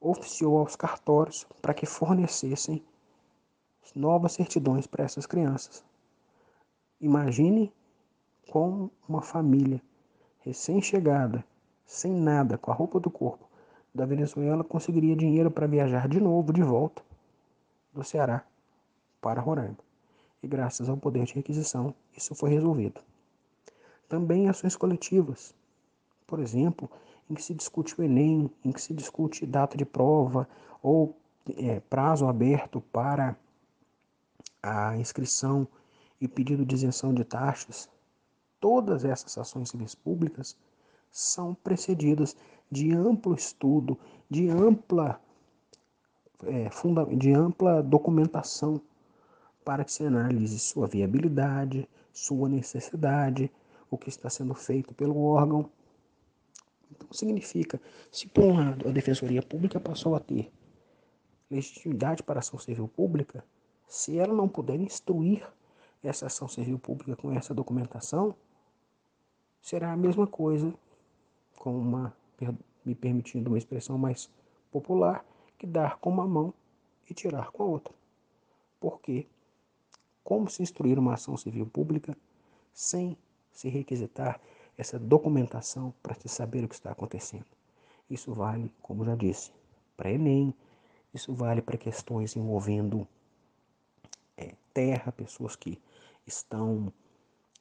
oficiou 0.00 0.58
aos 0.58 0.76
cartórios 0.76 1.44
para 1.60 1.74
que 1.74 1.86
fornecessem 1.86 2.82
novas 3.94 4.32
certidões 4.32 4.86
para 4.86 5.04
essas 5.04 5.26
crianças. 5.26 5.84
Imagine 7.00 7.72
como 8.50 8.90
uma 9.08 9.20
família 9.20 9.82
recém-chegada, 10.40 11.44
sem 11.90 12.12
nada, 12.12 12.56
com 12.56 12.70
a 12.70 12.74
roupa 12.74 13.00
do 13.00 13.10
corpo 13.10 13.44
da 13.92 14.06
Venezuela, 14.06 14.62
conseguiria 14.62 15.16
dinheiro 15.16 15.50
para 15.50 15.66
viajar 15.66 16.06
de 16.08 16.20
novo, 16.20 16.52
de 16.52 16.62
volta, 16.62 17.02
do 17.92 18.04
Ceará 18.04 18.46
para 19.20 19.40
Roraima. 19.40 19.76
E 20.40 20.46
graças 20.46 20.88
ao 20.88 20.96
poder 20.96 21.24
de 21.24 21.34
requisição, 21.34 21.92
isso 22.16 22.32
foi 22.32 22.48
resolvido. 22.48 23.00
Também 24.08 24.48
ações 24.48 24.76
coletivas, 24.76 25.52
por 26.28 26.38
exemplo, 26.38 26.88
em 27.28 27.34
que 27.34 27.42
se 27.42 27.52
discute 27.54 28.00
o 28.00 28.04
Enem, 28.04 28.48
em 28.64 28.70
que 28.70 28.80
se 28.80 28.94
discute 28.94 29.44
data 29.44 29.76
de 29.76 29.84
prova 29.84 30.48
ou 30.80 31.18
é, 31.56 31.80
prazo 31.80 32.28
aberto 32.28 32.80
para 32.80 33.36
a 34.62 34.96
inscrição 34.96 35.66
e 36.20 36.28
pedido 36.28 36.64
de 36.64 36.72
isenção 36.76 37.12
de 37.12 37.24
taxas, 37.24 37.90
todas 38.60 39.04
essas 39.04 39.36
ações 39.36 39.70
civis 39.70 39.96
públicas 39.96 40.56
são 41.10 41.54
precedidas 41.54 42.36
de 42.70 42.92
amplo 42.92 43.34
estudo, 43.34 43.98
de 44.28 44.48
ampla, 44.48 45.20
é, 46.44 46.70
funda 46.70 47.04
de 47.04 47.32
ampla 47.32 47.82
documentação 47.82 48.80
para 49.64 49.84
que 49.84 49.92
se 49.92 50.04
analise 50.04 50.58
sua 50.58 50.86
viabilidade, 50.86 51.88
sua 52.12 52.48
necessidade, 52.48 53.50
o 53.90 53.98
que 53.98 54.08
está 54.08 54.30
sendo 54.30 54.54
feito 54.54 54.94
pelo 54.94 55.20
órgão. 55.22 55.68
Então, 56.90 57.08
significa, 57.12 57.80
se 58.10 58.26
por 58.28 58.44
um 58.44 58.56
lado 58.56 58.88
a 58.88 58.92
Defensoria 58.92 59.42
Pública 59.42 59.80
passou 59.80 60.14
a 60.14 60.20
ter 60.20 60.50
legitimidade 61.50 62.22
para 62.22 62.38
a 62.38 62.40
ação 62.40 62.58
civil 62.58 62.86
pública, 62.88 63.44
se 63.88 64.16
ela 64.18 64.32
não 64.32 64.48
puder 64.48 64.76
instruir 64.76 65.44
essa 66.02 66.26
ação 66.26 66.46
civil 66.46 66.78
pública 66.78 67.16
com 67.16 67.32
essa 67.32 67.52
documentação, 67.52 68.34
será 69.60 69.92
a 69.92 69.96
mesma 69.96 70.26
coisa, 70.26 70.72
com 71.60 71.78
uma, 71.78 72.16
me 72.82 72.94
permitindo 72.94 73.50
uma 73.50 73.58
expressão 73.58 73.98
mais 73.98 74.30
popular, 74.72 75.22
que 75.58 75.66
dar 75.66 75.98
com 75.98 76.08
uma 76.08 76.26
mão 76.26 76.54
e 77.08 77.12
tirar 77.12 77.50
com 77.50 77.62
a 77.62 77.66
outra. 77.66 77.94
Porque 78.80 79.26
como 80.24 80.48
se 80.48 80.62
instruir 80.62 80.98
uma 80.98 81.12
ação 81.12 81.36
civil 81.36 81.66
pública 81.66 82.16
sem 82.72 83.14
se 83.52 83.68
requisitar 83.68 84.40
essa 84.78 84.98
documentação 84.98 85.92
para 86.02 86.14
se 86.14 86.30
saber 86.30 86.64
o 86.64 86.68
que 86.68 86.74
está 86.74 86.92
acontecendo? 86.92 87.44
Isso 88.08 88.32
vale, 88.32 88.72
como 88.80 89.04
já 89.04 89.14
disse, 89.14 89.52
para 89.98 90.10
Enem, 90.10 90.54
isso 91.12 91.34
vale 91.34 91.60
para 91.60 91.76
questões 91.76 92.36
envolvendo 92.36 93.06
é, 94.34 94.54
terra, 94.72 95.12
pessoas 95.12 95.56
que 95.56 95.78
estão 96.26 96.90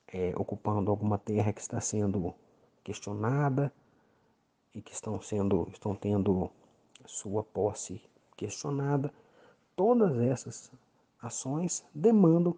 é, 0.08 0.32
ocupando 0.38 0.90
alguma 0.90 1.18
terra 1.18 1.52
que 1.52 1.60
está 1.60 1.82
sendo 1.82 2.34
questionada 2.82 3.74
e 4.74 4.82
que 4.82 4.94
estão 4.94 5.20
sendo 5.22 5.68
estão 5.72 5.96
tendo 5.96 6.50
sua 7.06 7.44
posse 7.44 8.02
questionada. 8.36 9.14
Todas 9.76 10.18
essas 10.20 10.72
ações 11.22 11.86
demandam 11.94 12.56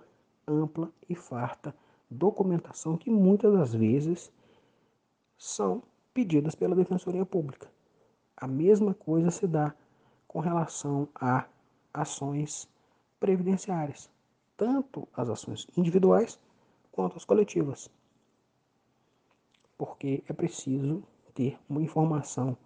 ampla 0.47 0.91
e 1.07 1.15
farta 1.15 1.75
documentação 2.09 2.97
que 2.97 3.09
muitas 3.09 3.53
das 3.53 3.73
vezes 3.73 4.31
são 5.37 5.83
pedidas 6.13 6.55
pela 6.55 6.75
Defensoria 6.75 7.25
Pública. 7.25 7.71
A 8.35 8.47
mesma 8.47 8.93
coisa 8.93 9.31
se 9.31 9.47
dá 9.47 9.73
com 10.27 10.39
relação 10.39 11.07
a 11.15 11.45
ações 11.93 12.67
previdenciárias 13.19 14.09
tanto 14.61 15.07
as 15.11 15.27
ações 15.27 15.65
individuais 15.75 16.39
quanto 16.91 17.17
as 17.17 17.25
coletivas. 17.25 17.89
Porque 19.75 20.23
é 20.27 20.33
preciso 20.33 21.01
ter 21.33 21.57
uma 21.69 21.81
informação 21.81 22.57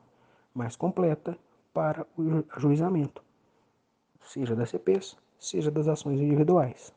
mais 0.53 0.75
completa 0.75 1.37
para 1.73 2.07
o 2.17 2.43
ajuizamento. 2.55 3.23
seja 4.21 4.55
das 4.55 4.69
CPs, 4.69 5.17
seja 5.37 5.69
das 5.69 5.87
ações 5.87 6.19
individuais. 6.19 6.93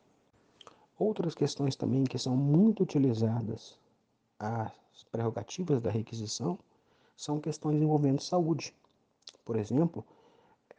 Outras 0.97 1.35
questões 1.35 1.75
também 1.75 2.03
que 2.03 2.17
são 2.17 2.35
muito 2.35 2.83
utilizadas 2.83 3.77
as 4.39 5.03
prerrogativas 5.11 5.81
da 5.81 5.91
requisição 5.91 6.57
são 7.15 7.39
questões 7.39 7.81
envolvendo 7.81 8.21
saúde. 8.21 8.73
Por 9.45 9.57
exemplo, 9.57 10.05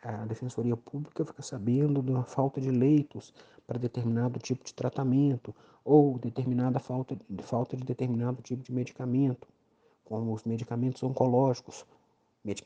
a 0.02 0.24
Defensoria 0.24 0.76
Pública 0.76 1.24
fica 1.24 1.42
sabendo 1.42 2.00
da 2.02 2.24
falta 2.24 2.60
de 2.60 2.70
leitos 2.70 3.34
para 3.66 3.78
determinado 3.78 4.38
tipo 4.38 4.64
de 4.64 4.72
tratamento 4.72 5.54
ou 5.84 6.18
determinada 6.18 6.78
falta 6.78 7.16
falta 7.42 7.76
de 7.76 7.84
determinado 7.84 8.40
tipo 8.42 8.62
de 8.62 8.72
medicamento, 8.72 9.46
como 10.10 10.34
os 10.34 10.42
medicamentos 10.42 11.04
oncológicos, 11.04 11.86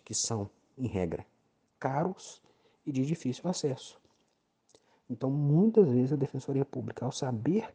que 0.03 0.15
são, 0.15 0.49
em 0.79 0.87
regra, 0.87 1.27
caros 1.79 2.41
e 2.87 2.91
de 2.91 3.05
difícil 3.05 3.51
acesso. 3.51 4.01
Então, 5.11 5.31
muitas 5.31 5.87
vezes 5.91 6.15
a 6.15 6.17
Defensoria 6.17 6.65
Pública, 6.65 7.05
ao 7.05 7.13
saber 7.13 7.69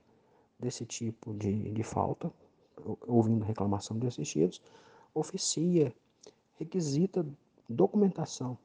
desse 0.58 0.88
tipo 0.88 1.36
de, 1.36 1.70
de 1.70 1.84
falta, 1.84 2.34
ouvindo 3.08 3.46
reclamação 3.46 4.00
de 4.00 4.08
assistidos, 4.08 4.60
oficia, 5.14 5.94
requisita 6.56 7.24
documentação 7.70 8.58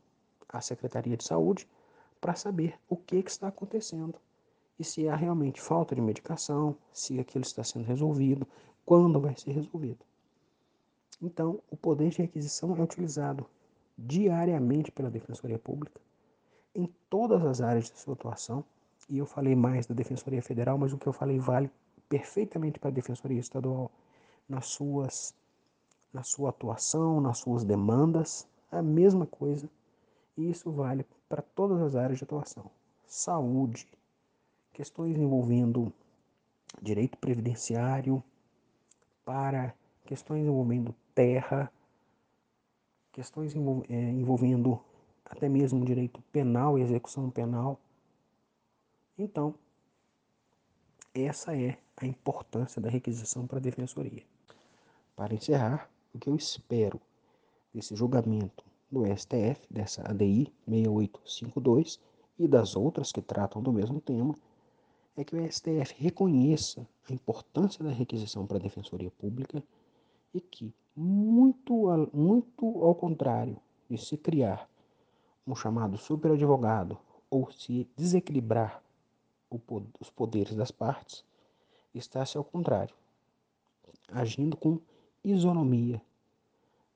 à 0.48 0.62
Secretaria 0.62 1.18
de 1.18 1.24
Saúde 1.24 1.68
para 2.18 2.34
saber 2.34 2.80
o 2.88 2.96
que, 2.96 3.22
que 3.22 3.30
está 3.30 3.48
acontecendo 3.48 4.18
e 4.78 4.82
se 4.82 5.06
há 5.06 5.14
realmente 5.14 5.60
falta 5.60 5.94
de 5.94 6.00
medicação, 6.00 6.74
se 6.90 7.20
aquilo 7.20 7.44
está 7.44 7.62
sendo 7.62 7.84
resolvido, 7.84 8.48
quando 8.86 9.20
vai 9.20 9.36
ser 9.36 9.52
resolvido. 9.52 9.98
Então, 11.24 11.58
o 11.70 11.76
poder 11.76 12.10
de 12.10 12.18
requisição 12.18 12.76
é 12.76 12.82
utilizado 12.82 13.46
diariamente 13.96 14.92
pela 14.92 15.10
Defensoria 15.10 15.58
Pública 15.58 15.98
em 16.74 16.86
todas 17.08 17.42
as 17.46 17.62
áreas 17.62 17.90
de 17.90 17.98
sua 17.98 18.12
atuação. 18.12 18.62
E 19.08 19.16
eu 19.16 19.24
falei 19.24 19.54
mais 19.54 19.86
da 19.86 19.94
Defensoria 19.94 20.42
Federal, 20.42 20.76
mas 20.76 20.92
o 20.92 20.98
que 20.98 21.06
eu 21.06 21.14
falei 21.14 21.38
vale 21.38 21.70
perfeitamente 22.10 22.78
para 22.78 22.90
a 22.90 22.92
Defensoria 22.92 23.40
Estadual 23.40 23.90
nas 24.46 24.66
suas 24.66 25.34
na 26.12 26.22
sua 26.22 26.50
atuação, 26.50 27.20
nas 27.20 27.38
suas 27.38 27.64
demandas, 27.64 28.46
a 28.70 28.82
mesma 28.82 29.26
coisa. 29.26 29.68
E 30.36 30.50
isso 30.50 30.70
vale 30.70 31.06
para 31.28 31.42
todas 31.42 31.80
as 31.80 31.96
áreas 31.96 32.18
de 32.18 32.24
atuação. 32.24 32.70
Saúde, 33.06 33.88
questões 34.74 35.16
envolvendo 35.16 35.92
direito 36.80 37.18
previdenciário, 37.18 38.22
para 39.24 39.74
questões 40.04 40.46
envolvendo 40.46 40.94
terra, 41.14 41.72
questões 43.12 43.54
eh, 43.54 44.10
envolvendo 44.10 44.80
até 45.24 45.48
mesmo 45.48 45.84
direito 45.84 46.20
penal 46.32 46.78
e 46.78 46.82
execução 46.82 47.30
penal. 47.30 47.80
Então, 49.16 49.54
essa 51.14 51.56
é 51.56 51.78
a 51.96 52.06
importância 52.06 52.82
da 52.82 52.90
requisição 52.90 53.46
para 53.46 53.58
a 53.58 53.62
defensoria. 53.62 54.24
Para 55.14 55.34
encerrar, 55.34 55.88
o 56.12 56.18
que 56.18 56.28
eu 56.28 56.36
espero 56.36 57.00
desse 57.72 57.94
julgamento 57.94 58.64
do 58.90 59.04
STF, 59.06 59.66
dessa 59.70 60.02
ADI 60.08 60.52
6852 60.68 62.00
e 62.38 62.48
das 62.48 62.76
outras 62.76 63.12
que 63.12 63.22
tratam 63.22 63.62
do 63.62 63.72
mesmo 63.72 64.00
tema, 64.00 64.34
é 65.16 65.24
que 65.24 65.36
o 65.36 65.52
STF 65.52 65.94
reconheça 65.98 66.86
a 67.08 67.12
importância 67.12 67.84
da 67.84 67.90
requisição 67.90 68.46
para 68.46 68.56
a 68.56 68.60
defensoria 68.60 69.10
pública 69.12 69.62
e 70.32 70.40
que, 70.40 70.74
muito, 70.96 71.74
muito 72.12 72.66
ao 72.84 72.94
contrário 72.94 73.56
de 73.88 73.98
se 73.98 74.16
criar 74.16 74.68
um 75.46 75.54
chamado 75.54 75.98
superadvogado 75.98 76.98
ou 77.28 77.50
se 77.50 77.88
desequilibrar 77.96 78.82
os 80.00 80.10
poderes 80.10 80.54
das 80.54 80.70
partes, 80.70 81.24
está-se 81.94 82.36
ao 82.36 82.44
contrário, 82.44 82.94
agindo 84.08 84.56
com 84.56 84.80
isonomia, 85.22 86.02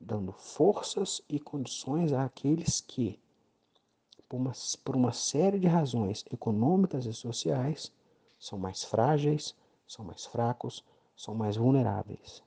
dando 0.01 0.33
forças 0.33 1.23
e 1.29 1.39
condições 1.39 2.13
àqueles 2.13 2.81
que, 2.81 3.19
por 4.29 4.37
uma, 4.37 4.53
por 4.85 4.97
uma 4.97 5.13
série 5.13 5.59
de 5.59 5.67
razões 5.67 6.25
econômicas 6.33 7.07
e 7.07 7.13
sociais, 7.13 7.93
são 8.39 8.59
mais 8.59 8.85
frágeis, 8.85 9.55
são 9.87 10.05
mais 10.05 10.27
fracos, 10.27 10.85
são 11.17 11.35
mais 11.35 11.57
vulneráveis. 11.57 12.43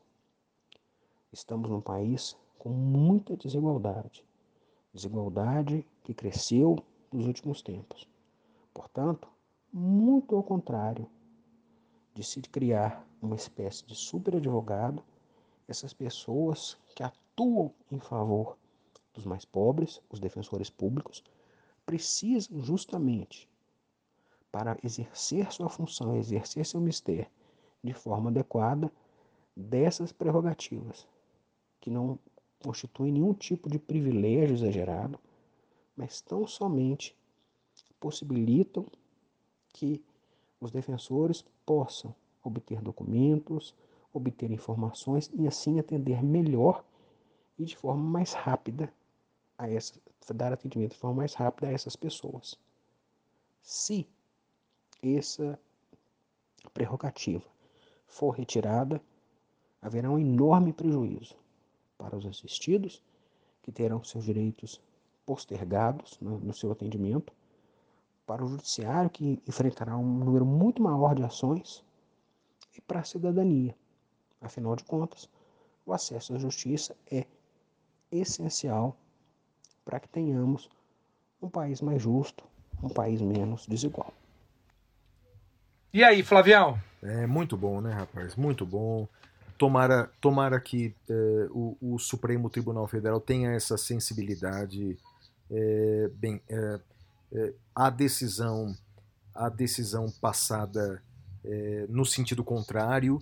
Estamos 1.34 1.70
num 1.70 1.80
país 1.80 2.38
com 2.60 2.70
muita 2.70 3.38
desigualdade, 3.38 4.26
desigualdade 4.94 5.88
que 6.04 6.14
cresceu 6.14 6.84
nos 7.10 7.26
últimos 7.26 7.62
tempos. 7.62 8.06
Portanto, 8.74 9.30
muito 9.72 10.36
ao 10.36 10.44
contrário 10.44 11.08
de 12.14 12.22
se 12.22 12.42
criar 12.42 13.08
uma 13.22 13.38
espécie 13.38 13.86
de 13.86 13.96
superadvogado, 13.96 15.02
essas 15.70 15.94
pessoas 15.94 16.78
que 16.94 17.02
atuam 17.02 17.72
em 17.90 18.00
favor 18.00 18.58
dos 19.14 19.26
mais 19.26 19.46
pobres, 19.46 20.02
os 20.10 20.20
defensores 20.20 20.70
públicos, 20.70 21.24
precisam 21.86 22.62
justamente 22.62 23.50
para 24.52 24.78
exercer 24.84 25.50
sua 25.54 25.70
função, 25.70 26.18
exercer 26.18 26.66
seu 26.66 26.82
mistério 26.82 27.32
de 27.82 27.94
forma 27.94 28.30
adequada 28.30 28.92
dessas 29.56 30.12
prerrogativas, 30.12 31.08
que 31.82 31.90
não 31.90 32.18
constituem 32.64 33.12
nenhum 33.12 33.34
tipo 33.34 33.68
de 33.68 33.80
privilégio 33.80 34.56
exagerado, 34.56 35.20
mas 35.98 36.22
tão 36.22 36.48
somente 36.48 37.16
possibilitam 38.00 38.86
que 39.74 40.02
os 40.60 40.72
defensores 40.72 41.44
possam 41.66 42.14
obter 42.44 42.82
documentos, 42.82 43.76
obter 44.14 44.52
informações 44.52 45.30
e 45.34 45.48
assim 45.48 45.80
atender 45.80 46.24
melhor 46.24 46.84
e 47.58 47.66
de 47.66 47.76
forma 47.76 48.04
mais 48.04 48.34
rápida 48.34 48.94
a 49.58 49.70
essa, 49.70 50.00
dar 50.34 50.54
atendimento 50.54 50.92
de 50.92 50.98
forma 50.98 51.18
mais 51.18 51.34
rápida 51.34 51.68
a 51.68 51.72
essas 51.72 51.96
pessoas. 51.96 52.56
Se 53.62 54.08
essa 55.02 55.60
prerrogativa 56.74 57.46
for 58.06 58.32
retirada, 58.32 59.02
haverá 59.82 60.12
um 60.12 60.20
enorme 60.20 60.74
prejuízo 60.74 61.41
para 62.02 62.18
os 62.18 62.26
assistidos, 62.26 63.04
que 63.62 63.72
terão 63.72 64.04
seus 64.04 64.26
direitos 64.26 64.82
postergados 65.24 66.18
no, 66.20 66.40
no 66.40 66.52
seu 66.52 66.72
atendimento, 66.72 67.32
para 68.26 68.44
o 68.44 68.48
judiciário, 68.48 69.10
que 69.10 69.40
enfrentará 69.48 69.96
um 69.96 70.18
número 70.26 70.46
muito 70.46 70.82
maior 70.82 71.14
de 71.14 71.24
ações, 71.24 71.84
e 72.76 72.82
para 72.82 73.02
a 73.02 73.04
cidadania. 73.04 73.76
Afinal 74.42 74.76
de 74.76 74.84
contas, 74.84 75.30
o 75.86 75.94
acesso 75.94 76.34
à 76.34 76.40
justiça 76.40 76.96
é 77.12 77.28
essencial 78.12 78.98
para 79.86 80.00
que 80.00 80.10
tenhamos 80.10 80.70
um 81.40 81.50
país 81.50 81.82
mais 81.82 82.02
justo, 82.02 82.44
um 82.82 82.90
país 82.90 83.22
menos 83.22 83.68
desigual. 83.68 84.12
E 85.94 86.04
aí, 86.04 86.24
Flavião? 86.24 86.82
É 87.04 87.28
muito 87.28 87.56
bom, 87.56 87.80
né, 87.80 87.92
rapaz? 87.92 88.36
Muito 88.36 88.66
bom. 88.66 89.08
Tomara, 89.62 90.10
tomara 90.20 90.60
que 90.60 90.92
é, 91.08 91.48
o, 91.52 91.78
o, 91.80 92.00
Supremo 92.00 92.50
Tribunal 92.50 92.88
Federal 92.88 93.22
tenha 93.22 93.52
essa 93.52 93.78
sensibilidade. 93.78 94.98
É, 95.52 96.10
bem, 96.16 96.42
é, 96.50 96.80
a 97.76 97.92
decisão, 97.92 98.76
a 99.36 99.50
decisão 99.50 100.12
passada 100.20 101.00
no 101.90 102.06
sentido 102.06 102.44
contrário. 102.44 103.20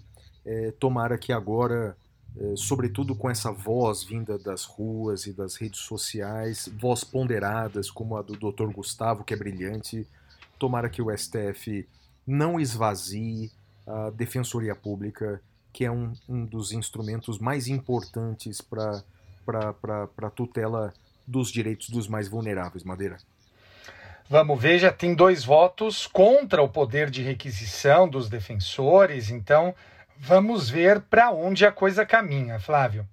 tomara 0.80 1.18
que 1.18 1.32
agora, 1.32 1.96
sobretudo 2.56 3.16
com 3.16 3.30
essa 3.30 3.52
voz 3.52 4.04
vinda 4.04 4.38
das 4.38 4.64
ruas 4.64 5.26
e 5.26 5.34
das 5.34 5.56
redes 5.56 5.82
sociais, 5.82 6.70
voz 6.80 7.04
ponderadas 7.04 7.92
como 7.92 8.18
a 8.18 8.22
do 8.22 8.36
Dr. 8.36 8.74
Gustavo, 8.74 9.24
que 9.24 9.34
é 9.34 9.38
brilhante, 9.38 10.08
tomara 10.58 10.90
que 10.90 11.02
o 11.02 11.16
STF 11.16 11.88
não 12.26 12.60
esvazie 12.60 13.52
a 13.86 14.10
Defensoria 14.10 14.76
Pública, 14.76 15.42
que 15.72 15.86
é 15.86 15.92
um, 15.92 16.14
um 16.28 16.46
dos 16.46 16.72
instrumentos 16.72 17.40
mais 17.40 17.68
importantes 17.68 18.62
para 18.62 19.04
a 19.48 20.30
tutela 20.30 20.94
dos 21.26 21.52
direitos 21.52 21.90
dos 21.90 22.08
mais 22.08 22.28
vulneráveis, 22.28 22.84
Madeira. 22.84 23.18
Vamos 24.30 24.62
ver, 24.62 24.78
já 24.78 24.92
tem 24.92 25.16
dois 25.16 25.44
votos 25.44 26.06
contra 26.06 26.62
o 26.62 26.70
poder 26.70 27.10
de 27.10 27.24
requisição 27.24 28.08
dos 28.08 28.30
defensores, 28.30 29.32
então 29.32 29.74
vamos 30.18 30.70
ver 30.70 31.02
para 31.02 31.32
onde 31.32 31.66
a 31.66 31.72
coisa 31.72 32.06
caminha, 32.06 32.60
Flávio. 32.60 33.08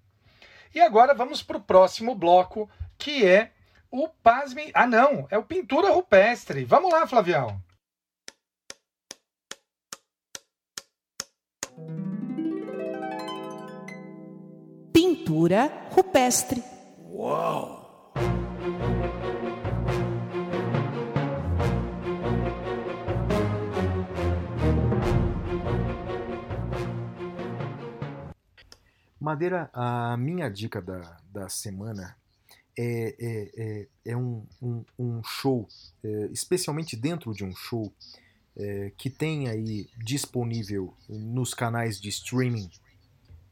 E 0.75 0.81
agora 0.81 1.15
vamos 1.15 1.43
para 1.43 1.57
o 1.57 1.63
próximo 1.63 2.15
bloco, 2.15 2.69
que 2.99 3.27
é 3.27 3.51
o 3.91 4.09
Pasme. 4.09 4.71
Ah, 4.75 4.87
não, 4.87 5.27
é 5.31 5.39
o 5.39 5.43
Pintura 5.43 5.91
Rupestre. 5.91 6.65
Vamos 6.65 6.93
lá, 6.93 7.07
Flavião. 7.07 7.63
pintura 15.27 15.89
rupestre. 15.91 16.63
Uau! 17.11 18.13
Madeira, 29.21 29.69
a 29.73 30.17
minha 30.17 30.49
dica 30.49 30.81
da, 30.81 31.19
da 31.33 31.49
semana 31.49 32.17
é, 32.79 33.17
é, 33.19 33.51
é, 33.57 33.89
é 34.13 34.17
um, 34.17 34.47
um, 34.63 34.85
um, 34.97 35.25
show, 35.25 35.67
é, 36.05 36.27
especialmente 36.27 36.95
dentro 36.95 37.33
de 37.33 37.45
um 37.45 37.53
show, 37.53 37.93
é, 38.57 38.93
que 38.97 39.11
tem 39.11 39.49
aí 39.49 39.89
disponível 39.99 40.95
nos 41.09 41.53
canais 41.53 42.01
de 42.01 42.11
streaming 42.11 42.71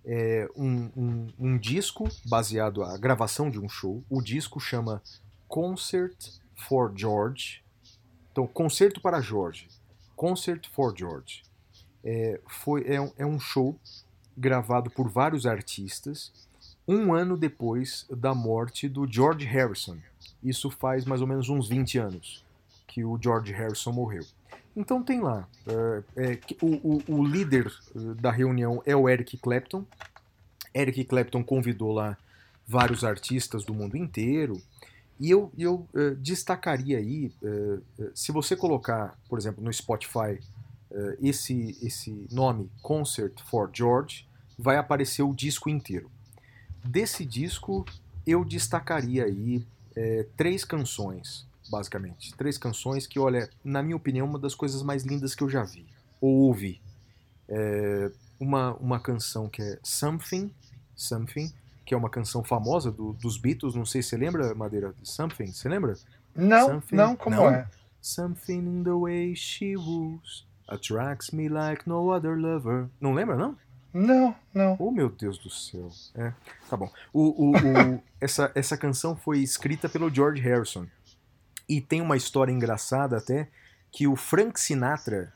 é, 0.04 0.48
um, 0.56 0.90
um, 0.96 1.26
um 1.38 1.58
disco 1.58 2.08
baseado 2.26 2.82
a 2.82 2.96
gravação 2.96 3.50
de 3.50 3.58
um 3.58 3.68
show. 3.68 4.02
O 4.10 4.20
disco 4.20 4.60
chama 4.60 5.02
Concert 5.48 6.16
for 6.54 6.92
George. 6.94 7.62
Então, 8.32 8.46
Concerto 8.46 9.00
para 9.00 9.20
George. 9.20 9.68
Concert 10.16 10.68
for 10.70 10.94
George. 10.96 11.42
É, 12.02 12.40
foi, 12.46 12.82
é, 12.82 13.12
é 13.18 13.26
um 13.26 13.40
show 13.40 13.78
gravado 14.36 14.90
por 14.90 15.08
vários 15.08 15.46
artistas 15.46 16.32
um 16.86 17.14
ano 17.14 17.36
depois 17.36 18.06
da 18.10 18.34
morte 18.34 18.88
do 18.88 19.10
George 19.10 19.46
Harrison. 19.46 19.96
Isso 20.42 20.70
faz 20.70 21.04
mais 21.06 21.22
ou 21.22 21.26
menos 21.26 21.48
uns 21.48 21.68
20 21.68 21.98
anos 21.98 22.44
que 22.86 23.04
o 23.04 23.18
George 23.20 23.52
Harrison 23.52 23.92
morreu. 23.92 24.24
Então 24.76 25.02
tem 25.02 25.20
lá. 25.20 25.48
é, 25.66 26.02
é, 26.32 26.40
o, 26.60 26.96
o- 26.96 27.02
o 27.20 27.24
líder 27.24 27.66
eh, 27.94 27.98
da 28.20 28.30
reunião 28.30 28.82
é 28.84 28.94
o 28.96 29.08
Eric 29.08 29.36
Clapton. 29.38 29.84
Eric 30.74 31.04
Clapton 31.04 31.44
convidou 31.44 31.92
lá 31.92 32.16
vários 32.66 33.04
artistas 33.04 33.64
do 33.64 33.72
mundo 33.72 33.96
inteiro. 33.96 34.60
E 35.20 35.30
eu, 35.30 35.52
eu 35.56 35.86
eh, 35.94 36.16
destacaria 36.18 36.98
aí, 36.98 37.30
eh, 37.42 37.78
eh, 38.00 38.10
se 38.14 38.32
você 38.32 38.56
colocar, 38.56 39.16
por 39.28 39.38
exemplo, 39.38 39.62
no 39.62 39.72
Spotify, 39.72 40.40
eh, 40.90 41.18
esse, 41.22 41.78
esse 41.80 42.26
nome, 42.32 42.68
Concert 42.82 43.40
for 43.48 43.70
George, 43.72 44.26
vai 44.58 44.76
aparecer 44.76 45.22
o 45.22 45.32
disco 45.32 45.68
inteiro. 45.70 46.10
Desse 46.84 47.24
disco, 47.24 47.84
eu 48.26 48.44
destacaria 48.44 49.24
aí 49.24 49.64
eh, 49.94 50.26
três 50.36 50.64
canções, 50.64 51.46
basicamente. 51.70 52.34
Três 52.36 52.56
canções 52.58 53.06
que, 53.06 53.18
olha, 53.18 53.48
na 53.64 53.82
minha 53.82 53.96
opinião, 53.96 54.26
uma 54.26 54.38
das 54.38 54.54
coisas 54.54 54.82
mais 54.82 55.04
lindas 55.04 55.34
que 55.34 55.42
eu 55.42 55.48
já 55.50 55.62
vi, 55.64 55.86
ou 56.20 56.30
ouvi. 56.48 56.80
É, 57.48 58.10
uma, 58.40 58.74
uma 58.74 58.98
canção 59.00 59.48
que 59.48 59.62
é 59.62 59.78
Something, 59.82 60.50
Something, 60.96 61.52
que 61.84 61.94
é 61.94 61.96
uma 61.96 62.08
canção 62.10 62.42
famosa 62.42 62.90
do- 62.90 63.12
dos 63.14 63.36
Beatles, 63.36 63.74
não 63.74 63.84
sei 63.84 64.02
se 64.02 64.10
você 64.10 64.16
lembra, 64.16 64.54
Madeira, 64.54 64.94
de 65.00 65.08
Something, 65.08 65.52
você 65.52 65.68
lembra? 65.68 65.94
Não, 66.34 66.66
Something- 66.68 66.96
não, 66.96 67.16
como 67.16 67.36
não? 67.36 67.50
é? 67.50 67.68
Something 68.00 68.58
in 68.58 68.82
the 68.84 68.92
way 68.92 69.34
she 69.36 69.76
woos 69.76 70.46
attracts 70.68 71.30
me 71.30 71.48
like 71.48 71.88
no 71.88 72.10
other 72.12 72.36
lover. 72.38 72.86
Não 73.00 73.12
lembra, 73.12 73.36
não? 73.36 73.56
Não, 73.92 74.34
não. 74.52 74.76
Oh, 74.78 74.90
meu 74.90 75.08
Deus 75.08 75.38
do 75.38 75.48
céu. 75.48 75.88
É, 76.16 76.32
tá 76.68 76.76
bom. 76.76 76.90
O, 77.12 77.50
o- 77.50 77.52
o- 77.52 78.02
essa, 78.20 78.50
essa 78.54 78.76
canção 78.76 79.14
foi 79.14 79.38
escrita 79.40 79.88
pelo 79.88 80.12
George 80.12 80.40
Harrison. 80.42 80.86
E 81.68 81.80
tem 81.80 82.00
uma 82.00 82.16
história 82.16 82.52
engraçada 82.52 83.16
até, 83.16 83.48
que 83.90 84.06
o 84.06 84.16
Frank 84.16 84.58
Sinatra, 84.58 85.32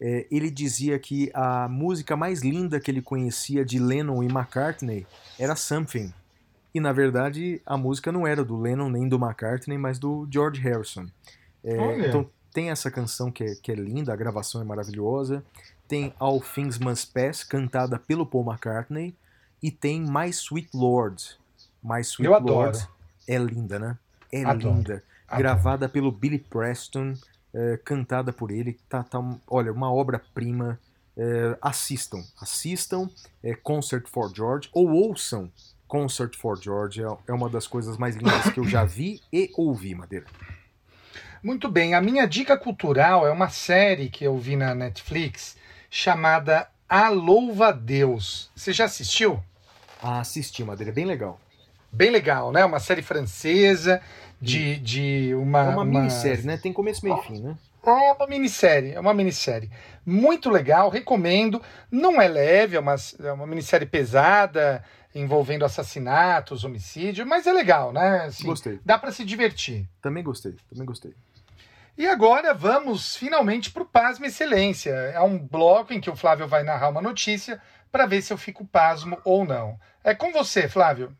é, 0.00 0.26
ele 0.30 0.50
dizia 0.50 0.98
que 0.98 1.30
a 1.34 1.68
música 1.68 2.16
mais 2.16 2.42
linda 2.42 2.78
que 2.78 2.90
ele 2.90 3.02
conhecia 3.02 3.64
de 3.64 3.78
Lennon 3.78 4.22
e 4.22 4.26
McCartney 4.26 5.06
era 5.38 5.56
Something. 5.56 6.12
E, 6.74 6.80
na 6.80 6.92
verdade, 6.92 7.62
a 7.64 7.76
música 7.76 8.10
não 8.10 8.26
era 8.26 8.44
do 8.44 8.60
Lennon 8.60 8.90
nem 8.90 9.08
do 9.08 9.16
McCartney, 9.16 9.78
mas 9.78 9.98
do 9.98 10.28
George 10.30 10.60
Harrison. 10.60 11.06
É, 11.62 12.08
então, 12.08 12.28
tem 12.52 12.70
essa 12.70 12.90
canção 12.90 13.30
que 13.30 13.44
é, 13.44 13.54
que 13.54 13.72
é 13.72 13.74
linda, 13.74 14.12
a 14.12 14.16
gravação 14.16 14.60
é 14.60 14.64
maravilhosa. 14.64 15.44
Tem 15.86 16.12
All 16.18 16.40
Things 16.40 16.78
Must 16.78 17.12
Pass, 17.12 17.44
cantada 17.44 17.98
pelo 17.98 18.26
Paul 18.26 18.44
McCartney. 18.44 19.14
E 19.62 19.70
tem 19.70 20.00
My 20.00 20.28
Sweet 20.28 20.70
Lord. 20.74 21.38
My 21.82 22.00
Sweet 22.00 22.26
Eu 22.26 22.34
adoro. 22.34 22.72
Lord 22.72 22.88
é 23.26 23.38
linda, 23.38 23.78
né? 23.78 23.98
É 24.32 24.44
Adoro. 24.44 24.76
linda. 24.76 25.02
Gravada 25.38 25.88
pelo 25.88 26.12
Billy 26.12 26.38
Preston, 26.38 27.14
é, 27.52 27.78
cantada 27.84 28.32
por 28.32 28.50
ele. 28.50 28.78
Tá, 28.88 29.02
tá 29.02 29.20
olha, 29.48 29.72
uma 29.72 29.92
obra-prima. 29.92 30.78
É, 31.16 31.56
assistam, 31.62 32.24
assistam 32.40 33.08
é, 33.40 33.54
Concert 33.54 34.08
for 34.08 34.34
George 34.34 34.68
ou 34.72 34.90
ouçam 34.90 35.48
Concert 35.86 36.36
for 36.36 36.60
George. 36.60 37.04
É, 37.04 37.06
é 37.28 37.32
uma 37.32 37.48
das 37.48 37.68
coisas 37.68 37.96
mais 37.96 38.16
lindas 38.16 38.50
que 38.52 38.58
eu 38.58 38.64
já 38.64 38.84
vi 38.84 39.20
e 39.32 39.48
ouvi, 39.56 39.94
Madeira. 39.94 40.26
Muito 41.40 41.68
bem, 41.68 41.94
a 41.94 42.00
minha 42.00 42.26
dica 42.26 42.56
cultural 42.56 43.26
é 43.26 43.30
uma 43.30 43.50
série 43.50 44.08
que 44.08 44.24
eu 44.24 44.38
vi 44.38 44.56
na 44.56 44.74
Netflix 44.74 45.56
chamada 45.90 46.66
A 46.88 47.10
Louva 47.10 47.70
Deus. 47.70 48.50
Você 48.56 48.72
já 48.72 48.86
assistiu? 48.86 49.40
Ah, 50.02 50.20
assisti, 50.20 50.64
Madeira, 50.64 50.90
é 50.90 50.94
bem 50.94 51.04
legal. 51.04 51.38
Bem 51.92 52.10
legal, 52.10 52.50
né? 52.50 52.64
Uma 52.64 52.80
série 52.80 53.02
francesa 53.02 54.02
de, 54.40 54.76
de 54.76 55.34
uma. 55.34 55.64
É 55.64 55.68
uma 55.68 55.84
minissérie, 55.84 56.44
né? 56.44 56.56
Tem 56.56 56.72
começo, 56.72 57.04
meio 57.04 57.18
e 57.18 57.22
fim, 57.22 57.40
né? 57.40 57.56
É 57.86 58.12
uma 58.12 58.26
minissérie, 58.26 58.92
é 58.92 59.00
uma 59.00 59.12
minissérie. 59.12 59.70
Muito 60.06 60.48
legal, 60.48 60.88
recomendo. 60.88 61.60
Não 61.90 62.20
é 62.20 62.26
leve, 62.26 62.76
é 62.76 62.80
uma, 62.80 62.94
é 63.22 63.32
uma 63.32 63.46
minissérie 63.46 63.86
pesada, 63.86 64.82
envolvendo 65.14 65.64
assassinatos, 65.64 66.64
homicídio, 66.64 67.26
mas 67.26 67.46
é 67.46 67.52
legal, 67.52 67.92
né? 67.92 68.24
Assim, 68.24 68.46
Gostei. 68.46 68.80
Dá 68.84 68.98
pra 68.98 69.12
se 69.12 69.24
divertir. 69.24 69.86
Também 70.00 70.22
gostei, 70.22 70.54
também 70.68 70.86
gostei. 70.86 71.14
E 71.96 72.06
agora 72.08 72.52
vamos 72.52 73.16
finalmente 73.16 73.70
para 73.70 73.82
o 73.82 73.86
Pasmo 73.86 74.26
Excelência. 74.26 74.90
É 74.90 75.20
um 75.20 75.38
bloco 75.38 75.92
em 75.92 76.00
que 76.00 76.10
o 76.10 76.16
Flávio 76.16 76.48
vai 76.48 76.64
narrar 76.64 76.88
uma 76.88 77.00
notícia 77.00 77.60
para 77.92 78.06
ver 78.06 78.20
se 78.22 78.32
eu 78.32 78.36
fico 78.36 78.64
pasmo 78.64 79.16
ou 79.24 79.44
não. 79.44 79.78
É 80.02 80.12
com 80.12 80.32
você, 80.32 80.68
Flávio. 80.68 81.16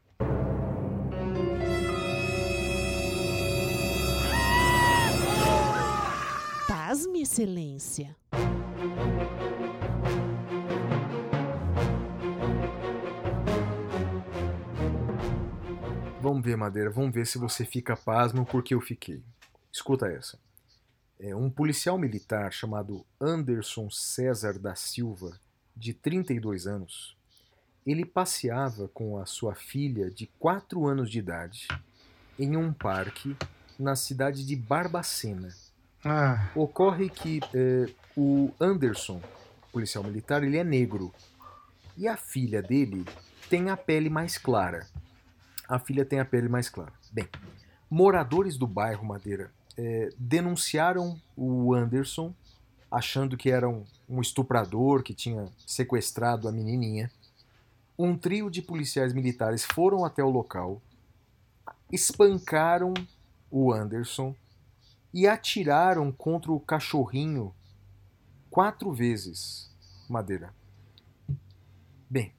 Pasme, 6.94 7.22
Excelência. 7.22 8.16
Vamos 16.20 16.44
ver, 16.44 16.56
Madeira, 16.56 16.90
vamos 16.90 17.12
ver 17.12 17.26
se 17.26 17.36
você 17.36 17.64
fica 17.64 17.96
pasmo 17.96 18.46
porque 18.46 18.74
eu 18.74 18.80
fiquei. 18.80 19.24
Escuta 19.72 20.06
essa. 20.06 20.38
É, 21.18 21.34
um 21.34 21.50
policial 21.50 21.98
militar 21.98 22.52
chamado 22.52 23.04
Anderson 23.20 23.90
César 23.90 24.56
da 24.56 24.76
Silva, 24.76 25.36
de 25.76 25.92
32 25.92 26.68
anos, 26.68 27.16
ele 27.84 28.04
passeava 28.04 28.86
com 28.86 29.18
a 29.18 29.26
sua 29.26 29.56
filha 29.56 30.08
de 30.12 30.28
4 30.38 30.86
anos 30.86 31.10
de 31.10 31.18
idade 31.18 31.66
em 32.38 32.56
um 32.56 32.72
parque 32.72 33.36
na 33.76 33.96
cidade 33.96 34.46
de 34.46 34.54
Barbacena. 34.54 35.52
Ah, 36.06 36.50
Ocorre 36.54 37.08
que 37.08 37.40
é, 37.54 37.90
o 38.14 38.52
Anderson, 38.60 39.22
policial 39.72 40.04
militar, 40.04 40.44
ele 40.44 40.58
é 40.58 40.64
negro. 40.64 41.10
E 41.96 42.06
a 42.06 42.14
filha 42.14 42.60
dele 42.60 43.06
tem 43.48 43.70
a 43.70 43.76
pele 43.76 44.10
mais 44.10 44.36
clara. 44.36 44.86
A 45.66 45.78
filha 45.78 46.04
tem 46.04 46.20
a 46.20 46.24
pele 46.24 46.46
mais 46.46 46.68
clara. 46.68 46.92
Bem, 47.10 47.26
moradores 47.88 48.58
do 48.58 48.66
bairro 48.66 49.02
Madeira 49.02 49.50
é, 49.78 50.10
denunciaram 50.18 51.18
o 51.34 51.72
Anderson, 51.72 52.34
achando 52.90 53.34
que 53.34 53.50
era 53.50 53.66
um, 53.66 53.86
um 54.06 54.20
estuprador 54.20 55.02
que 55.02 55.14
tinha 55.14 55.48
sequestrado 55.66 56.46
a 56.46 56.52
menininha. 56.52 57.10
Um 57.98 58.14
trio 58.14 58.50
de 58.50 58.60
policiais 58.60 59.14
militares 59.14 59.64
foram 59.64 60.04
até 60.04 60.22
o 60.22 60.28
local, 60.28 60.82
espancaram 61.90 62.92
o 63.50 63.72
Anderson 63.72 64.34
e 65.14 65.28
atiraram 65.28 66.10
contra 66.10 66.50
o 66.50 66.58
cachorrinho 66.58 67.54
quatro 68.50 68.92
vezes, 68.92 69.72
Madeira. 70.10 70.52
Bem, 72.10 72.34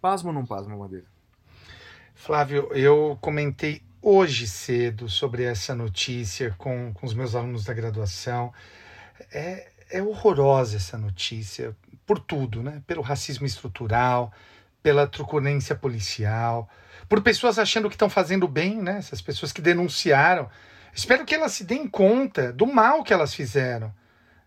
pasmo 0.00 0.30
ou 0.30 0.34
não 0.34 0.44
pasmo, 0.44 0.76
Madeira? 0.76 1.06
Flávio, 2.16 2.72
eu 2.72 3.16
comentei 3.20 3.80
hoje 4.02 4.48
cedo 4.48 5.08
sobre 5.08 5.44
essa 5.44 5.76
notícia 5.76 6.52
com, 6.58 6.92
com 6.92 7.06
os 7.06 7.14
meus 7.14 7.36
alunos 7.36 7.64
da 7.64 7.72
graduação. 7.72 8.52
É, 9.32 9.70
é 9.88 10.02
horrorosa 10.02 10.76
essa 10.76 10.98
notícia, 10.98 11.76
por 12.04 12.18
tudo, 12.18 12.64
né? 12.64 12.82
Pelo 12.84 13.00
racismo 13.00 13.46
estrutural, 13.46 14.32
pela 14.82 15.06
truculência 15.06 15.76
policial, 15.76 16.68
por 17.08 17.22
pessoas 17.22 17.60
achando 17.60 17.88
que 17.88 17.94
estão 17.94 18.10
fazendo 18.10 18.48
bem, 18.48 18.82
né? 18.82 18.98
Essas 18.98 19.22
pessoas 19.22 19.52
que 19.52 19.62
denunciaram. 19.62 20.50
Espero 20.92 21.24
que 21.24 21.34
elas 21.34 21.52
se 21.52 21.64
deem 21.64 21.86
conta 21.86 22.52
do 22.52 22.66
mal 22.66 23.02
que 23.02 23.12
elas 23.12 23.34
fizeram. 23.34 23.94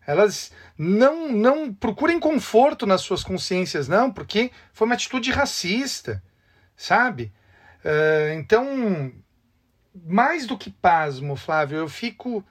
Elas 0.05 0.51
não, 0.77 1.31
não 1.31 1.73
procurem 1.73 2.19
conforto 2.19 2.85
nas 2.85 3.01
suas 3.01 3.23
consciências, 3.23 3.87
não, 3.87 4.11
porque 4.11 4.51
foi 4.73 4.85
uma 4.85 4.95
atitude 4.95 5.31
racista, 5.31 6.21
sabe? 6.75 7.31
Eh, 7.83 8.33
então, 8.37 9.13
mais 9.93 10.45
do 10.45 10.57
que 10.57 10.69
pasmo, 10.69 11.35
Flávio, 11.35 11.77
eu 11.77 11.89
fico 11.89 12.43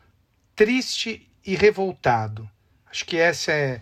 triste 0.55 1.31
e 1.45 1.55
revoltado. 1.57 2.49
Acho 2.91 3.05
que 3.07 3.17
essa 3.17 3.53
é, 3.53 3.81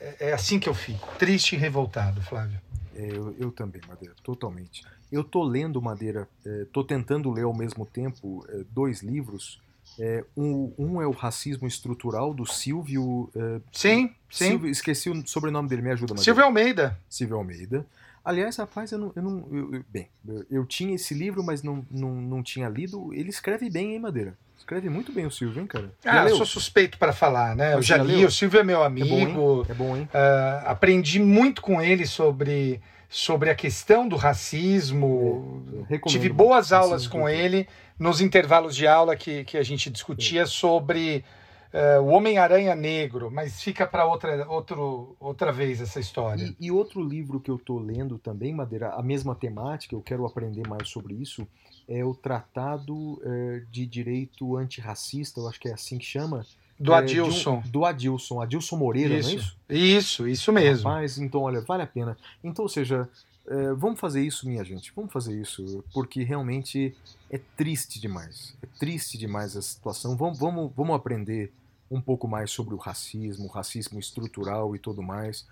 é, 0.00 0.30
é 0.30 0.32
assim 0.32 0.58
que 0.58 0.68
eu 0.68 0.74
fico, 0.74 1.08
triste 1.18 1.54
e 1.54 1.58
revoltado, 1.58 2.22
Flávio. 2.22 2.60
É, 2.94 3.06
eu, 3.10 3.34
eu 3.38 3.50
também, 3.50 3.80
Madeira, 3.86 4.14
totalmente. 4.22 4.82
Eu 5.14 5.22
tô 5.22 5.42
lendo, 5.44 5.80
Madeira, 5.80 6.28
é, 6.44 6.66
tô 6.72 6.82
tentando 6.82 7.30
ler 7.30 7.44
ao 7.44 7.54
mesmo 7.54 7.86
tempo 7.86 8.44
é, 8.48 8.62
dois 8.70 9.00
livros. 9.02 9.60
É, 9.98 10.24
um, 10.36 10.72
um 10.76 11.00
é 11.00 11.06
o 11.06 11.12
Racismo 11.12 11.68
Estrutural, 11.68 12.34
do 12.34 12.44
Silvio. 12.44 13.30
é, 13.36 13.60
Sim, 13.72 14.10
sim. 14.28 14.48
Silvio- 14.48 14.68
esqueci 14.70 15.08
o 15.08 15.24
sobrenome 15.26 15.68
dele, 15.68 15.82
me 15.82 15.90
ajuda, 15.92 16.14
Madeira. 16.14 16.24
Silvio 16.24 16.44
Almeida. 16.44 16.98
Silvio 17.08 17.36
Almeida. 17.36 17.86
Aliás, 18.24 18.56
rapaz, 18.56 18.90
eu 18.90 18.98
não. 18.98 19.12
Eu 19.14 19.22
não 19.22 19.46
eu- 19.52 19.74
eu- 19.76 19.84
bem, 19.88 20.08
eu, 20.26 20.46
eu 20.50 20.64
tinha 20.66 20.94
esse 20.96 21.14
livro, 21.14 21.44
mas 21.44 21.62
não, 21.62 21.86
não, 21.90 22.10
não 22.20 22.42
tinha 22.42 22.68
lido. 22.68 23.12
Ele 23.14 23.28
escreve 23.30 23.70
bem, 23.70 23.92
hein, 23.92 24.00
Madeira? 24.00 24.36
Escreve 24.58 24.88
muito 24.88 25.12
bem 25.12 25.26
o 25.26 25.30
Silvio, 25.30 25.60
hein, 25.60 25.66
cara? 25.66 25.92
Já 26.02 26.12
Ah, 26.12 26.16
eu 26.20 26.24
leu? 26.24 26.36
sou 26.38 26.46
suspeito 26.46 26.96
para 26.98 27.12
falar, 27.12 27.54
né? 27.54 27.74
Eu 27.74 27.82
Você 27.82 27.88
já 27.88 27.98
li, 27.98 28.16
leu? 28.16 28.26
o 28.26 28.30
Silvio 28.32 28.58
é 28.60 28.64
meu 28.64 28.78
É 28.78 28.80
bom, 28.80 28.86
amigo. 28.86 29.14
hein? 29.14 29.66
É 29.68 29.74
bom, 29.74 29.96
hein? 29.96 30.08
Ah, 30.12 30.62
aprendi 30.66 31.20
muito 31.20 31.60
com 31.60 31.80
ele 31.82 32.06
sobre, 32.06 32.80
sobre 33.14 33.48
a 33.48 33.54
questão 33.54 34.08
do 34.08 34.16
racismo. 34.16 35.62
É, 35.88 35.98
Tive 35.98 36.28
boas 36.28 36.72
aulas 36.72 37.06
com 37.06 37.28
ele 37.28 37.68
nos 37.96 38.20
intervalos 38.20 38.74
de 38.74 38.88
aula 38.88 39.14
que, 39.14 39.44
que 39.44 39.56
a 39.56 39.62
gente 39.62 39.88
discutia 39.88 40.46
sobre 40.46 41.24
eh, 41.72 42.00
o 42.00 42.06
Homem-Aranha 42.06 42.74
Negro, 42.74 43.30
mas 43.30 43.62
fica 43.62 43.86
para 43.86 44.04
outra, 44.04 44.48
outro, 44.48 45.16
outra 45.20 45.52
vez 45.52 45.80
essa 45.80 46.00
história. 46.00 46.42
E, 46.58 46.66
e 46.66 46.70
outro 46.72 47.00
livro 47.00 47.38
que 47.38 47.52
eu 47.52 47.56
tô 47.56 47.78
lendo 47.78 48.18
também, 48.18 48.52
Madeira, 48.52 48.90
a 48.94 49.02
mesma 49.02 49.36
temática, 49.36 49.94
eu 49.94 50.02
quero 50.02 50.26
aprender 50.26 50.66
mais 50.66 50.88
sobre 50.88 51.14
isso, 51.14 51.46
é 51.86 52.04
o 52.04 52.16
Tratado 52.16 53.22
eh, 53.24 53.62
de 53.70 53.86
Direito 53.86 54.56
Antirracista, 54.56 55.38
eu 55.38 55.48
acho 55.48 55.60
que 55.60 55.68
é 55.68 55.72
assim 55.72 55.98
que 55.98 56.04
chama. 56.04 56.44
Do 56.78 56.92
é, 56.94 57.02
de 57.02 57.20
um- 57.20 57.24
Adilson. 57.26 57.62
do 57.66 57.84
Adilson, 57.84 58.40
Adilson 58.40 58.76
Moreira, 58.76 59.10
não 59.10 59.16
é 59.16 59.20
isso, 59.20 59.36
isso? 59.36 59.56
isso, 59.70 60.28
isso 60.28 60.52
mesmo. 60.52 60.88
Rapaz, 60.88 61.18
então, 61.18 61.42
olha, 61.42 61.60
vale 61.60 61.82
a 61.82 61.86
pena. 61.86 62.16
Então, 62.42 62.64
ou 62.64 62.68
seja, 62.68 63.08
é, 63.46 63.72
vamos 63.74 64.00
fazer 64.00 64.22
isso, 64.24 64.46
minha 64.46 64.64
gente. 64.64 64.92
Vamos 64.94 65.12
fazer 65.12 65.40
isso, 65.40 65.84
porque 65.92 66.22
realmente 66.22 66.94
é 67.30 67.38
triste 67.56 68.00
demais. 68.00 68.56
É 68.62 68.66
triste 68.78 69.16
demais 69.18 69.56
a 69.56 69.62
situação. 69.62 70.16
Vamos, 70.16 70.38
vamos, 70.38 70.72
vamos 70.74 70.96
aprender 70.96 71.52
um 71.90 72.00
pouco 72.00 72.26
mais 72.26 72.50
sobre 72.50 72.74
o 72.74 72.78
racismo, 72.78 73.44
o 73.44 73.48
racismo 73.50 73.98
estrutural 74.00 74.74
e 74.74 74.78
tudo 74.78 75.02
mais, 75.02 75.46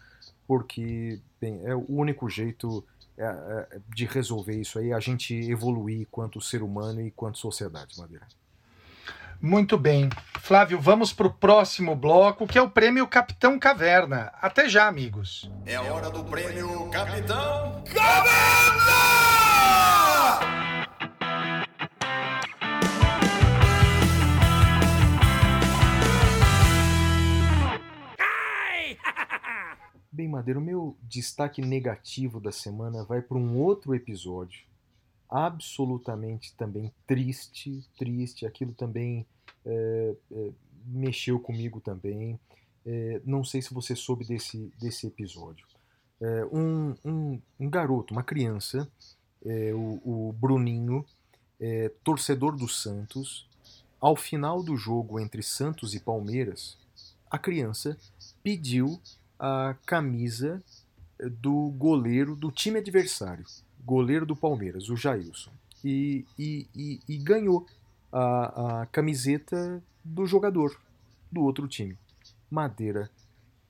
porque 0.47 1.20
bem, 1.41 1.61
é 1.64 1.75
o 1.75 1.85
único 1.89 2.29
jeito 2.29 2.85
é, 3.16 3.25
é, 3.25 3.79
de 3.95 4.07
resolver 4.07 4.59
isso 4.59 4.79
aí, 4.79 4.91
é 4.91 4.95
a 4.95 4.99
gente 5.01 5.35
evoluir 5.35 6.07
quanto 6.11 6.41
ser 6.41 6.62
humano 6.62 7.01
e 7.01 7.11
quanto 7.11 7.39
sociedade, 7.39 7.97
Madeira. 7.99 8.27
Muito 9.43 9.76
bem. 9.76 10.09
Flávio, 10.38 10.80
vamos 10.80 11.12
para 11.12 11.26
o 11.26 11.32
próximo 11.32 11.97
bloco, 11.97 12.47
que 12.47 12.57
é 12.57 12.62
o 12.62 12.70
prêmio 12.70 13.09
Capitão 13.09 13.59
Caverna. 13.59 14.32
Até 14.40 14.68
já, 14.68 14.86
amigos. 14.86 15.51
É 15.66 15.74
a 15.74 15.82
hora 15.82 16.09
do 16.11 16.22
prêmio 16.22 16.88
Capitão 16.90 17.82
Bem, 30.12 30.28
Madeira, 30.28 30.61
o 30.61 30.62
meu 30.62 30.97
destaque 31.03 31.61
negativo 31.61 32.38
da 32.38 32.53
semana 32.53 33.03
vai 33.03 33.20
para 33.20 33.36
um 33.36 33.59
outro 33.59 33.93
episódio. 33.93 34.72
Absolutamente 35.35 36.55
também 36.57 36.93
triste, 37.07 37.83
triste. 37.97 38.45
Aquilo 38.45 38.74
também 38.74 39.26
é, 39.64 40.14
é, 40.30 40.51
mexeu 40.85 41.41
comigo 41.41 41.80
também. 41.80 42.39
É, 42.85 43.18
não 43.24 43.43
sei 43.43 43.62
se 43.62 43.72
você 43.72 43.97
soube 43.97 44.26
desse, 44.26 44.70
desse 44.78 45.07
episódio. 45.07 45.66
É, 46.20 46.45
um, 46.53 46.95
um, 47.03 47.41
um 47.59 47.70
garoto, 47.70 48.12
uma 48.12 48.22
criança, 48.22 48.87
é, 49.43 49.72
o, 49.72 50.03
o 50.05 50.33
Bruninho, 50.35 51.03
é, 51.59 51.89
torcedor 52.05 52.55
do 52.55 52.68
Santos, 52.68 53.49
ao 53.99 54.14
final 54.14 54.62
do 54.62 54.76
jogo 54.76 55.18
entre 55.18 55.43
Santos 55.43 55.95
e 55.95 56.01
Palmeiras, 56.01 56.76
a 57.30 57.39
criança 57.39 57.97
pediu 58.43 59.01
a 59.39 59.74
camisa 59.87 60.62
do 61.41 61.70
goleiro 61.70 62.37
do 62.37 62.51
time 62.51 62.80
adversário, 62.80 63.47
goleiro 63.85 64.24
do 64.24 64.37
Palmeiras, 64.37 64.89
o 64.89 64.97
Jailson. 64.97 65.51
E, 65.85 66.24
e, 66.39 66.66
e, 66.74 67.01
e 67.09 67.16
ganhou 67.18 67.66
a, 68.12 68.83
a 68.83 68.87
camiseta 68.87 69.83
do 70.05 70.26
jogador 70.26 70.78
do 71.30 71.43
outro 71.43 71.66
time. 71.66 71.97
Madeira, 72.51 73.11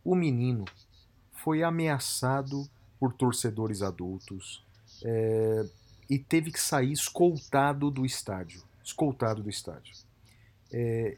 o 0.05 0.15
menino 0.15 0.65
foi 1.33 1.63
ameaçado 1.63 2.69
por 2.99 3.13
torcedores 3.13 3.83
adultos 3.83 4.65
é, 5.05 5.67
e 6.09 6.19
teve 6.19 6.51
que 6.51 6.61
sair 6.61 6.93
escoltado 6.93 7.91
do 7.91 8.05
estádio. 8.05 8.63
Escoltado 8.85 9.43
do 9.43 9.49
estádio. 9.51 9.95
É, 10.73 11.17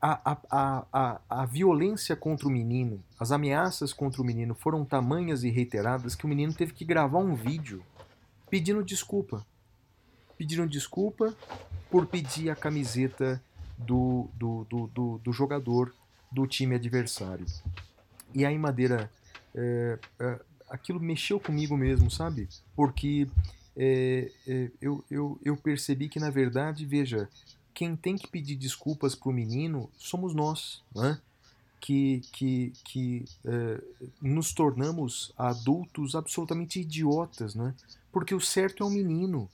a, 0.00 0.32
a, 0.32 0.38
a, 0.50 0.86
a, 0.92 1.20
a 1.28 1.46
violência 1.46 2.14
contra 2.14 2.46
o 2.46 2.50
menino, 2.50 3.02
as 3.18 3.32
ameaças 3.32 3.92
contra 3.92 4.22
o 4.22 4.24
menino 4.24 4.54
foram 4.54 4.84
tamanhas 4.84 5.42
e 5.42 5.50
reiteradas 5.50 6.14
que 6.14 6.24
o 6.24 6.28
menino 6.28 6.54
teve 6.54 6.72
que 6.72 6.84
gravar 6.84 7.18
um 7.18 7.34
vídeo 7.34 7.82
pedindo 8.50 8.82
desculpa. 8.82 9.46
Pedindo 10.36 10.68
desculpa 10.68 11.34
por 11.90 12.06
pedir 12.06 12.50
a 12.50 12.56
camiseta 12.56 13.42
do, 13.76 14.28
do, 14.34 14.64
do, 14.64 14.86
do, 14.88 15.18
do 15.18 15.32
jogador 15.32 15.94
do 16.30 16.46
time 16.46 16.74
adversário. 16.74 17.46
E 18.34 18.44
aí, 18.44 18.58
Madeira, 18.58 19.10
é, 19.54 19.98
é, 20.20 20.40
aquilo 20.68 21.00
mexeu 21.00 21.40
comigo 21.40 21.76
mesmo, 21.76 22.10
sabe? 22.10 22.48
Porque 22.76 23.26
é, 23.76 24.30
é, 24.46 24.70
eu, 24.80 25.04
eu, 25.10 25.38
eu 25.44 25.56
percebi 25.56 26.08
que, 26.08 26.20
na 26.20 26.30
verdade, 26.30 26.84
veja, 26.84 27.28
quem 27.72 27.96
tem 27.96 28.16
que 28.16 28.28
pedir 28.28 28.56
desculpas 28.56 29.14
pro 29.14 29.32
menino 29.32 29.90
somos 29.96 30.34
nós, 30.34 30.82
né? 30.94 31.18
Que, 31.80 32.22
que, 32.32 32.72
que 32.84 33.24
é, 33.44 33.80
nos 34.20 34.52
tornamos 34.52 35.32
adultos 35.38 36.16
absolutamente 36.16 36.80
idiotas, 36.80 37.54
né? 37.54 37.72
Porque 38.18 38.34
o 38.34 38.40
certo 38.40 38.82
é 38.82 38.86
o 38.86 38.90
menino. 38.90 39.48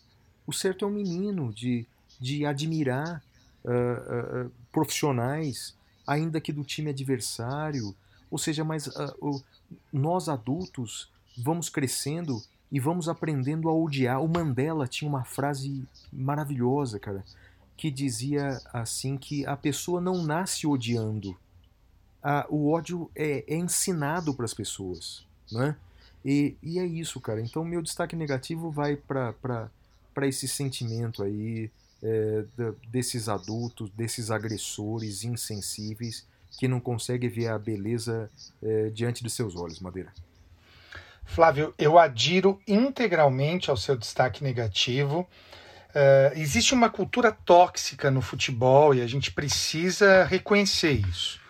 O 0.46 0.52
certo 0.52 0.86
é 0.86 0.88
o 0.88 0.90
menino 0.90 1.52
de, 1.52 1.86
de 2.18 2.46
admirar 2.46 3.22
ah, 3.66 3.70
ah, 3.70 4.46
profissionais, 4.72 5.74
ainda 6.06 6.40
que 6.40 6.50
do 6.50 6.64
time 6.64 6.88
adversário. 6.88 7.94
Ou 8.30 8.38
seja, 8.38 8.64
mas 8.64 8.86
o- 9.20 9.42
nós 9.92 10.28
adultos 10.30 11.10
vamos 11.36 11.68
crescendo 11.68 12.42
e 12.72 12.80
vamos 12.80 13.06
aprendendo 13.06 13.68
a 13.68 13.74
odiar. 13.74 14.22
O 14.22 14.28
Mandela 14.28 14.88
tinha 14.88 15.08
uma 15.08 15.24
frase 15.24 15.84
maravilhosa, 16.10 16.98
cara 16.98 17.22
que 17.76 17.90
dizia 17.90 18.60
assim 18.72 19.18
que 19.18 19.44
a 19.46 19.56
pessoa 19.56 20.00
não 20.00 20.22
nasce 20.22 20.64
odiando. 20.64 21.36
O 22.48 22.70
ódio 22.70 23.10
é, 23.14 23.44
é 23.52 23.56
ensinado 23.56 24.32
para 24.32 24.44
as 24.44 24.54
pessoas, 24.54 25.24
né? 25.50 25.76
E, 26.24 26.56
e 26.62 26.78
é 26.78 26.86
isso, 26.86 27.20
cara. 27.20 27.40
Então 27.40 27.64
meu 27.64 27.82
destaque 27.82 28.16
negativo 28.16 28.70
vai 28.70 28.96
para 28.96 29.70
esse 30.22 30.48
sentimento 30.48 31.22
aí 31.22 31.70
é, 32.02 32.44
desses 32.88 33.28
adultos, 33.28 33.90
desses 33.90 34.30
agressores 34.30 35.24
insensíveis 35.24 36.26
que 36.58 36.68
não 36.68 36.80
conseguem 36.80 37.28
ver 37.28 37.48
a 37.48 37.58
beleza 37.58 38.30
é, 38.62 38.90
diante 38.90 39.22
de 39.22 39.30
seus 39.30 39.56
olhos, 39.56 39.80
Madeira. 39.80 40.12
Flávio, 41.24 41.74
eu 41.78 41.98
adiro 41.98 42.60
integralmente 42.66 43.70
ao 43.70 43.76
seu 43.76 43.96
destaque 43.96 44.44
negativo. 44.44 45.26
Eh, 45.94 46.32
existe 46.36 46.74
uma 46.74 46.90
cultura 46.90 47.32
tóxica 47.32 48.10
no 48.10 48.20
futebol 48.20 48.94
e 48.94 49.00
a 49.00 49.06
gente 49.06 49.32
precisa 49.32 50.24
reconhecer 50.24 50.92
isso. 50.92 51.40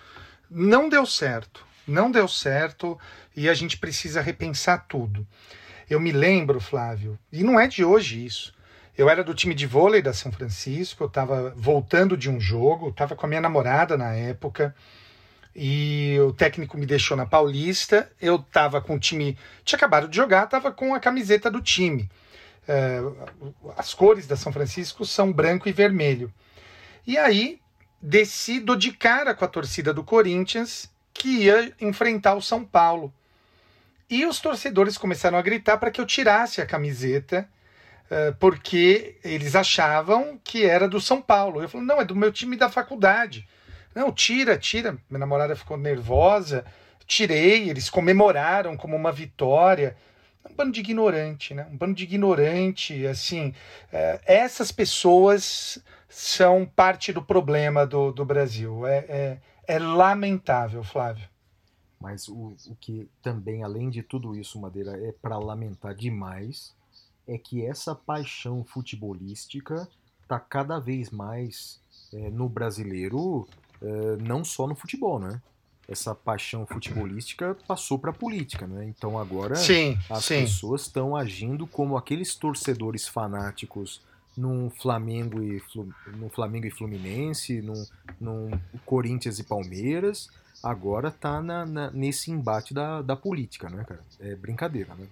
Não 0.51 0.89
deu 0.89 1.05
certo, 1.07 1.67
não 1.87 2.11
deu 2.11 2.29
certo 2.29 2.99
e 3.37 3.49
a 3.49 3.55
gente 3.55 3.79
precisa 3.79 4.21
repensar 4.21 4.87
tudo. 4.89 5.27
Eu 5.89 6.01
me 6.01 6.13
lembro, 6.13 6.61
Flávio, 6.61 7.19
e 7.33 7.43
não 7.43 7.59
é 7.59 7.67
de 7.67 7.85
hoje 7.85 8.25
isso. 8.25 8.55
Eu 8.97 9.11
era 9.11 9.25
do 9.25 9.35
time 9.35 9.55
de 9.55 9.67
vôlei 9.67 10.01
da 10.01 10.13
São 10.13 10.31
Francisco, 10.31 11.03
eu 11.03 11.09
estava 11.09 11.53
voltando 11.57 12.17
de 12.17 12.31
um 12.31 12.41
jogo, 12.41 12.91
estava 12.91 13.17
com 13.17 13.27
a 13.27 13.29
minha 13.29 13.41
namorada 13.41 13.97
na 13.97 14.13
época 14.13 14.75
e 15.55 16.17
o 16.21 16.33
técnico 16.33 16.79
me 16.79 16.87
deixou 16.87 17.17
na 17.17 17.27
Paulista. 17.27 18.11
Eu 18.21 18.39
tava 18.39 18.81
com 18.81 18.95
o 18.95 18.99
time, 18.99 19.37
tinha 19.65 19.77
acabado 19.77 20.09
de 20.09 20.17
jogar, 20.17 20.47
tava 20.47 20.73
com 20.73 20.95
a 20.95 21.01
camiseta 21.01 21.51
do 21.51 21.61
time. 21.61 22.09
É, 22.67 23.01
as 23.77 23.93
cores 23.93 24.27
da 24.27 24.37
São 24.37 24.53
Francisco 24.53 25.05
são 25.05 25.33
branco 25.33 25.69
e 25.69 25.73
vermelho. 25.73 26.33
E 27.07 27.19
aí 27.19 27.61
desci 28.01 28.61
dou 28.61 28.77
de 28.77 28.93
cara 28.93 29.35
com 29.35 29.45
a 29.45 29.49
torcida 29.49 29.93
do 29.93 30.05
Corinthians 30.05 30.91
que 31.13 31.45
ia 31.45 31.73
enfrentar 31.81 32.35
o 32.35 32.43
São 32.43 32.65
Paulo. 32.65 33.13
E 34.09 34.27
os 34.27 34.41
torcedores 34.41 34.99
começaram 34.99 35.39
a 35.39 35.43
gritar 35.43 35.79
para 35.79 35.91
que 35.91 36.01
eu 36.01 36.07
tirasse 36.07 36.61
a 36.61 36.67
camiseta, 36.67 37.49
eh, 38.11 38.33
porque 38.39 39.17
eles 39.25 39.57
achavam 39.57 40.39
que 40.45 40.65
era 40.65 40.87
do 40.89 41.01
São 41.01 41.23
Paulo. 41.23 41.63
Eu 41.63 41.69
falei, 41.69 41.87
não, 41.87 42.01
é 42.01 42.05
do 42.05 42.15
meu 42.15 42.31
time 42.33 42.57
da 42.57 42.69
faculdade. 42.69 43.49
Não, 43.95 44.13
tira, 44.13 44.59
tira. 44.59 44.99
Minha 45.09 45.21
namorada 45.21 45.57
ficou 45.57 45.77
nervosa. 45.77 46.65
Tirei, 47.07 47.71
eles 47.71 47.89
comemoraram 47.91 48.77
como 48.77 48.97
uma 48.97 49.13
vitória. 49.13 49.97
um 50.49 50.55
bando 50.55 50.73
de 50.73 50.81
ignorante, 50.81 51.55
né? 51.55 51.67
Um 51.71 51.77
bando 51.77 51.95
de 51.95 52.05
ignorante, 52.05 53.07
assim. 53.07 53.55
é, 53.93 54.21
essas 54.27 54.71
pessoas 54.73 55.79
são 56.09 56.65
parte 56.65 57.13
do 57.13 57.23
problema 57.23 57.87
do, 57.87 58.13
do 58.13 58.25
Brasil. 58.25 58.87
É, 58.87 58.99
é, 59.09 59.39
é 59.67 59.79
lamentável, 59.79 60.83
Flávio. 60.85 61.29
Mas 62.05 62.29
o, 62.29 62.55
o 62.67 62.77
que 62.79 63.09
também, 63.23 63.63
além 63.63 63.89
de 63.89 64.03
tudo 64.03 64.37
isso, 64.37 64.61
Madeira, 64.61 64.95
é 65.03 65.11
para 65.11 65.39
lamentar 65.39 65.95
demais 65.95 66.75
é 67.27 67.39
que 67.39 67.65
essa 67.65 67.95
paixão 67.95 68.63
futebolística 68.63 69.89
tá 70.29 70.39
cada 70.39 70.79
vez 70.79 71.09
mais 71.09 71.81
é, 72.13 72.29
no 72.29 72.47
brasileiro, 72.47 73.49
é, 73.81 74.17
não 74.17 74.45
só 74.45 74.67
no 74.67 74.75
futebol, 74.75 75.19
né? 75.19 75.41
Essa 75.89 76.15
paixão 76.15 76.67
futebolística 76.67 77.57
passou 77.67 77.99
para 77.99 78.11
a 78.11 78.15
política, 78.15 78.67
né? 78.67 78.85
Então 78.87 79.19
agora 79.19 79.57
Sim, 79.57 79.99
as 80.11 80.27
sim. 80.27 80.43
pessoas 80.43 80.83
estão 80.83 81.17
agindo 81.17 81.67
como 81.67 81.97
aqueles 81.97 82.35
torcedores 82.35 83.09
fanáticos 83.09 84.03
num 84.37 84.69
Flamengo 84.69 85.43
e, 85.43 85.63
num 86.19 86.29
Flamengo 86.29 86.67
e 86.67 86.71
Fluminense, 86.71 87.63
num, 87.63 87.87
num 88.21 88.51
Corinthians 88.85 89.39
e 89.39 89.45
Palmeiras, 89.45 90.29
agora 90.65 91.11
tá 91.11 91.41
na, 91.43 91.65
na- 91.67 91.91
nesse 91.91 92.31
embate 92.31 92.73
da, 92.73 93.03
da 93.03 93.15
política, 93.17 93.69
né, 93.69 93.85
cara? 93.85 94.01
É 94.21 94.35
brincadeira, 94.35 94.95
né? 94.95 95.07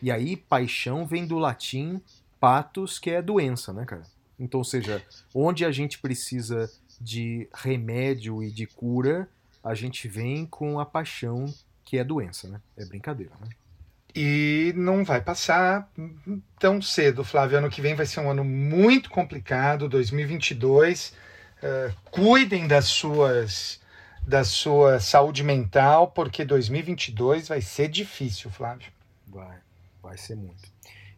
E 0.00 0.10
aí, 0.10 0.36
paixão 0.36 1.06
vem 1.06 1.26
do 1.26 1.38
latim 1.38 2.00
patos, 2.38 2.98
que 2.98 3.10
é 3.10 3.20
doença, 3.20 3.72
né, 3.72 3.84
cara? 3.84 4.02
Então, 4.38 4.58
ou 4.58 4.64
seja, 4.64 5.02
onde 5.34 5.64
a 5.64 5.72
gente 5.72 5.98
precisa 5.98 6.70
de 7.00 7.48
remédio 7.54 8.42
e 8.42 8.50
de 8.50 8.66
cura, 8.66 9.28
a 9.64 9.74
gente 9.74 10.06
vem 10.06 10.46
com 10.46 10.78
a 10.78 10.86
paixão, 10.86 11.52
que 11.84 11.98
é 11.98 12.04
doença, 12.04 12.46
né? 12.48 12.60
É 12.76 12.84
brincadeira, 12.84 13.32
né? 13.40 13.48
E 14.14 14.72
não 14.76 15.04
vai 15.04 15.20
passar 15.20 15.90
tão 16.58 16.80
cedo, 16.80 17.22
Flávio. 17.24 17.58
Ano 17.58 17.70
que 17.70 17.80
vem 17.80 17.94
vai 17.94 18.06
ser 18.06 18.20
um 18.20 18.30
ano 18.30 18.44
muito 18.44 19.10
complicado, 19.10 19.88
2022. 19.88 21.12
Eh, 21.62 21.92
cuidem 22.10 22.66
das 22.66 22.86
suas 22.86 23.80
da 24.28 24.44
sua 24.44 25.00
saúde 25.00 25.42
mental, 25.42 26.08
porque 26.08 26.44
2022 26.44 27.48
vai 27.48 27.62
ser 27.62 27.88
difícil, 27.88 28.50
Flávio. 28.50 28.92
Vai, 29.26 29.56
vai 30.02 30.18
ser 30.18 30.36
muito. 30.36 30.68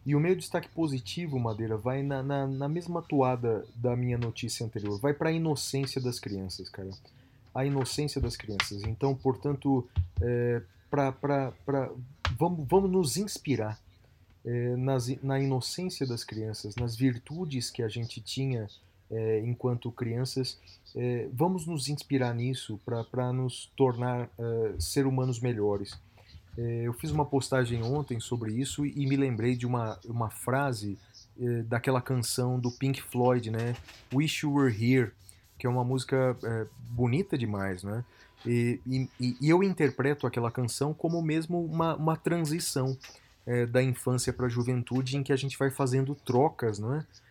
E 0.05 0.15
o 0.15 0.19
meu 0.19 0.33
destaque 0.33 0.69
positivo, 0.69 1.37
Madeira, 1.37 1.75
vai 1.75 2.01
na, 2.01 2.23
na, 2.23 2.47
na 2.47 2.69
mesma 2.69 3.01
toada 3.01 3.65
da 3.75 3.97
minha 3.97 4.17
notícia 4.17 4.65
anterior. 4.65 4.97
Vai 4.97 5.13
para 5.13 5.27
a 5.27 5.33
inocência 5.33 5.99
das 5.99 6.19
crianças, 6.19 6.69
cara. 6.69 6.89
A 7.53 7.65
inocência 7.65 8.21
das 8.21 8.37
crianças. 8.37 8.81
Então, 8.83 9.13
portanto, 9.13 9.85
é, 10.21 10.61
pra, 10.89 11.11
pra, 11.11 11.51
pra, 11.65 11.91
vamos, 12.39 12.65
vamos 12.65 12.89
nos 12.89 13.17
inspirar 13.17 13.77
é, 14.45 14.75
nas, 14.77 15.09
na 15.21 15.37
inocência 15.37 16.07
das 16.07 16.23
crianças, 16.23 16.77
nas 16.77 16.95
virtudes 16.95 17.69
que 17.69 17.83
a 17.83 17.89
gente 17.89 18.21
tinha 18.21 18.69
é, 19.11 19.41
enquanto 19.41 19.91
crianças. 19.91 20.57
É, 20.95 21.27
vamos 21.33 21.65
nos 21.67 21.89
inspirar 21.89 22.33
nisso 22.33 22.79
para 22.85 23.33
nos 23.33 23.71
tornar 23.75 24.29
é, 24.39 24.73
ser 24.79 25.05
humanos 25.05 25.39
melhores. 25.39 25.99
É, 26.57 26.83
eu 26.83 26.93
fiz 26.93 27.11
uma 27.11 27.25
postagem 27.25 27.83
ontem 27.83 28.19
sobre 28.19 28.53
isso 28.53 28.85
e 28.85 29.05
me 29.05 29.15
lembrei 29.15 29.55
de 29.55 29.65
uma, 29.65 29.99
uma 30.05 30.29
frase 30.29 30.97
daquela 31.65 32.01
canção 32.01 32.59
do 32.59 32.69
Pink 32.69 33.01
Floyd, 33.01 33.49
né? 33.49 33.75
Wish 34.13 34.45
You 34.45 34.53
Were 34.53 34.71
Here, 34.71 35.11
que 35.57 35.65
é 35.65 35.69
uma 35.69 35.83
música 35.83 36.37
bonita 36.91 37.35
demais, 37.35 37.83
né? 37.83 38.05
E, 38.45 38.79
e, 38.85 39.09
e 39.19 39.49
eu 39.49 39.63
interpreto 39.63 40.27
aquela 40.27 40.51
canção 40.51 40.93
como 40.93 41.19
mesmo 41.19 41.65
uma, 41.65 41.95
uma 41.95 42.15
transição 42.15 42.95
da 43.71 43.81
infância 43.81 44.31
para 44.31 44.45
a 44.45 44.49
juventude 44.49 45.17
em 45.17 45.23
que 45.23 45.33
a 45.33 45.35
gente 45.35 45.57
vai 45.57 45.71
fazendo 45.71 46.13
trocas, 46.13 46.77
né? 46.77 47.07
É, 47.07 47.30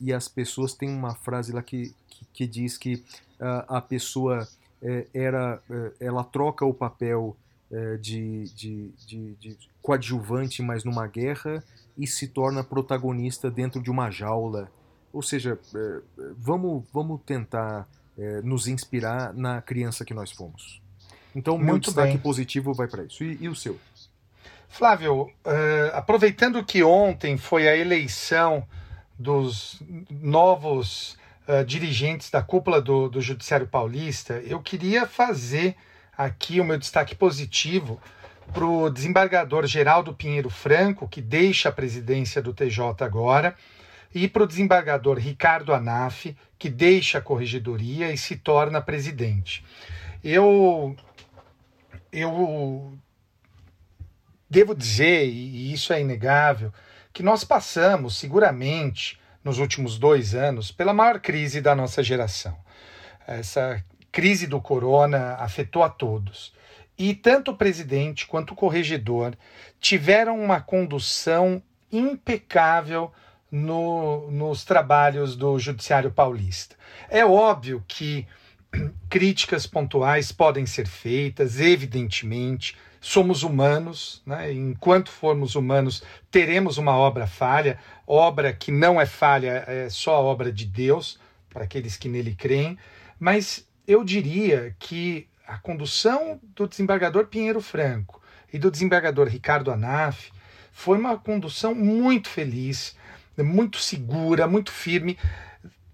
e 0.00 0.12
as 0.12 0.28
pessoas 0.28 0.74
têm 0.74 0.90
uma 0.90 1.14
frase 1.14 1.52
lá 1.52 1.62
que, 1.62 1.94
que, 2.08 2.24
que 2.32 2.46
diz 2.46 2.78
que 2.78 3.04
ah, 3.40 3.64
a 3.68 3.80
pessoa 3.80 4.46
é, 4.80 5.06
era, 5.12 5.60
é, 5.68 5.92
ela 6.06 6.22
troca 6.24 6.64
o 6.64 6.72
papel 6.72 7.36
é, 7.70 7.96
de, 7.96 8.44
de, 8.54 8.88
de, 9.06 9.34
de 9.34 9.58
coadjuvante, 9.80 10.62
mas 10.62 10.84
numa 10.84 11.06
guerra, 11.06 11.62
e 11.98 12.06
se 12.06 12.28
torna 12.28 12.62
protagonista 12.62 13.50
dentro 13.50 13.82
de 13.82 13.90
uma 13.90 14.10
jaula. 14.10 14.70
Ou 15.12 15.22
seja, 15.22 15.58
é, 15.74 16.00
vamos, 16.36 16.84
vamos 16.92 17.20
tentar 17.26 17.88
é, 18.16 18.40
nos 18.42 18.66
inspirar 18.66 19.34
na 19.34 19.60
criança 19.60 20.04
que 20.04 20.14
nós 20.14 20.30
fomos. 20.30 20.80
Então, 21.34 21.56
meu 21.56 21.68
Muito 21.68 21.86
destaque 21.86 22.12
bem. 22.12 22.18
positivo 22.18 22.74
vai 22.74 22.86
para 22.86 23.04
isso. 23.04 23.24
E, 23.24 23.38
e 23.40 23.48
o 23.48 23.54
seu? 23.54 23.78
Flávio, 24.68 25.30
eh, 25.44 25.90
aproveitando 25.94 26.64
que 26.64 26.82
ontem 26.82 27.36
foi 27.36 27.68
a 27.68 27.76
eleição 27.76 28.66
dos 29.22 29.80
novos 30.10 31.16
eh, 31.46 31.64
dirigentes 31.64 32.30
da 32.30 32.42
cúpula 32.42 32.80
do, 32.80 33.08
do 33.08 33.20
Judiciário 33.20 33.66
Paulista, 33.66 34.34
eu 34.46 34.60
queria 34.60 35.06
fazer 35.06 35.76
aqui 36.16 36.60
o 36.60 36.64
meu 36.64 36.78
destaque 36.78 37.14
positivo 37.14 38.00
para 38.52 38.66
o 38.66 38.90
desembargador 38.90 39.66
Geraldo 39.66 40.12
Pinheiro 40.12 40.50
Franco, 40.50 41.08
que 41.08 41.22
deixa 41.22 41.68
a 41.68 41.72
presidência 41.72 42.42
do 42.42 42.52
TJ 42.52 43.04
agora, 43.04 43.54
e 44.14 44.28
para 44.28 44.42
o 44.42 44.46
desembargador 44.46 45.18
Ricardo 45.18 45.72
Anaf, 45.72 46.36
que 46.58 46.68
deixa 46.68 47.18
a 47.18 47.22
corregedoria 47.22 48.12
e 48.12 48.18
se 48.18 48.36
torna 48.36 48.80
presidente. 48.80 49.64
Eu, 50.22 50.94
eu 52.12 52.92
devo 54.50 54.74
dizer, 54.74 55.26
e 55.26 55.72
isso 55.72 55.92
é 55.92 56.00
inegável, 56.00 56.72
que 57.12 57.22
nós 57.22 57.44
passamos, 57.44 58.16
seguramente, 58.16 59.20
nos 59.44 59.58
últimos 59.58 59.98
dois 59.98 60.34
anos, 60.34 60.70
pela 60.70 60.92
maior 60.94 61.20
crise 61.20 61.60
da 61.60 61.74
nossa 61.74 62.02
geração. 62.02 62.56
Essa 63.26 63.84
crise 64.10 64.46
do 64.46 64.60
corona 64.60 65.34
afetou 65.34 65.82
a 65.82 65.88
todos. 65.88 66.52
E 66.98 67.14
tanto 67.14 67.50
o 67.50 67.56
presidente 67.56 68.26
quanto 68.26 68.52
o 68.52 68.56
corregedor 68.56 69.36
tiveram 69.80 70.38
uma 70.38 70.60
condução 70.60 71.62
impecável 71.90 73.12
no- 73.50 74.30
nos 74.30 74.64
trabalhos 74.64 75.36
do 75.36 75.58
Judiciário 75.58 76.10
Paulista. 76.10 76.76
É 77.08 77.24
óbvio 77.24 77.84
que 77.86 78.26
críticas 79.08 79.66
pontuais 79.66 80.32
podem 80.32 80.66
ser 80.66 80.86
feitas, 80.86 81.60
evidentemente. 81.60 82.76
Somos 83.00 83.42
humanos, 83.42 84.22
né? 84.24 84.52
enquanto 84.52 85.10
formos 85.10 85.54
humanos, 85.54 86.02
teremos 86.30 86.78
uma 86.78 86.96
obra 86.96 87.26
falha. 87.26 87.78
Obra 88.06 88.52
que 88.52 88.70
não 88.70 89.00
é 89.00 89.06
falha, 89.06 89.64
é 89.66 89.88
só 89.90 90.14
a 90.14 90.20
obra 90.20 90.52
de 90.52 90.64
Deus, 90.64 91.18
para 91.50 91.64
aqueles 91.64 91.96
que 91.96 92.08
nele 92.08 92.34
creem. 92.34 92.78
Mas 93.18 93.68
eu 93.86 94.04
diria 94.04 94.74
que 94.78 95.28
a 95.46 95.58
condução 95.58 96.40
do 96.54 96.66
desembargador 96.66 97.26
Pinheiro 97.26 97.60
Franco 97.60 98.22
e 98.52 98.58
do 98.58 98.70
desembargador 98.70 99.26
Ricardo 99.28 99.70
Anaf 99.70 100.30
foi 100.70 100.96
uma 100.96 101.18
condução 101.18 101.74
muito 101.74 102.28
feliz, 102.28 102.96
muito 103.36 103.78
segura, 103.78 104.46
muito 104.46 104.70
firme. 104.70 105.18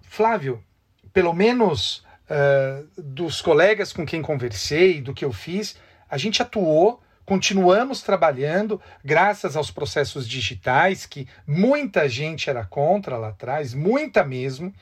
Flávio, 0.02 0.62
pelo 1.12 1.32
menos 1.32 2.06
ah, 2.28 2.82
dos 2.96 3.40
colegas 3.40 3.92
com 3.92 4.04
quem 4.04 4.20
conversei, 4.20 5.00
do 5.00 5.14
que 5.14 5.24
eu 5.24 5.32
fiz, 5.32 5.76
a 6.10 6.18
gente 6.18 6.42
atuou, 6.42 7.02
continuamos 7.24 8.02
trabalhando, 8.02 8.80
graças 9.04 9.56
aos 9.56 9.70
processos 9.70 10.28
digitais, 10.28 11.06
que 11.06 11.26
muita 11.46 12.08
gente 12.08 12.48
era 12.48 12.64
contra 12.64 13.16
lá 13.16 13.28
atrás, 13.28 13.74
muita 13.74 14.24
mesmo, 14.24 14.74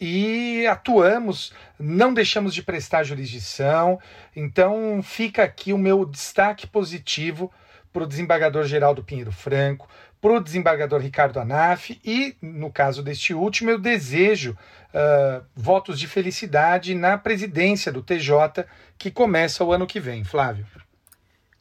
e 0.00 0.66
atuamos, 0.66 1.52
não 1.78 2.12
deixamos 2.12 2.52
de 2.52 2.62
prestar 2.62 3.04
jurisdição. 3.04 4.00
Então 4.34 5.00
fica 5.00 5.44
aqui 5.44 5.72
o 5.72 5.78
meu 5.78 6.04
destaque 6.04 6.66
positivo 6.66 7.52
para 7.92 8.02
o 8.02 8.06
desembargador 8.06 8.64
Geraldo 8.64 9.04
Pinheiro 9.04 9.30
Franco, 9.30 9.88
para 10.22 10.34
o 10.34 10.40
desembargador 10.40 11.00
Ricardo 11.00 11.40
Anaf 11.40 12.00
e, 12.04 12.36
no 12.40 12.70
caso 12.70 13.02
deste 13.02 13.34
último, 13.34 13.70
eu 13.70 13.78
desejo 13.78 14.56
ah, 14.94 15.42
votos 15.54 15.98
de 15.98 16.06
felicidade 16.06 16.94
na 16.94 17.18
presidência 17.18 17.90
do 17.90 18.02
TJ, 18.02 18.64
que 18.96 19.10
começa 19.10 19.64
o 19.64 19.72
ano 19.72 19.84
que 19.84 19.98
vem, 19.98 20.22
Flávio. 20.22 20.64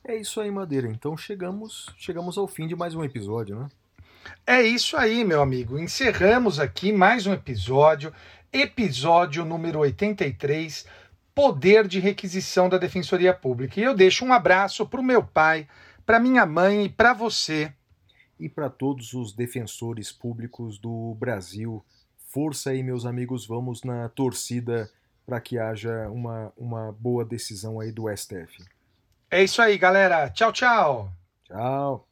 É 0.05 0.15
isso 0.15 0.39
aí, 0.39 0.51
Madeira. 0.51 0.87
Então 0.87 1.17
chegamos, 1.17 1.87
chegamos 1.97 2.37
ao 2.37 2.47
fim 2.47 2.67
de 2.67 2.75
mais 2.75 2.93
um 2.93 3.03
episódio, 3.03 3.59
né? 3.59 3.67
É 4.45 4.61
isso 4.61 4.95
aí, 4.95 5.25
meu 5.25 5.41
amigo. 5.41 5.79
Encerramos 5.79 6.59
aqui 6.59 6.93
mais 6.93 7.25
um 7.25 7.33
episódio, 7.33 8.13
episódio 8.53 9.43
número 9.43 9.79
83, 9.79 10.85
Poder 11.33 11.87
de 11.87 11.99
Requisição 11.99 12.69
da 12.69 12.77
Defensoria 12.77 13.33
Pública. 13.33 13.79
E 13.79 13.83
eu 13.83 13.95
deixo 13.95 14.23
um 14.23 14.31
abraço 14.31 14.85
para 14.85 14.99
o 14.99 15.03
meu 15.03 15.23
pai, 15.23 15.67
para 16.05 16.19
minha 16.19 16.45
mãe 16.45 16.85
e 16.85 16.89
para 16.89 17.13
você. 17.13 17.73
E 18.41 18.49
para 18.49 18.71
todos 18.71 19.13
os 19.13 19.33
defensores 19.33 20.11
públicos 20.11 20.79
do 20.79 21.15
Brasil, 21.19 21.85
força 22.27 22.71
aí, 22.71 22.81
meus 22.81 23.05
amigos, 23.05 23.45
vamos 23.45 23.83
na 23.83 24.09
torcida 24.09 24.89
para 25.27 25.39
que 25.39 25.59
haja 25.59 26.09
uma, 26.09 26.51
uma 26.57 26.91
boa 26.91 27.23
decisão 27.23 27.79
aí 27.79 27.91
do 27.91 28.09
STF. 28.09 28.65
É 29.29 29.43
isso 29.43 29.61
aí, 29.61 29.77
galera. 29.77 30.27
Tchau, 30.31 30.51
tchau. 30.51 31.13
Tchau. 31.43 32.07